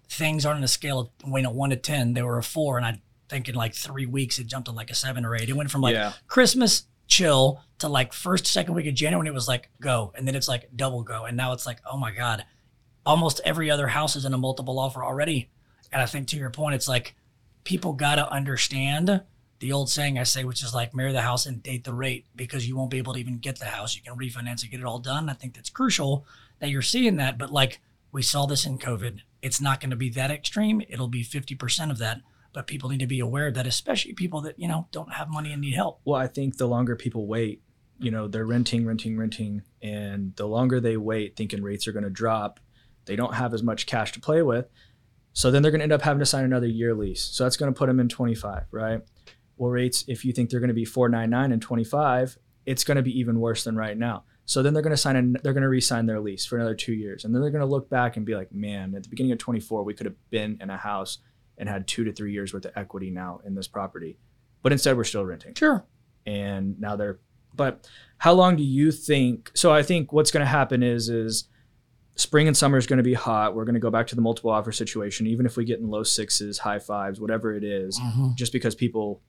things 0.08 0.46
aren't 0.46 0.58
on 0.58 0.64
a 0.64 0.68
scale 0.68 1.00
of 1.00 1.10
you 1.26 1.42
know, 1.42 1.50
one 1.50 1.68
to 1.68 1.76
ten, 1.76 2.14
they 2.14 2.22
were 2.22 2.38
a 2.38 2.42
four, 2.42 2.78
and 2.78 2.86
I 2.86 3.02
think 3.28 3.46
in 3.50 3.54
like 3.54 3.74
three 3.74 4.06
weeks 4.06 4.38
it 4.38 4.46
jumped 4.46 4.68
to 4.68 4.72
like 4.72 4.90
a 4.90 4.94
seven 4.94 5.26
or 5.26 5.36
eight. 5.36 5.50
It 5.50 5.52
went 5.52 5.70
from 5.70 5.82
like 5.82 5.94
yeah. 5.94 6.12
Christmas 6.28 6.84
chill 7.06 7.62
to 7.78 7.88
like 7.88 8.14
first 8.14 8.46
second 8.46 8.72
week 8.72 8.86
of 8.86 8.94
January 8.94 9.18
when 9.18 9.26
it 9.26 9.34
was 9.34 9.48
like 9.48 9.68
go, 9.82 10.14
and 10.16 10.26
then 10.26 10.34
it's 10.34 10.48
like 10.48 10.70
double 10.74 11.02
go, 11.02 11.26
and 11.26 11.36
now 11.36 11.52
it's 11.52 11.66
like 11.66 11.80
oh 11.90 11.98
my 11.98 12.12
god, 12.12 12.46
almost 13.10 13.40
every 13.44 13.70
other 13.70 13.88
house 13.88 14.14
is 14.14 14.24
in 14.24 14.32
a 14.32 14.38
multiple 14.38 14.78
offer 14.78 15.04
already. 15.04 15.50
And 15.92 16.00
I 16.00 16.06
think 16.06 16.28
to 16.28 16.36
your 16.36 16.50
point, 16.50 16.76
it's 16.76 16.86
like 16.86 17.16
people 17.64 17.92
got 17.92 18.14
to 18.14 18.30
understand 18.30 19.22
the 19.58 19.72
old 19.72 19.90
saying 19.90 20.16
I 20.16 20.22
say, 20.22 20.44
which 20.44 20.62
is 20.62 20.72
like 20.72 20.94
marry 20.94 21.12
the 21.12 21.20
house 21.20 21.44
and 21.44 21.60
date 21.60 21.82
the 21.82 21.92
rate 21.92 22.26
because 22.36 22.68
you 22.68 22.76
won't 22.76 22.90
be 22.90 22.98
able 22.98 23.14
to 23.14 23.18
even 23.18 23.38
get 23.38 23.58
the 23.58 23.64
house. 23.64 23.96
You 23.96 24.02
can 24.02 24.16
refinance 24.16 24.62
and 24.62 24.70
get 24.70 24.78
it 24.78 24.86
all 24.86 25.00
done. 25.00 25.28
I 25.28 25.32
think 25.32 25.54
that's 25.54 25.70
crucial 25.70 26.24
that 26.60 26.70
you're 26.70 26.82
seeing 26.82 27.16
that. 27.16 27.36
But 27.36 27.52
like 27.52 27.80
we 28.12 28.22
saw 28.22 28.46
this 28.46 28.64
in 28.64 28.78
COVID, 28.78 29.22
it's 29.42 29.60
not 29.60 29.80
going 29.80 29.90
to 29.90 29.96
be 29.96 30.08
that 30.10 30.30
extreme. 30.30 30.80
It'll 30.88 31.08
be 31.08 31.24
50% 31.24 31.90
of 31.90 31.98
that. 31.98 32.20
But 32.52 32.68
people 32.68 32.90
need 32.90 33.00
to 33.00 33.06
be 33.06 33.20
aware 33.20 33.48
of 33.48 33.54
that, 33.54 33.66
especially 33.66 34.12
people 34.12 34.40
that, 34.42 34.58
you 34.58 34.68
know, 34.68 34.86
don't 34.92 35.14
have 35.14 35.28
money 35.28 35.52
and 35.52 35.60
need 35.60 35.74
help. 35.74 36.00
Well, 36.04 36.20
I 36.20 36.28
think 36.28 36.56
the 36.56 36.66
longer 36.66 36.94
people 36.94 37.26
wait, 37.26 37.60
you 37.98 38.10
know, 38.12 38.28
they're 38.28 38.46
renting, 38.46 38.86
renting, 38.86 39.18
renting, 39.18 39.62
and 39.82 40.34
the 40.36 40.46
longer 40.46 40.80
they 40.80 40.96
wait, 40.96 41.36
thinking 41.36 41.62
rates 41.62 41.86
are 41.86 41.92
going 41.92 42.04
to 42.04 42.10
drop, 42.10 42.60
they 43.10 43.16
don't 43.16 43.34
have 43.34 43.52
as 43.52 43.60
much 43.64 43.86
cash 43.86 44.12
to 44.12 44.20
play 44.20 44.40
with. 44.40 44.66
So 45.32 45.50
then 45.50 45.62
they're 45.62 45.72
going 45.72 45.80
to 45.80 45.82
end 45.82 45.92
up 45.92 46.02
having 46.02 46.20
to 46.20 46.26
sign 46.26 46.44
another 46.44 46.68
year 46.68 46.94
lease. 46.94 47.22
So 47.24 47.42
that's 47.42 47.56
going 47.56 47.72
to 47.74 47.76
put 47.76 47.86
them 47.88 47.98
in 47.98 48.08
25, 48.08 48.66
right? 48.70 49.00
Well, 49.56 49.70
rates, 49.70 50.04
if 50.06 50.24
you 50.24 50.32
think 50.32 50.48
they're 50.48 50.60
going 50.60 50.68
to 50.68 50.74
be 50.74 50.84
499 50.84 51.50
and 51.52 51.60
25, 51.60 52.38
it's 52.66 52.84
going 52.84 52.96
to 52.98 53.02
be 53.02 53.18
even 53.18 53.40
worse 53.40 53.64
than 53.64 53.74
right 53.76 53.98
now. 53.98 54.22
So 54.44 54.62
then 54.62 54.74
they're 54.74 54.82
going 54.82 54.92
to 54.92 54.96
sign, 54.96 55.16
an, 55.16 55.36
they're 55.42 55.52
going 55.52 55.62
to 55.62 55.68
re-sign 55.68 56.06
their 56.06 56.20
lease 56.20 56.46
for 56.46 56.54
another 56.56 56.74
two 56.76 56.92
years, 56.92 57.24
and 57.24 57.34
then 57.34 57.42
they're 57.42 57.50
going 57.50 57.60
to 57.60 57.66
look 57.66 57.90
back 57.90 58.16
and 58.16 58.24
be 58.24 58.36
like, 58.36 58.52
man, 58.52 58.94
at 58.94 59.02
the 59.02 59.08
beginning 59.08 59.32
of 59.32 59.38
24, 59.38 59.82
we 59.82 59.92
could 59.94 60.06
have 60.06 60.14
been 60.30 60.56
in 60.60 60.70
a 60.70 60.76
house 60.76 61.18
and 61.58 61.68
had 61.68 61.88
two 61.88 62.04
to 62.04 62.12
three 62.12 62.32
years 62.32 62.54
worth 62.54 62.64
of 62.64 62.72
equity 62.76 63.10
now 63.10 63.40
in 63.44 63.54
this 63.56 63.66
property, 63.68 64.18
but 64.62 64.70
instead 64.72 64.96
we're 64.96 65.04
still 65.04 65.24
renting 65.26 65.54
Sure. 65.54 65.84
and 66.26 66.80
now 66.80 66.94
they're 66.94 67.18
but 67.52 67.88
how 68.18 68.32
long 68.32 68.54
do 68.54 68.62
you 68.62 68.92
think 68.92 69.50
so 69.54 69.72
i 69.72 69.82
think 69.82 70.12
what's 70.12 70.30
going 70.30 70.44
to 70.44 70.46
happen 70.50 70.84
is 70.84 71.08
is 71.08 71.48
spring 72.20 72.46
and 72.48 72.56
summer 72.56 72.76
is 72.78 72.86
going 72.86 72.96
to 72.98 73.02
be 73.02 73.14
hot 73.14 73.54
we're 73.54 73.64
going 73.64 73.74
to 73.74 73.80
go 73.80 73.90
back 73.90 74.06
to 74.06 74.14
the 74.14 74.20
multiple 74.22 74.50
offer 74.50 74.72
situation 74.72 75.26
even 75.26 75.46
if 75.46 75.56
we 75.56 75.64
get 75.64 75.78
in 75.80 75.88
low 75.88 76.02
sixes 76.02 76.58
high 76.58 76.78
fives 76.78 77.20
whatever 77.20 77.54
it 77.54 77.64
is, 77.64 77.98
Mhm. 77.98 78.34
just 78.36 78.52
because 78.52 78.74
people 78.74 79.22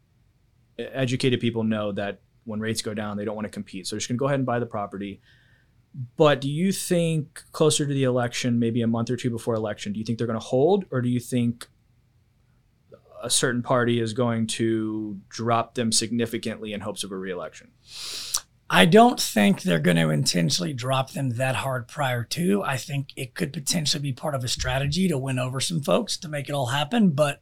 educated 0.78 1.40
people 1.40 1.64
know 1.64 1.92
that 1.92 2.22
when 2.46 2.60
rates 2.60 2.82
go 2.82 2.94
down 2.94 3.18
they 3.18 3.26
don't 3.26 3.36
want 3.36 3.46
to 3.46 3.50
compete 3.52 3.86
so 3.88 3.96
they're 3.96 4.00
just 4.00 4.10
going 4.10 4.18
to 4.18 4.20
go 4.20 4.26
ahead 4.26 4.40
and 4.40 4.46
buy 4.46 4.60
the 4.60 4.66
property 4.66 5.22
but 6.18 6.42
do 6.42 6.50
you 6.50 6.72
think 6.72 7.44
closer 7.52 7.86
to 7.86 7.94
the 7.94 8.04
election 8.04 8.58
maybe 8.60 8.82
a 8.82 8.88
month 8.88 9.10
or 9.10 9.16
two 9.16 9.30
before 9.30 9.54
election 9.56 9.94
do 9.94 10.00
you 10.00 10.06
think 10.06 10.18
they're 10.18 10.28
going 10.28 10.40
to 10.40 10.46
hold 10.46 10.86
or 10.92 11.02
do 11.02 11.10
you 11.10 11.20
think 11.20 11.68
a 13.24 13.30
certain 13.30 13.62
party 13.62 14.00
is 14.00 14.14
going 14.14 14.48
to 14.48 15.20
drop 15.30 15.76
them 15.76 15.92
significantly 15.92 16.74
in 16.74 16.82
hopes 16.82 17.04
of 17.04 17.12
a 17.12 17.16
reelection. 17.16 17.70
I 18.74 18.86
don't 18.86 19.20
think 19.20 19.64
they're 19.64 19.80
going 19.80 19.98
to 19.98 20.12
intentionally 20.12 20.72
drop 20.72 21.12
them 21.12 21.32
that 21.32 21.58
hard 21.58 21.90
prior 21.90 22.24
to. 22.24 22.64
I 22.64 22.78
think 22.78 23.10
it 23.18 23.36
could 23.36 23.52
potentially 23.52 24.02
be 24.02 24.14
part 24.14 24.34
of 24.34 24.46
a 24.46 24.48
strategy 24.48 25.10
to 25.10 25.18
win 25.18 25.40
over 25.40 25.60
some 25.60 25.82
folks 25.82 26.16
to 26.20 26.30
make 26.30 26.48
it 26.48 26.54
all 26.54 26.68
happen. 26.68 27.10
But 27.10 27.42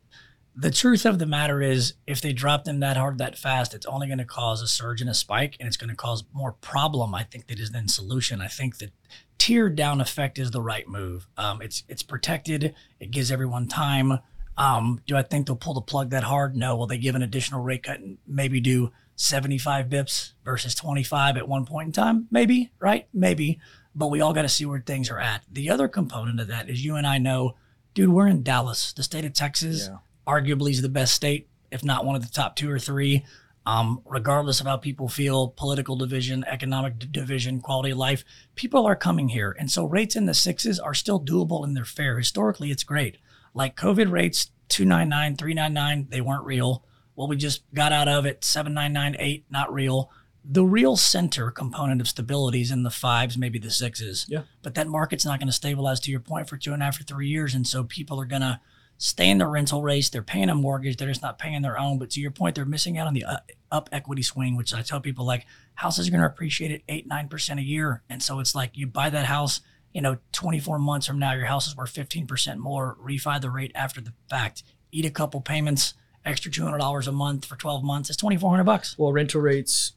the 0.55 0.71
truth 0.71 1.05
of 1.05 1.19
the 1.19 1.27
matter 1.27 1.61
is, 1.61 1.93
if 2.07 2.19
they 2.19 2.33
drop 2.33 2.63
them 2.63 2.79
that 2.79 2.97
hard 2.97 3.19
that 3.19 3.37
fast, 3.37 3.75
it's 3.75 3.85
only 3.85 4.07
going 4.07 4.17
to 4.17 4.25
cause 4.25 4.63
a 4.63 4.67
surge 4.67 5.01
and 5.01 5.09
a 5.09 5.13
spike, 5.13 5.55
and 5.59 5.67
it's 5.67 5.77
going 5.77 5.91
to 5.91 5.95
cause 5.95 6.23
more 6.33 6.53
problem. 6.53 7.13
I 7.13 7.25
think 7.25 7.45
that 7.45 7.59
is 7.59 7.69
then 7.69 7.87
solution. 7.87 8.41
I 8.41 8.47
think 8.47 8.79
that 8.79 8.89
tiered 9.37 9.75
down 9.75 10.01
effect 10.01 10.39
is 10.39 10.49
the 10.49 10.63
right 10.63 10.87
move. 10.87 11.27
Um, 11.37 11.61
it's 11.61 11.83
it's 11.87 12.01
protected. 12.01 12.73
It 12.99 13.11
gives 13.11 13.31
everyone 13.31 13.67
time. 13.67 14.17
Um, 14.57 14.99
do 15.05 15.15
I 15.15 15.21
think 15.21 15.45
they'll 15.45 15.55
pull 15.55 15.75
the 15.75 15.81
plug 15.81 16.09
that 16.09 16.23
hard? 16.23 16.55
No. 16.55 16.75
Will 16.75 16.87
they 16.87 16.97
give 16.97 17.13
an 17.13 17.21
additional 17.21 17.61
rate 17.61 17.83
cut 17.83 17.99
and 17.99 18.17
maybe 18.25 18.59
do 18.59 18.91
75 19.23 19.87
bips 19.87 20.31
versus 20.45 20.73
25 20.75 21.35
at 21.37 21.47
one 21.47 21.65
point 21.65 21.87
in 21.87 21.91
time? 21.91 22.27
Maybe, 22.31 22.71
right? 22.79 23.07
Maybe. 23.13 23.59
But 23.93 24.07
we 24.07 24.21
all 24.21 24.33
got 24.33 24.43
to 24.43 24.49
see 24.49 24.65
where 24.65 24.79
things 24.79 25.09
are 25.09 25.19
at. 25.19 25.43
The 25.51 25.69
other 25.69 25.87
component 25.89 26.39
of 26.39 26.47
that 26.47 26.69
is 26.69 26.85
you 26.85 26.95
and 26.95 27.05
I 27.05 27.17
know, 27.17 27.55
dude, 27.93 28.09
we're 28.09 28.27
in 28.27 28.43
Dallas, 28.43 28.93
the 28.93 29.03
state 29.03 29.25
of 29.25 29.33
Texas, 29.33 29.89
Yeah. 29.89 29.97
arguably 30.25 30.71
is 30.71 30.81
the 30.81 30.87
best 30.89 31.13
state, 31.13 31.49
if 31.69 31.83
not 31.83 32.05
one 32.05 32.15
of 32.15 32.21
the 32.21 32.31
top 32.31 32.55
two 32.55 32.71
or 32.71 32.79
three. 32.79 33.25
Um, 33.65 34.01
regardless 34.05 34.61
of 34.61 34.67
how 34.67 34.77
people 34.77 35.09
feel, 35.09 35.49
political 35.49 35.95
division, 35.97 36.45
economic 36.47 36.97
d- 36.97 37.07
division, 37.11 37.59
quality 37.59 37.91
of 37.91 37.97
life, 37.97 38.23
people 38.55 38.87
are 38.87 38.95
coming 38.95 39.27
here. 39.29 39.53
And 39.59 39.69
so 39.69 39.83
rates 39.83 40.15
in 40.15 40.25
the 40.27 40.33
sixes 40.33 40.79
are 40.79 40.93
still 40.93 41.19
doable 41.19 41.63
and 41.65 41.75
they're 41.75 41.83
fair. 41.85 42.17
Historically, 42.17 42.71
it's 42.71 42.83
great. 42.85 43.17
Like 43.53 43.75
COVID 43.75 44.09
rates, 44.11 44.49
299, 44.69 45.35
399, 45.35 46.07
they 46.09 46.21
weren't 46.21 46.45
real. 46.45 46.83
Well, 47.19 47.27
we 47.27 47.35
just 47.35 47.63
got 47.73 47.91
out 47.91 48.07
of 48.07 48.25
it, 48.25 48.45
7998, 48.45 49.43
not 49.49 49.73
real. 49.73 50.09
The 50.45 50.63
real 50.63 50.95
center 50.95 51.51
component 51.51 51.99
of 51.99 52.07
stability 52.07 52.61
is 52.61 52.71
in 52.71 52.83
the 52.83 52.89
fives, 52.89 53.37
maybe 53.37 53.59
the 53.59 53.69
sixes. 53.69 54.25
Yeah. 54.29 54.43
But 54.61 54.75
that 54.75 54.87
market's 54.87 55.25
not 55.25 55.37
going 55.37 55.49
to 55.49 55.53
stabilize 55.53 55.99
to 55.99 56.11
your 56.11 56.21
point 56.21 56.47
for 56.47 56.55
two 56.55 56.71
and 56.71 56.81
a 56.81 56.85
half 56.85 56.97
or 56.97 57.03
three 57.03 57.27
years. 57.27 57.53
And 57.53 57.67
so 57.67 57.83
people 57.83 58.21
are 58.21 58.25
going 58.25 58.43
to 58.43 58.61
stay 58.99 59.29
in 59.29 59.37
the 59.37 59.47
rental 59.47 59.81
race. 59.81 60.07
They're 60.07 60.21
paying 60.21 60.47
a 60.47 60.55
mortgage. 60.55 60.95
They're 60.95 61.09
just 61.09 61.21
not 61.21 61.37
paying 61.37 61.61
their 61.61 61.77
own. 61.77 61.99
But 61.99 62.11
to 62.11 62.21
your 62.21 62.31
point, 62.31 62.55
they're 62.55 62.63
missing 62.63 62.97
out 62.97 63.07
on 63.07 63.13
the 63.13 63.25
up, 63.25 63.51
up 63.69 63.89
equity 63.91 64.21
swing, 64.21 64.55
which 64.55 64.73
I 64.73 64.81
tell 64.81 65.01
people 65.01 65.25
like 65.25 65.45
houses 65.75 66.07
are 66.07 66.11
going 66.11 66.21
to 66.21 66.25
appreciate 66.27 66.71
at 66.71 66.83
eight, 66.87 67.09
9% 67.09 67.57
a 67.57 67.61
year. 67.61 68.01
And 68.09 68.23
so 68.23 68.39
it's 68.39 68.55
like 68.55 68.77
you 68.77 68.87
buy 68.87 69.09
that 69.09 69.25
house, 69.25 69.59
you 69.91 69.99
know, 69.99 70.19
24 70.31 70.79
months 70.79 71.07
from 71.07 71.19
now, 71.19 71.33
your 71.33 71.47
house 71.47 71.67
is 71.67 71.75
worth 71.75 71.93
15% 71.93 72.59
more. 72.59 72.95
Refi 73.05 73.41
the 73.41 73.49
rate 73.49 73.73
after 73.75 73.99
the 73.99 74.13
fact. 74.29 74.63
Eat 74.93 75.03
a 75.03 75.11
couple 75.11 75.41
payments, 75.41 75.95
extra 76.25 76.51
$200 76.51 77.07
a 77.07 77.11
month 77.11 77.45
for 77.45 77.55
12 77.55 77.83
months. 77.83 78.09
It's 78.09 78.17
2,400 78.17 78.63
bucks. 78.63 78.97
Well, 78.97 79.11
rental 79.11 79.41
rates, 79.41 79.93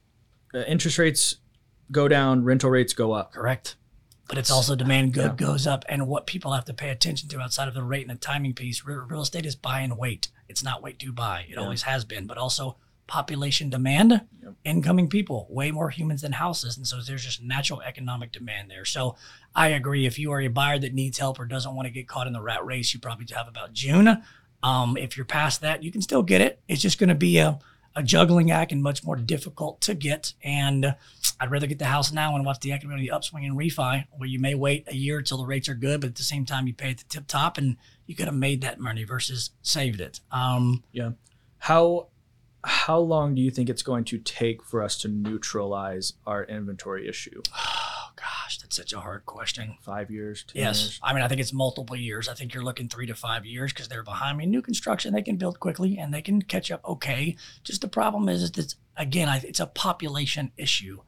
uh, 0.54 0.60
interest 0.60 0.98
rates 0.98 1.36
go 1.90 2.08
down, 2.08 2.44
rental 2.44 2.70
rates 2.70 2.92
go 2.92 3.12
up. 3.12 3.32
Correct. 3.32 3.76
But 4.28 4.38
it's 4.38 4.50
also 4.50 4.74
demand 4.74 5.12
good 5.12 5.38
yeah. 5.38 5.46
goes 5.46 5.66
up, 5.66 5.84
and 5.88 6.06
what 6.06 6.26
people 6.26 6.52
have 6.52 6.64
to 6.66 6.72
pay 6.72 6.88
attention 6.88 7.28
to 7.28 7.40
outside 7.40 7.68
of 7.68 7.74
the 7.74 7.82
rate 7.82 8.08
and 8.08 8.16
the 8.16 8.20
timing 8.20 8.54
piece. 8.54 8.84
Real, 8.84 9.00
real 9.00 9.20
estate 9.20 9.44
is 9.44 9.56
buy 9.56 9.80
and 9.80 9.98
wait. 9.98 10.28
It's 10.48 10.62
not 10.62 10.82
wait 10.82 10.98
to 11.00 11.12
buy. 11.12 11.46
It 11.48 11.54
yeah. 11.54 11.60
always 11.60 11.82
has 11.82 12.04
been, 12.04 12.26
but 12.26 12.38
also 12.38 12.76
population 13.06 13.68
demand, 13.68 14.22
yep. 14.42 14.54
incoming 14.64 15.08
people, 15.08 15.46
way 15.50 15.70
more 15.70 15.90
humans 15.90 16.22
than 16.22 16.32
houses. 16.32 16.78
And 16.78 16.86
so 16.86 17.00
there's 17.02 17.24
just 17.24 17.42
natural 17.42 17.82
economic 17.82 18.32
demand 18.32 18.70
there. 18.70 18.86
So 18.86 19.16
I 19.54 19.68
agree. 19.68 20.06
If 20.06 20.18
you 20.18 20.32
are 20.32 20.40
a 20.40 20.48
buyer 20.48 20.78
that 20.78 20.94
needs 20.94 21.18
help 21.18 21.38
or 21.38 21.44
doesn't 21.44 21.74
want 21.74 21.86
to 21.86 21.92
get 21.92 22.08
caught 22.08 22.26
in 22.26 22.32
the 22.32 22.40
rat 22.40 22.64
race, 22.64 22.94
you 22.94 23.00
probably 23.00 23.26
have 23.34 23.48
about 23.48 23.74
June. 23.74 24.22
Um, 24.62 24.96
if 24.96 25.16
you're 25.16 25.26
past 25.26 25.60
that, 25.62 25.82
you 25.82 25.90
can 25.90 26.02
still 26.02 26.22
get 26.22 26.40
it. 26.40 26.60
It's 26.68 26.80
just 26.80 26.98
going 26.98 27.08
to 27.08 27.14
be 27.14 27.38
a 27.38 27.58
a 27.94 28.02
juggling 28.02 28.50
act 28.50 28.72
and 28.72 28.82
much 28.82 29.04
more 29.04 29.16
difficult 29.16 29.80
to 29.82 29.94
get. 29.94 30.32
And 30.42 30.94
I'd 31.40 31.50
rather 31.50 31.66
get 31.66 31.78
the 31.78 31.86
house 31.86 32.12
now 32.12 32.34
and 32.34 32.44
watch 32.44 32.60
the 32.60 32.72
equity 32.72 33.10
upswing 33.10 33.44
and 33.44 33.56
refi, 33.56 34.06
where 34.12 34.28
you 34.28 34.38
may 34.38 34.54
wait 34.54 34.84
a 34.88 34.94
year 34.94 35.18
until 35.18 35.38
the 35.38 35.46
rates 35.46 35.68
are 35.68 35.74
good, 35.74 36.00
but 36.00 36.08
at 36.08 36.16
the 36.16 36.22
same 36.22 36.44
time 36.44 36.66
you 36.66 36.74
pay 36.74 36.90
at 36.90 36.98
the 36.98 37.04
tip 37.08 37.26
top 37.26 37.58
and 37.58 37.76
you 38.06 38.14
could 38.14 38.26
have 38.26 38.34
made 38.34 38.60
that 38.62 38.78
money 38.78 39.04
versus 39.04 39.50
saved 39.62 40.00
it. 40.00 40.20
Um, 40.30 40.82
yeah. 40.92 41.10
How 41.58 42.08
how 42.64 42.98
long 42.98 43.34
do 43.34 43.42
you 43.42 43.50
think 43.50 43.68
it's 43.68 43.82
going 43.82 44.04
to 44.04 44.18
take 44.18 44.62
for 44.62 44.82
us 44.82 44.96
to 44.98 45.08
neutralize 45.08 46.12
our 46.26 46.44
inventory 46.44 47.08
issue? 47.08 47.42
gosh, 48.22 48.58
that's 48.58 48.76
such 48.76 48.92
a 48.92 49.00
hard 49.00 49.26
question. 49.26 49.76
Five 49.80 50.10
years? 50.10 50.44
yes. 50.54 50.82
Years? 50.82 51.00
I 51.02 51.12
mean, 51.12 51.22
I 51.22 51.28
think 51.28 51.40
it's 51.40 51.52
multiple 51.52 51.96
years. 51.96 52.28
I 52.28 52.34
think 52.34 52.54
you're 52.54 52.62
looking 52.62 52.88
three 52.88 53.06
to 53.06 53.14
five 53.14 53.44
years 53.44 53.72
because 53.72 53.88
they're 53.88 54.04
behind 54.04 54.38
me. 54.38 54.46
New 54.46 54.62
construction, 54.62 55.12
they 55.12 55.22
can 55.22 55.36
build 55.36 55.58
quickly 55.58 55.98
and 55.98 56.14
they 56.14 56.22
can 56.22 56.40
catch 56.42 56.70
up 56.70 56.84
okay. 56.84 57.36
Just 57.64 57.80
the 57.80 57.88
problem 57.88 58.28
is, 58.28 58.50
that, 58.52 58.74
again, 58.96 59.28
it's 59.42 59.60
a 59.60 59.66
population 59.66 60.52
issue. 60.56 61.00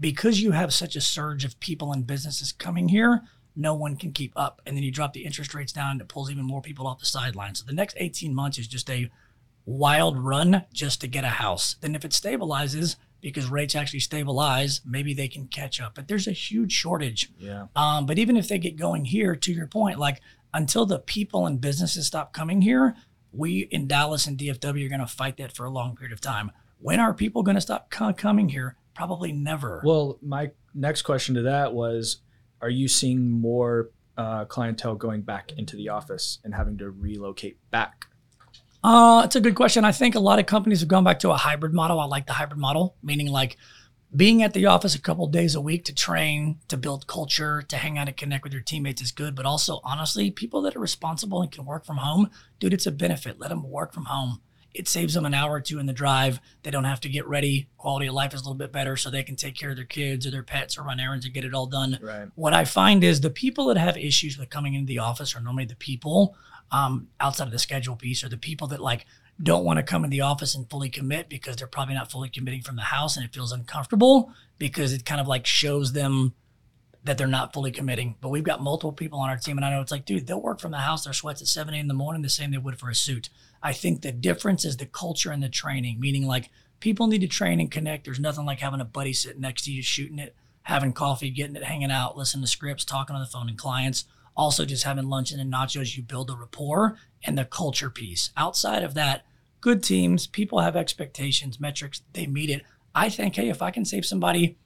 Because 0.00 0.40
you 0.40 0.52
have 0.52 0.72
such 0.72 0.96
a 0.96 1.02
surge 1.02 1.44
of 1.44 1.60
people 1.60 1.92
and 1.92 2.06
businesses 2.06 2.52
coming 2.52 2.88
here, 2.88 3.22
no 3.54 3.74
one 3.74 3.96
can 3.96 4.12
keep 4.12 4.32
up. 4.34 4.62
And 4.64 4.74
then 4.74 4.82
you 4.82 4.90
drop 4.90 5.12
the 5.12 5.26
interest 5.26 5.54
rates 5.54 5.72
down, 5.72 5.92
and 5.92 6.00
it 6.00 6.08
pulls 6.08 6.30
even 6.30 6.44
more 6.44 6.62
people 6.62 6.86
off 6.86 7.00
the 7.00 7.06
sidelines. 7.06 7.58
So 7.60 7.66
the 7.66 7.74
next 7.74 7.96
18 7.98 8.34
months 8.34 8.58
is 8.58 8.66
just 8.66 8.88
a 8.88 9.10
wild 9.66 10.18
run 10.18 10.64
just 10.72 11.02
to 11.02 11.06
get 11.06 11.24
a 11.24 11.28
house. 11.28 11.76
Then 11.80 11.94
if 11.94 12.04
it 12.04 12.12
stabilizes, 12.12 12.96
because 13.22 13.48
rates 13.48 13.74
actually 13.74 14.00
stabilize, 14.00 14.80
maybe 14.84 15.14
they 15.14 15.28
can 15.28 15.46
catch 15.46 15.80
up. 15.80 15.94
But 15.94 16.08
there's 16.08 16.26
a 16.26 16.32
huge 16.32 16.72
shortage. 16.72 17.30
Yeah. 17.38 17.66
Um, 17.74 18.04
but 18.04 18.18
even 18.18 18.36
if 18.36 18.48
they 18.48 18.58
get 18.58 18.76
going 18.76 19.06
here, 19.06 19.36
to 19.36 19.52
your 19.52 19.68
point, 19.68 19.98
like 19.98 20.20
until 20.52 20.84
the 20.84 20.98
people 20.98 21.46
and 21.46 21.60
businesses 21.60 22.06
stop 22.06 22.32
coming 22.32 22.60
here, 22.60 22.96
we 23.32 23.60
in 23.70 23.86
Dallas 23.86 24.26
and 24.26 24.36
DFW 24.36 24.84
are 24.84 24.88
going 24.88 25.00
to 25.00 25.06
fight 25.06 25.38
that 25.38 25.52
for 25.52 25.64
a 25.64 25.70
long 25.70 25.96
period 25.96 26.12
of 26.12 26.20
time. 26.20 26.50
When 26.78 26.98
are 27.00 27.14
people 27.14 27.42
going 27.42 27.54
to 27.54 27.60
stop 27.60 27.90
coming 27.90 28.48
here? 28.48 28.76
Probably 28.94 29.32
never. 29.32 29.80
Well, 29.84 30.18
my 30.20 30.50
next 30.74 31.02
question 31.02 31.36
to 31.36 31.42
that 31.42 31.72
was 31.72 32.18
Are 32.60 32.68
you 32.68 32.88
seeing 32.88 33.30
more 33.30 33.90
uh, 34.18 34.44
clientele 34.44 34.96
going 34.96 35.22
back 35.22 35.52
into 35.56 35.76
the 35.76 35.88
office 35.88 36.38
and 36.44 36.54
having 36.54 36.76
to 36.78 36.90
relocate 36.90 37.58
back 37.70 38.06
uh, 38.82 39.22
it's 39.24 39.36
a 39.36 39.40
good 39.40 39.54
question. 39.54 39.84
I 39.84 39.92
think 39.92 40.14
a 40.14 40.20
lot 40.20 40.38
of 40.38 40.46
companies 40.46 40.80
have 40.80 40.88
gone 40.88 41.04
back 41.04 41.20
to 41.20 41.30
a 41.30 41.36
hybrid 41.36 41.72
model. 41.72 42.00
I 42.00 42.04
like 42.04 42.26
the 42.26 42.32
hybrid 42.32 42.58
model, 42.58 42.96
meaning 43.02 43.28
like 43.28 43.56
being 44.14 44.42
at 44.42 44.52
the 44.52 44.66
office 44.66 44.94
a 44.94 45.00
couple 45.00 45.26
days 45.26 45.54
a 45.54 45.60
week 45.60 45.84
to 45.86 45.94
train, 45.94 46.58
to 46.68 46.76
build 46.76 47.06
culture, 47.06 47.62
to 47.62 47.76
hang 47.76 47.96
out 47.96 48.08
and 48.08 48.16
connect 48.16 48.44
with 48.44 48.52
your 48.52 48.62
teammates 48.62 49.00
is 49.00 49.10
good. 49.10 49.34
But 49.34 49.46
also, 49.46 49.80
honestly, 49.84 50.30
people 50.30 50.62
that 50.62 50.76
are 50.76 50.80
responsible 50.80 51.40
and 51.42 51.50
can 51.50 51.64
work 51.64 51.86
from 51.86 51.96
home, 51.96 52.30
dude, 52.58 52.74
it's 52.74 52.86
a 52.86 52.92
benefit. 52.92 53.38
Let 53.38 53.50
them 53.50 53.68
work 53.68 53.94
from 53.94 54.06
home. 54.06 54.40
It 54.74 54.88
saves 54.88 55.14
them 55.14 55.26
an 55.26 55.34
hour 55.34 55.52
or 55.52 55.60
two 55.60 55.78
in 55.78 55.86
the 55.86 55.92
drive. 55.92 56.40
They 56.62 56.70
don't 56.70 56.84
have 56.84 57.00
to 57.00 57.08
get 57.08 57.26
ready. 57.26 57.68
Quality 57.76 58.06
of 58.06 58.14
life 58.14 58.32
is 58.32 58.40
a 58.40 58.44
little 58.44 58.54
bit 58.54 58.72
better 58.72 58.96
so 58.96 59.10
they 59.10 59.22
can 59.22 59.36
take 59.36 59.54
care 59.54 59.70
of 59.70 59.76
their 59.76 59.84
kids 59.84 60.26
or 60.26 60.30
their 60.30 60.42
pets 60.42 60.78
or 60.78 60.82
run 60.82 60.98
errands 60.98 61.26
and 61.26 61.34
get 61.34 61.44
it 61.44 61.54
all 61.54 61.66
done. 61.66 61.98
Right. 62.00 62.28
What 62.34 62.54
I 62.54 62.64
find 62.64 63.04
is 63.04 63.20
the 63.20 63.30
people 63.30 63.66
that 63.66 63.76
have 63.76 63.98
issues 63.98 64.38
with 64.38 64.50
coming 64.50 64.74
into 64.74 64.86
the 64.86 64.98
office 64.98 65.36
are 65.36 65.40
normally 65.40 65.66
the 65.66 65.76
people 65.76 66.34
um, 66.72 67.08
outside 67.20 67.44
of 67.44 67.52
the 67.52 67.58
schedule 67.58 67.94
piece 67.94 68.24
or 68.24 68.28
the 68.28 68.36
people 68.36 68.66
that 68.68 68.80
like 68.80 69.06
don't 69.40 69.64
want 69.64 69.78
to 69.78 69.82
come 69.82 70.04
in 70.04 70.10
the 70.10 70.22
office 70.22 70.54
and 70.54 70.68
fully 70.68 70.88
commit 70.88 71.28
because 71.28 71.56
they're 71.56 71.66
probably 71.66 71.94
not 71.94 72.10
fully 72.10 72.28
committing 72.28 72.62
from 72.62 72.76
the 72.76 72.82
house 72.82 73.16
and 73.16 73.24
it 73.24 73.32
feels 73.32 73.52
uncomfortable 73.52 74.32
because 74.58 74.92
it 74.92 75.04
kind 75.04 75.20
of 75.20 75.28
like 75.28 75.46
shows 75.46 75.92
them 75.92 76.34
that 77.04 77.18
they're 77.18 77.26
not 77.26 77.52
fully 77.52 77.72
committing. 77.72 78.16
But 78.20 78.28
we've 78.28 78.44
got 78.44 78.62
multiple 78.62 78.92
people 78.92 79.18
on 79.18 79.28
our 79.28 79.36
team, 79.36 79.58
and 79.58 79.64
I 79.64 79.70
know 79.70 79.80
it's 79.80 79.90
like, 79.90 80.04
dude, 80.04 80.26
they'll 80.26 80.40
work 80.40 80.60
from 80.60 80.70
the 80.70 80.78
house, 80.78 81.04
their 81.04 81.12
sweats 81.12 81.42
at 81.42 81.48
7 81.48 81.74
a.m. 81.74 81.80
in 81.80 81.88
the 81.88 81.94
morning, 81.94 82.22
the 82.22 82.28
same 82.28 82.52
they 82.52 82.58
would 82.58 82.78
for 82.78 82.90
a 82.90 82.94
suit. 82.94 83.28
I 83.60 83.72
think 83.72 84.02
the 84.02 84.12
difference 84.12 84.64
is 84.64 84.76
the 84.76 84.86
culture 84.86 85.32
and 85.32 85.42
the 85.42 85.48
training, 85.48 85.98
meaning 85.98 86.26
like 86.26 86.50
people 86.78 87.08
need 87.08 87.22
to 87.22 87.28
train 87.28 87.58
and 87.58 87.70
connect. 87.70 88.04
There's 88.04 88.20
nothing 88.20 88.44
like 88.44 88.60
having 88.60 88.80
a 88.80 88.84
buddy 88.84 89.12
sitting 89.12 89.40
next 89.40 89.64
to 89.64 89.72
you, 89.72 89.82
shooting 89.82 90.20
it, 90.20 90.36
having 90.62 90.92
coffee, 90.92 91.30
getting 91.30 91.56
it, 91.56 91.64
hanging 91.64 91.90
out, 91.90 92.16
listening 92.16 92.44
to 92.44 92.50
scripts, 92.50 92.84
talking 92.84 93.16
on 93.16 93.22
the 93.22 93.26
phone 93.26 93.48
and 93.48 93.58
clients 93.58 94.04
also 94.36 94.64
just 94.64 94.84
having 94.84 95.08
lunch 95.08 95.32
and 95.32 95.52
nachos, 95.52 95.96
you 95.96 96.02
build 96.02 96.30
a 96.30 96.36
rapport 96.36 96.96
and 97.24 97.36
the 97.36 97.44
culture 97.44 97.90
piece. 97.90 98.30
Outside 98.36 98.82
of 98.82 98.94
that, 98.94 99.24
good 99.60 99.82
teams, 99.82 100.26
people 100.26 100.60
have 100.60 100.76
expectations, 100.76 101.60
metrics, 101.60 102.02
they 102.12 102.26
meet 102.26 102.50
it. 102.50 102.62
I 102.94 103.08
think, 103.08 103.36
hey, 103.36 103.48
if 103.48 103.62
I 103.62 103.70
can 103.70 103.84
save 103.84 104.04
somebody, 104.04 104.58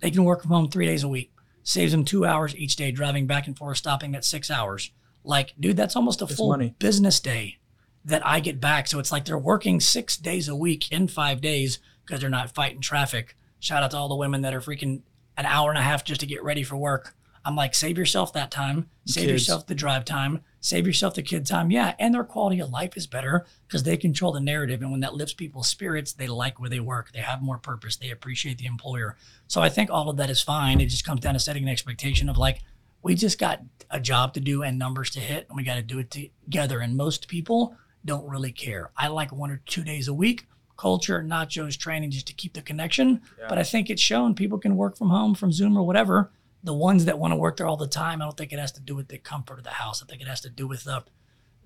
they 0.00 0.10
can 0.10 0.24
work 0.24 0.42
from 0.42 0.50
home 0.50 0.68
three 0.68 0.86
days 0.86 1.02
a 1.02 1.08
week, 1.08 1.32
saves 1.62 1.92
them 1.92 2.04
two 2.04 2.24
hours 2.24 2.54
each 2.56 2.76
day 2.76 2.90
driving 2.90 3.26
back 3.26 3.46
and 3.46 3.56
forth, 3.56 3.78
stopping 3.78 4.14
at 4.14 4.24
six 4.24 4.50
hours. 4.50 4.90
Like, 5.24 5.54
dude, 5.58 5.76
that's 5.76 5.96
almost 5.96 6.22
a 6.22 6.24
it's 6.24 6.34
full 6.34 6.50
money. 6.50 6.74
business 6.78 7.18
day 7.20 7.58
that 8.04 8.24
I 8.24 8.40
get 8.40 8.60
back. 8.60 8.86
So 8.86 8.98
it's 8.98 9.10
like 9.10 9.24
they're 9.24 9.36
working 9.36 9.80
six 9.80 10.16
days 10.16 10.48
a 10.48 10.54
week 10.54 10.92
in 10.92 11.08
five 11.08 11.40
days 11.40 11.80
because 12.04 12.20
they're 12.20 12.30
not 12.30 12.54
fighting 12.54 12.80
traffic. 12.80 13.36
Shout 13.58 13.82
out 13.82 13.90
to 13.90 13.96
all 13.96 14.08
the 14.08 14.14
women 14.14 14.42
that 14.42 14.54
are 14.54 14.60
freaking 14.60 15.02
an 15.36 15.44
hour 15.44 15.70
and 15.70 15.78
a 15.78 15.82
half 15.82 16.04
just 16.04 16.20
to 16.20 16.26
get 16.26 16.44
ready 16.44 16.62
for 16.62 16.76
work 16.76 17.14
I'm 17.46 17.54
like, 17.54 17.76
save 17.76 17.96
yourself 17.96 18.32
that 18.32 18.50
time, 18.50 18.88
save 19.04 19.28
Kids. 19.28 19.32
yourself 19.32 19.66
the 19.68 19.74
drive 19.76 20.04
time, 20.04 20.40
save 20.58 20.84
yourself 20.84 21.14
the 21.14 21.22
kid 21.22 21.46
time. 21.46 21.70
Yeah. 21.70 21.94
And 22.00 22.12
their 22.12 22.24
quality 22.24 22.58
of 22.58 22.70
life 22.70 22.96
is 22.96 23.06
better 23.06 23.46
because 23.68 23.84
they 23.84 23.96
control 23.96 24.32
the 24.32 24.40
narrative. 24.40 24.82
And 24.82 24.90
when 24.90 24.98
that 25.00 25.14
lifts 25.14 25.32
people's 25.32 25.68
spirits, 25.68 26.12
they 26.12 26.26
like 26.26 26.58
where 26.58 26.68
they 26.68 26.80
work. 26.80 27.12
They 27.12 27.20
have 27.20 27.40
more 27.40 27.58
purpose. 27.58 27.94
They 27.94 28.10
appreciate 28.10 28.58
the 28.58 28.66
employer. 28.66 29.16
So 29.46 29.62
I 29.62 29.68
think 29.68 29.90
all 29.90 30.10
of 30.10 30.16
that 30.16 30.28
is 30.28 30.42
fine. 30.42 30.80
It 30.80 30.86
just 30.86 31.06
comes 31.06 31.20
down 31.20 31.34
to 31.34 31.40
setting 31.40 31.62
an 31.62 31.68
expectation 31.68 32.28
of 32.28 32.36
like, 32.36 32.62
we 33.04 33.14
just 33.14 33.38
got 33.38 33.62
a 33.92 34.00
job 34.00 34.34
to 34.34 34.40
do 34.40 34.64
and 34.64 34.76
numbers 34.76 35.10
to 35.10 35.20
hit, 35.20 35.46
and 35.48 35.56
we 35.56 35.62
got 35.62 35.76
to 35.76 35.82
do 35.82 36.00
it 36.00 36.10
together. 36.10 36.80
And 36.80 36.96
most 36.96 37.28
people 37.28 37.76
don't 38.04 38.28
really 38.28 38.50
care. 38.50 38.90
I 38.96 39.06
like 39.06 39.30
one 39.30 39.52
or 39.52 39.62
two 39.66 39.84
days 39.84 40.08
a 40.08 40.14
week 40.14 40.48
culture, 40.76 41.22
nachos, 41.22 41.78
training 41.78 42.10
just 42.10 42.26
to 42.26 42.34
keep 42.34 42.52
the 42.52 42.60
connection. 42.60 43.22
Yeah. 43.38 43.46
But 43.48 43.56
I 43.56 43.62
think 43.62 43.88
it's 43.88 44.02
shown 44.02 44.34
people 44.34 44.58
can 44.58 44.76
work 44.76 44.98
from 44.98 45.08
home, 45.08 45.34
from 45.34 45.52
Zoom 45.52 45.76
or 45.76 45.86
whatever 45.86 46.32
the 46.66 46.74
ones 46.74 47.04
that 47.04 47.18
want 47.18 47.30
to 47.30 47.36
work 47.36 47.56
there 47.56 47.66
all 47.66 47.76
the 47.76 47.86
time, 47.86 48.20
I 48.20 48.24
don't 48.24 48.36
think 48.36 48.52
it 48.52 48.58
has 48.58 48.72
to 48.72 48.80
do 48.80 48.96
with 48.96 49.08
the 49.08 49.18
comfort 49.18 49.58
of 49.58 49.64
the 49.64 49.70
house. 49.70 50.02
I 50.02 50.06
think 50.06 50.20
it 50.20 50.28
has 50.28 50.40
to 50.42 50.50
do 50.50 50.66
with 50.66 50.84
the 50.84 51.04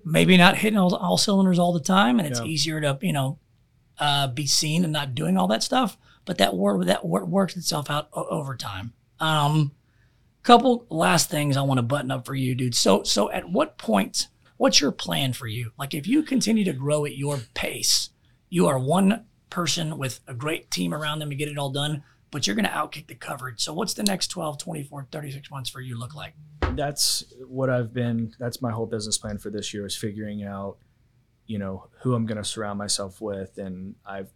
maybe 0.05 0.37
not 0.37 0.57
hitting 0.57 0.77
all, 0.77 0.95
all 0.95 1.17
cylinders 1.17 1.59
all 1.59 1.73
the 1.73 1.79
time, 1.79 2.19
and 2.19 2.27
it's 2.27 2.39
yeah. 2.39 2.45
easier 2.45 2.79
to 2.79 2.97
you 3.01 3.11
know 3.11 3.39
uh, 3.97 4.27
be 4.27 4.45
seen 4.45 4.83
and 4.83 4.93
not 4.93 5.15
doing 5.15 5.37
all 5.37 5.47
that 5.47 5.63
stuff. 5.63 5.97
But 6.23 6.37
that 6.37 6.55
work 6.55 6.85
that 6.85 7.03
work, 7.03 7.25
works 7.25 7.57
itself 7.57 7.89
out 7.89 8.09
o- 8.13 8.25
over 8.25 8.55
time. 8.55 8.93
Um, 9.19 9.71
couple 10.43 10.85
last 10.89 11.29
things 11.29 11.57
I 11.57 11.61
want 11.61 11.79
to 11.79 11.83
button 11.83 12.11
up 12.11 12.25
for 12.25 12.35
you, 12.35 12.53
dude. 12.53 12.75
So 12.75 13.01
so 13.03 13.31
at 13.31 13.49
what 13.49 13.77
point? 13.79 14.27
What's 14.57 14.79
your 14.79 14.91
plan 14.91 15.33
for 15.33 15.47
you? 15.47 15.71
Like 15.79 15.95
if 15.95 16.05
you 16.05 16.21
continue 16.21 16.63
to 16.65 16.73
grow 16.73 17.03
at 17.05 17.17
your 17.17 17.39
pace, 17.55 18.11
you 18.49 18.67
are 18.67 18.77
one 18.77 19.25
person 19.49 19.97
with 19.97 20.19
a 20.27 20.35
great 20.35 20.69
team 20.69 20.93
around 20.93 21.17
them 21.17 21.31
to 21.31 21.35
get 21.35 21.49
it 21.49 21.57
all 21.57 21.71
done 21.71 22.03
but 22.31 22.47
you're 22.47 22.55
going 22.55 22.65
to 22.65 22.71
outkick 22.71 23.07
the 23.07 23.15
coverage. 23.15 23.61
So 23.61 23.73
what's 23.73 23.93
the 23.93 24.03
next 24.03 24.27
12, 24.27 24.57
24, 24.57 25.07
36 25.11 25.51
months 25.51 25.69
for 25.69 25.81
you 25.81 25.99
look 25.99 26.15
like? 26.15 26.33
That's 26.75 27.25
what 27.45 27.69
I've 27.69 27.93
been 27.93 28.33
that's 28.39 28.61
my 28.61 28.71
whole 28.71 28.85
business 28.85 29.17
plan 29.17 29.37
for 29.37 29.49
this 29.49 29.73
year 29.73 29.85
is 29.85 29.95
figuring 29.95 30.43
out 30.43 30.77
you 31.45 31.59
know 31.59 31.87
who 32.01 32.13
I'm 32.13 32.25
going 32.25 32.37
to 32.37 32.45
surround 32.45 32.79
myself 32.79 33.19
with 33.19 33.57
and 33.57 33.95
I've 34.05 34.29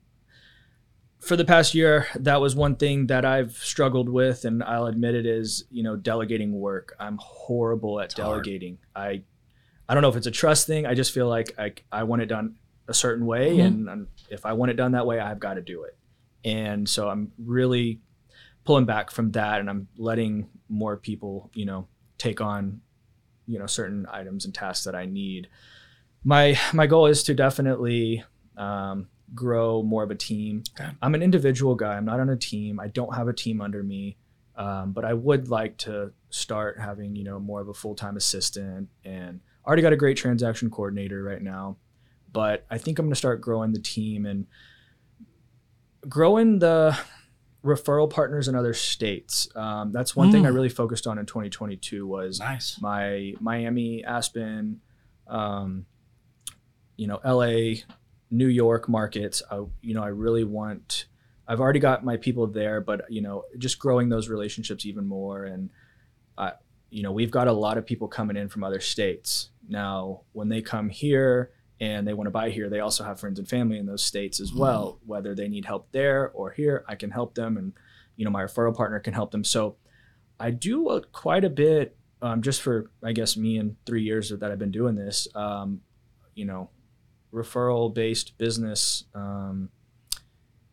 for 1.20 1.36
the 1.36 1.46
past 1.46 1.74
year 1.74 2.08
that 2.16 2.41
was 2.41 2.56
one 2.56 2.76
thing 2.76 3.08
that 3.08 3.26
I've 3.26 3.54
struggled 3.54 4.10
with 4.10 4.46
and 4.46 4.62
I'll 4.64 4.86
admit 4.86 5.16
it 5.16 5.26
is, 5.26 5.64
you 5.72 5.82
know, 5.82 5.96
delegating 5.96 6.60
work. 6.60 6.96
I'm 7.00 7.18
horrible 7.22 8.00
at 8.00 8.06
it's 8.06 8.14
delegating. 8.16 8.78
Hard. 8.96 9.08
I 9.08 9.24
I 9.88 9.93
don't 9.93 10.02
know 10.02 10.10
if 10.10 10.16
it's 10.16 10.28
a 10.28 10.32
trust 10.32 10.68
thing. 10.68 10.86
I 10.86 10.93
just 10.93 11.14
feel 11.14 11.28
like 11.28 11.56
I 11.58 11.74
I 11.91 12.04
want 12.04 12.22
it 12.22 12.26
done 12.28 12.58
a 12.88 12.93
certain 12.93 13.26
way 13.26 13.58
mm-hmm. 13.58 13.88
and 13.88 14.08
if 14.30 14.46
I 14.46 14.54
want 14.54 14.72
it 14.72 14.76
done 14.76 14.91
that 14.91 15.08
way, 15.08 15.20
I've 15.20 15.39
got 15.39 15.56
to 15.56 15.62
do 15.62 15.84
it. 15.84 15.98
And 16.46 16.88
so 16.88 17.10
I'm 17.10 17.32
really 17.43 18.00
pulling 18.64 18.86
back 18.86 19.12
from 19.12 19.32
that 19.32 19.60
and 19.60 19.70
I'm 19.70 19.88
letting 19.98 20.48
more 20.70 20.96
people, 20.96 21.50
you 21.54 21.66
know, 21.66 21.88
take 22.18 22.39
on, 22.39 22.82
you 23.48 23.60
know, 23.60 23.66
certain 23.66 24.06
items 24.12 24.46
and 24.46 24.54
tasks 24.54 24.86
that 24.86 24.96
I 24.96 25.06
need. 25.06 25.50
my 26.24 26.58
my 26.74 26.88
goal 26.88 27.08
is 27.08 27.24
to 27.24 27.34
definitely 27.34 28.24
um, 28.58 29.08
grow 29.34 29.84
more 29.84 30.04
of 30.04 30.12
a 30.12 30.16
team. 30.16 30.64
Okay. 30.80 30.89
I'm 31.02 31.16
an 31.16 31.24
individual 31.24 31.76
guy. 31.76 31.96
I'm 31.96 32.06
not 32.06 32.20
on 32.20 32.30
a 32.30 32.38
team. 32.38 32.80
I 32.80 32.88
don't 32.88 33.16
have 33.16 33.28
a 33.28 33.34
team 33.34 33.62
under 33.62 33.84
me, 33.84 34.18
um, 34.56 34.91
but 34.91 35.04
I 35.04 35.14
would 35.14 35.50
like 35.50 35.78
to 35.80 36.12
start 36.30 36.80
having 36.80 37.16
you 37.16 37.24
know 37.24 37.39
more 37.39 37.62
of 37.62 37.70
a 37.70 37.74
full 37.74 37.96
time 37.96 38.18
assistant. 38.18 38.89
And 39.04 39.39
already 39.66 39.82
got 39.82 39.93
a 39.93 39.98
great 39.98 40.18
transaction 40.18 40.70
coordinator 40.70 41.24
right 41.24 41.41
now, 41.41 41.78
but 42.32 42.66
I 42.70 42.78
think 42.78 43.00
I'm 43.00 43.06
going 43.06 43.14
to 43.14 43.18
start 43.18 43.41
growing 43.41 43.74
the 43.74 43.80
team 43.80 44.26
and 44.26 44.46
growing 46.10 46.60
the 46.60 46.97
referral 47.64 48.10
partners 48.10 48.47
in 48.47 48.56
other 48.56 48.74
states. 48.74 49.47
Um, 49.56 49.91
that's 49.91 50.16
one 50.16 50.32
thing 50.32 50.45
I 50.45 50.49
Mm. 50.49 50.56
really 50.56 50.70
focused 50.70 51.08
on 51.08 51.18
in 51.18 51.26
2022 51.26 52.06
was 52.06 52.39
Nice. 52.39 52.80
my 52.80 53.34
Miami, 53.39 54.03
Aspen, 54.03 54.82
um, 55.28 55.86
you 56.95 57.08
know, 57.08 57.20
LA, 57.24 57.82
New 58.30 58.47
York 58.47 58.88
markets. 58.88 59.41
I, 59.49 59.64
you 59.82 59.93
know, 59.95 60.03
I 60.03 60.08
really 60.10 60.43
want. 60.43 61.06
I've 61.47 61.60
already 61.60 61.80
got 61.80 62.03
my 62.06 62.18
people 62.18 62.47
there, 62.47 62.82
but 62.82 63.06
you 63.12 63.22
know, 63.22 63.43
just 63.58 63.78
growing 63.80 64.10
those 64.10 64.30
relationships 64.30 64.86
even 64.86 65.06
more, 65.08 65.45
and 65.45 65.70
uh, 66.38 66.51
you 66.89 67.01
know, 67.03 67.12
we've 67.12 67.32
got 67.32 67.47
a 67.47 67.51
lot 67.53 67.78
of 67.78 67.86
people 67.86 68.08
coming 68.08 68.36
in 68.38 68.47
from 68.49 68.64
other 68.64 68.80
states 68.80 69.49
now. 69.68 70.22
When 70.34 70.49
they 70.49 70.62
come 70.62 70.89
here 70.89 71.51
and 71.80 72.07
they 72.07 72.13
want 72.13 72.28
to 72.28 72.32
buy 72.32 72.49
here, 72.49 72.69
they 72.69 72.80
also 72.80 73.03
have 73.03 73.19
friends 73.19 73.39
and 73.39 73.47
family 73.47 73.78
in 73.78 73.86
those 73.86 74.03
states 74.03 74.39
as 74.39 74.53
well. 74.53 74.99
Whether 75.05 75.36
they 75.36 75.47
need 75.47 75.65
help 75.65 75.91
there 75.91 76.32
or 76.32 76.51
here, 76.51 76.86
I 76.88 76.95
can 76.95 77.11
help 77.11 77.36
them, 77.36 77.57
and 77.57 77.73
you 78.15 78.26
know, 78.26 78.32
my 78.32 78.43
referral 78.43 78.76
partner 78.76 78.99
can 78.99 79.13
help 79.13 79.32
them. 79.32 79.43
So 79.43 79.76
I 80.39 80.51
do 80.51 80.88
uh, 80.89 81.01
quite 81.11 81.43
a 81.43 81.49
bit 81.49 81.97
um, 82.21 82.41
just 82.41 82.61
for 82.61 82.91
I 83.03 83.11
guess 83.11 83.38
me 83.38 83.57
in 83.57 83.76
three 83.86 84.03
years 84.03 84.30
that 84.30 84.51
I've 84.51 84.59
been 84.59 84.71
doing 84.71 84.95
this. 84.95 85.28
Um, 85.36 85.82
you 86.34 86.45
know, 86.45 86.69
referral 87.34 87.93
based 87.93 88.38
business 88.38 89.05
um, 89.13 89.69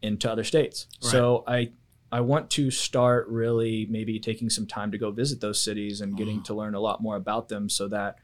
into 0.02 0.30
other 0.30 0.44
states. 0.44 0.86
So 1.00 1.44
I 1.46 1.72
I 2.10 2.20
want 2.20 2.50
to 2.50 2.70
start 2.70 3.26
really 3.28 3.86
maybe 3.90 4.20
taking 4.20 4.50
some 4.50 4.66
time 4.66 4.90
to 4.92 4.98
go 4.98 5.10
visit 5.10 5.40
those 5.40 5.60
cities 5.60 6.00
and 6.00 6.16
getting 6.16 6.42
to 6.44 6.54
learn 6.54 6.74
a 6.74 6.80
lot 6.80 7.02
more 7.02 7.16
about 7.16 7.48
them, 7.48 7.68
so 7.68 7.88
that 7.88 8.16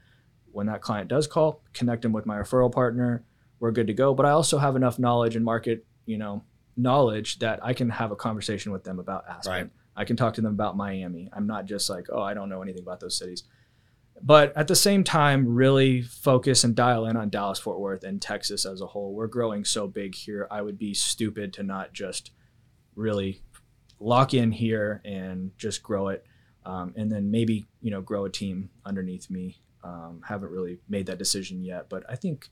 when 0.52 0.66
that 0.66 0.80
client 0.80 1.08
does 1.08 1.26
call, 1.26 1.62
connect 1.72 2.02
them 2.02 2.12
with 2.12 2.26
my 2.26 2.36
referral 2.36 2.72
partner. 2.72 3.24
We're 3.60 3.72
good 3.72 3.86
to 3.88 3.94
go. 3.94 4.14
But 4.14 4.26
I 4.26 4.30
also 4.30 4.58
have 4.58 4.76
enough 4.76 4.98
knowledge 4.98 5.36
and 5.36 5.44
market, 5.44 5.84
you 6.06 6.18
know, 6.18 6.44
knowledge 6.76 7.40
that 7.40 7.58
I 7.62 7.72
can 7.72 7.90
have 7.90 8.12
a 8.12 8.16
conversation 8.16 8.72
with 8.72 8.84
them 8.84 8.98
about 8.98 9.24
Aspen. 9.28 9.52
Right. 9.52 9.70
I 9.96 10.04
can 10.04 10.16
talk 10.16 10.34
to 10.34 10.40
them 10.40 10.52
about 10.52 10.76
Miami. 10.76 11.28
I'm 11.32 11.46
not 11.46 11.66
just 11.66 11.90
like, 11.90 12.06
oh, 12.10 12.22
I 12.22 12.34
don't 12.34 12.48
know 12.48 12.62
anything 12.62 12.82
about 12.82 13.00
those 13.00 13.18
cities. 13.18 13.42
But 14.22 14.56
at 14.56 14.68
the 14.68 14.76
same 14.76 15.04
time, 15.04 15.46
really 15.46 16.02
focus 16.02 16.64
and 16.64 16.74
dial 16.74 17.06
in 17.06 17.16
on 17.16 17.30
Dallas, 17.30 17.58
Fort 17.58 17.80
Worth, 17.80 18.04
and 18.04 18.20
Texas 18.22 18.64
as 18.64 18.80
a 18.80 18.86
whole. 18.86 19.12
We're 19.14 19.26
growing 19.26 19.64
so 19.64 19.86
big 19.86 20.14
here. 20.14 20.46
I 20.50 20.62
would 20.62 20.78
be 20.78 20.94
stupid 20.94 21.52
to 21.54 21.62
not 21.62 21.92
just 21.92 22.32
really 22.94 23.42
lock 24.00 24.34
in 24.34 24.52
here 24.52 25.02
and 25.04 25.50
just 25.56 25.82
grow 25.82 26.08
it. 26.08 26.24
Um, 26.64 26.94
and 26.96 27.10
then 27.10 27.30
maybe, 27.30 27.66
you 27.80 27.90
know, 27.90 28.00
grow 28.00 28.24
a 28.24 28.30
team 28.30 28.70
underneath 28.84 29.30
me. 29.30 29.60
Um, 29.88 30.20
haven't 30.26 30.50
really 30.50 30.78
made 30.88 31.06
that 31.06 31.18
decision 31.18 31.64
yet, 31.64 31.88
but 31.88 32.04
I 32.08 32.16
think 32.16 32.50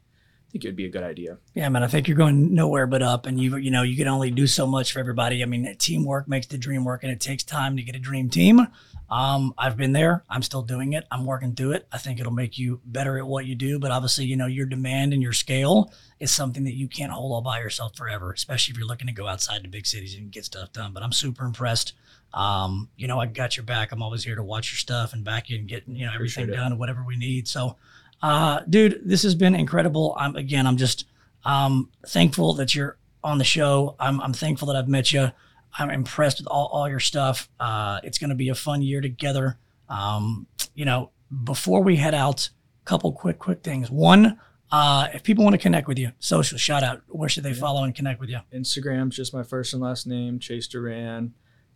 think 0.57 0.65
it 0.65 0.69
would 0.69 0.77
be 0.77 0.87
a 0.87 0.91
good 0.91 1.03
idea. 1.03 1.39
Yeah, 1.55 1.69
man, 1.69 1.83
I 1.83 1.87
think 1.87 2.09
you're 2.09 2.17
going 2.17 2.55
nowhere 2.55 2.87
but 2.87 3.03
up, 3.03 3.27
and 3.27 3.39
you 3.39 3.57
you 3.57 3.71
know 3.71 3.83
you 3.83 3.97
can 3.97 4.09
only 4.09 4.31
do 4.31 4.47
so 4.47 4.67
much 4.67 4.93
for 4.93 5.01
everybody. 5.01 5.43
I 5.43 5.47
mean, 5.47 5.75
teamwork 5.79 6.29
makes 6.29 6.47
the 6.47 6.59
dream 6.59 6.85
work, 6.85 7.03
and 7.03 7.13
it 7.13 7.21
takes 7.21 7.45
time 7.45 7.77
to 7.77 7.83
get 7.83 7.95
a 7.95 7.99
dream 7.99 8.31
team. 8.31 8.67
Um, 9.09 9.55
I've 9.57 9.77
been 9.77 9.93
there. 9.93 10.25
I'm 10.29 10.43
still 10.43 10.63
doing 10.63 10.95
it. 10.95 11.05
I'm 11.13 11.27
working 11.27 11.55
through 11.55 11.73
it. 11.73 11.87
I 11.93 11.99
think 11.99 12.19
it'll 12.19 12.33
make 12.33 12.59
you 12.59 12.81
better 12.87 13.19
at 13.19 13.27
what 13.27 13.47
you 13.47 13.55
do. 13.55 13.79
But 13.79 13.93
obviously, 13.93 14.25
you 14.25 14.37
know, 14.37 14.47
your 14.47 14.67
demand 14.67 15.13
and 15.13 15.23
your 15.23 15.33
scale 15.33 15.93
is 16.19 16.33
something 16.33 16.65
that 16.65 16.75
you 16.75 16.89
can't 16.89 17.13
hold 17.13 17.31
all 17.31 17.43
by 17.43 17.61
yourself 17.61 17.95
forever, 17.95 18.33
especially 18.33 18.73
if 18.73 18.79
you're 18.79 18.89
looking 18.89 19.07
to 19.07 19.13
go 19.13 19.29
outside 19.29 19.63
to 19.63 19.69
big 19.69 19.87
cities 19.87 20.17
and 20.17 20.33
get 20.33 20.45
stuff 20.45 20.73
done. 20.73 20.93
But 20.93 21.05
I'm 21.05 21.13
super 21.13 21.45
impressed. 21.45 21.93
Um, 22.35 22.89
you 22.97 23.07
know, 23.07 23.21
I 23.21 23.27
got 23.27 23.57
your 23.57 23.65
back. 23.65 23.93
I'm 23.93 24.03
always 24.03 24.25
here 24.25 24.35
to 24.35 24.43
watch 24.43 24.73
your 24.73 24.79
stuff 24.79 25.13
and 25.13 25.23
back 25.23 25.49
you 25.51 25.59
and 25.59 25.69
get 25.69 25.85
you 25.87 26.05
know 26.05 26.13
everything 26.13 26.45
Appreciate 26.45 26.61
it. 26.61 26.69
done, 26.69 26.79
whatever 26.79 27.05
we 27.07 27.17
need. 27.17 27.47
So, 27.47 27.77
uh, 28.23 28.61
dude, 28.69 29.03
this 29.05 29.23
has 29.23 29.35
been 29.35 29.55
incredible. 29.55 30.15
I'm 30.19 30.37
again, 30.37 30.67
I'm 30.67 30.77
just 30.77 31.07
um, 31.45 31.91
thankful 32.07 32.55
that 32.55 32.75
you're 32.75 32.99
on 33.23 33.39
the 33.39 33.45
show. 33.45 33.97
I'm, 33.99 34.21
I'm 34.21 34.33
thankful 34.33 34.69
that 34.69 34.77
I've 34.77 34.89
met 34.89 35.13
you. 35.13 35.31
I'm 35.79 35.91
impressed 35.91 36.39
with 36.39 36.47
all, 36.47 36.67
all 36.69 36.89
your 36.89 37.01
stuff. 37.01 37.49
Uh, 37.61 38.01
it's 38.03 38.19
going 38.19 38.31
to 38.31 38.37
be 38.37 38.49
a 38.49 38.55
fun 38.55 38.83
year 38.83 39.01
together. 39.01 39.59
Um, 39.89 40.47
you 40.75 40.85
know, 40.85 41.11
before 41.45 41.83
we 41.83 41.97
head 41.97 42.15
out, 42.15 42.49
a 42.83 42.85
couple 42.85 43.13
quick, 43.13 43.39
quick 43.39 43.63
things. 43.63 43.91
One, 43.91 44.39
uh, 44.71 45.09
if 45.13 45.23
people 45.23 45.45
want 45.45 45.55
to 45.55 45.59
connect 45.59 45.87
with 45.87 45.99
you, 45.99 46.13
social 46.19 46.59
shout 46.59 46.83
out, 46.83 47.03
where 47.09 47.29
should 47.29 47.45
they 47.45 47.55
follow 47.55 47.85
and 47.85 47.95
connect 47.95 48.21
with 48.21 48.31
you? 48.31 48.39
Instagram's 48.53 49.17
just 49.17 49.35
my 49.35 49.43
first 49.43 49.73
and 49.73 49.83
last 49.83 50.07
name, 50.07 50.39
Chase 50.39 50.67
Duran. 50.67 51.35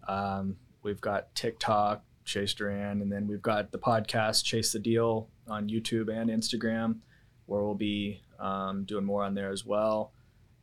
Um, 0.08 0.56
we've 0.82 1.00
got 1.00 1.34
TikTok, 1.34 2.02
Chase 2.30 2.54
Duran, 2.54 3.02
and 3.02 3.10
then 3.10 3.26
we've 3.26 3.42
got 3.42 3.72
the 3.72 3.78
podcast, 3.78 4.44
Chase 4.44 4.72
the 4.72 4.78
Deal, 4.78 5.28
on 5.48 5.68
YouTube 5.68 6.08
and 6.08 6.30
Instagram, 6.30 6.98
where 7.46 7.62
we'll 7.62 7.74
be 7.74 8.22
um, 8.38 8.84
doing 8.84 9.04
more 9.04 9.24
on 9.24 9.34
there 9.34 9.50
as 9.50 9.66
well. 9.66 10.12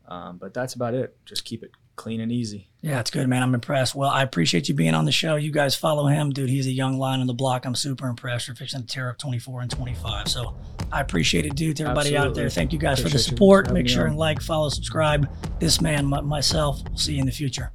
Um, 0.07 0.37
but 0.37 0.53
that's 0.53 0.73
about 0.73 0.93
it. 0.93 1.17
Just 1.25 1.43
keep 1.43 1.63
it 1.63 1.71
clean 1.97 2.21
and 2.21 2.31
easy. 2.31 2.69
Yeah, 2.81 3.01
it's 3.01 3.11
good, 3.11 3.27
man. 3.27 3.43
I'm 3.43 3.53
impressed. 3.53 3.95
Well, 3.95 4.09
I 4.09 4.23
appreciate 4.23 4.69
you 4.69 4.75
being 4.75 4.93
on 4.93 5.03
the 5.03 5.11
show. 5.11 5.35
You 5.35 5.51
guys 5.51 5.75
follow 5.75 6.07
him, 6.07 6.29
dude. 6.29 6.49
He's 6.49 6.67
a 6.67 6.71
young 6.71 6.97
lion 6.97 7.19
on 7.19 7.27
the 7.27 7.33
block. 7.33 7.65
I'm 7.65 7.75
super 7.75 8.07
impressed. 8.07 8.47
You're 8.47 8.55
fixing 8.55 8.81
to 8.81 8.87
tear 8.87 9.09
up 9.09 9.17
24 9.17 9.61
and 9.61 9.71
25. 9.71 10.29
So 10.29 10.55
I 10.89 11.01
appreciate 11.01 11.45
it, 11.45 11.55
dude. 11.55 11.75
To 11.77 11.83
everybody 11.83 12.15
out 12.15 12.33
there, 12.33 12.49
thank 12.49 12.71
you 12.71 12.79
guys 12.79 13.01
for 13.01 13.09
the 13.09 13.19
support. 13.19 13.73
Make 13.73 13.89
sure 13.89 14.05
and 14.05 14.15
like, 14.15 14.41
follow, 14.41 14.69
subscribe. 14.69 15.27
This 15.59 15.81
man, 15.81 16.05
my, 16.05 16.21
myself, 16.21 16.81
we'll 16.87 16.97
see 16.97 17.15
you 17.15 17.19
in 17.19 17.25
the 17.25 17.31
future. 17.33 17.73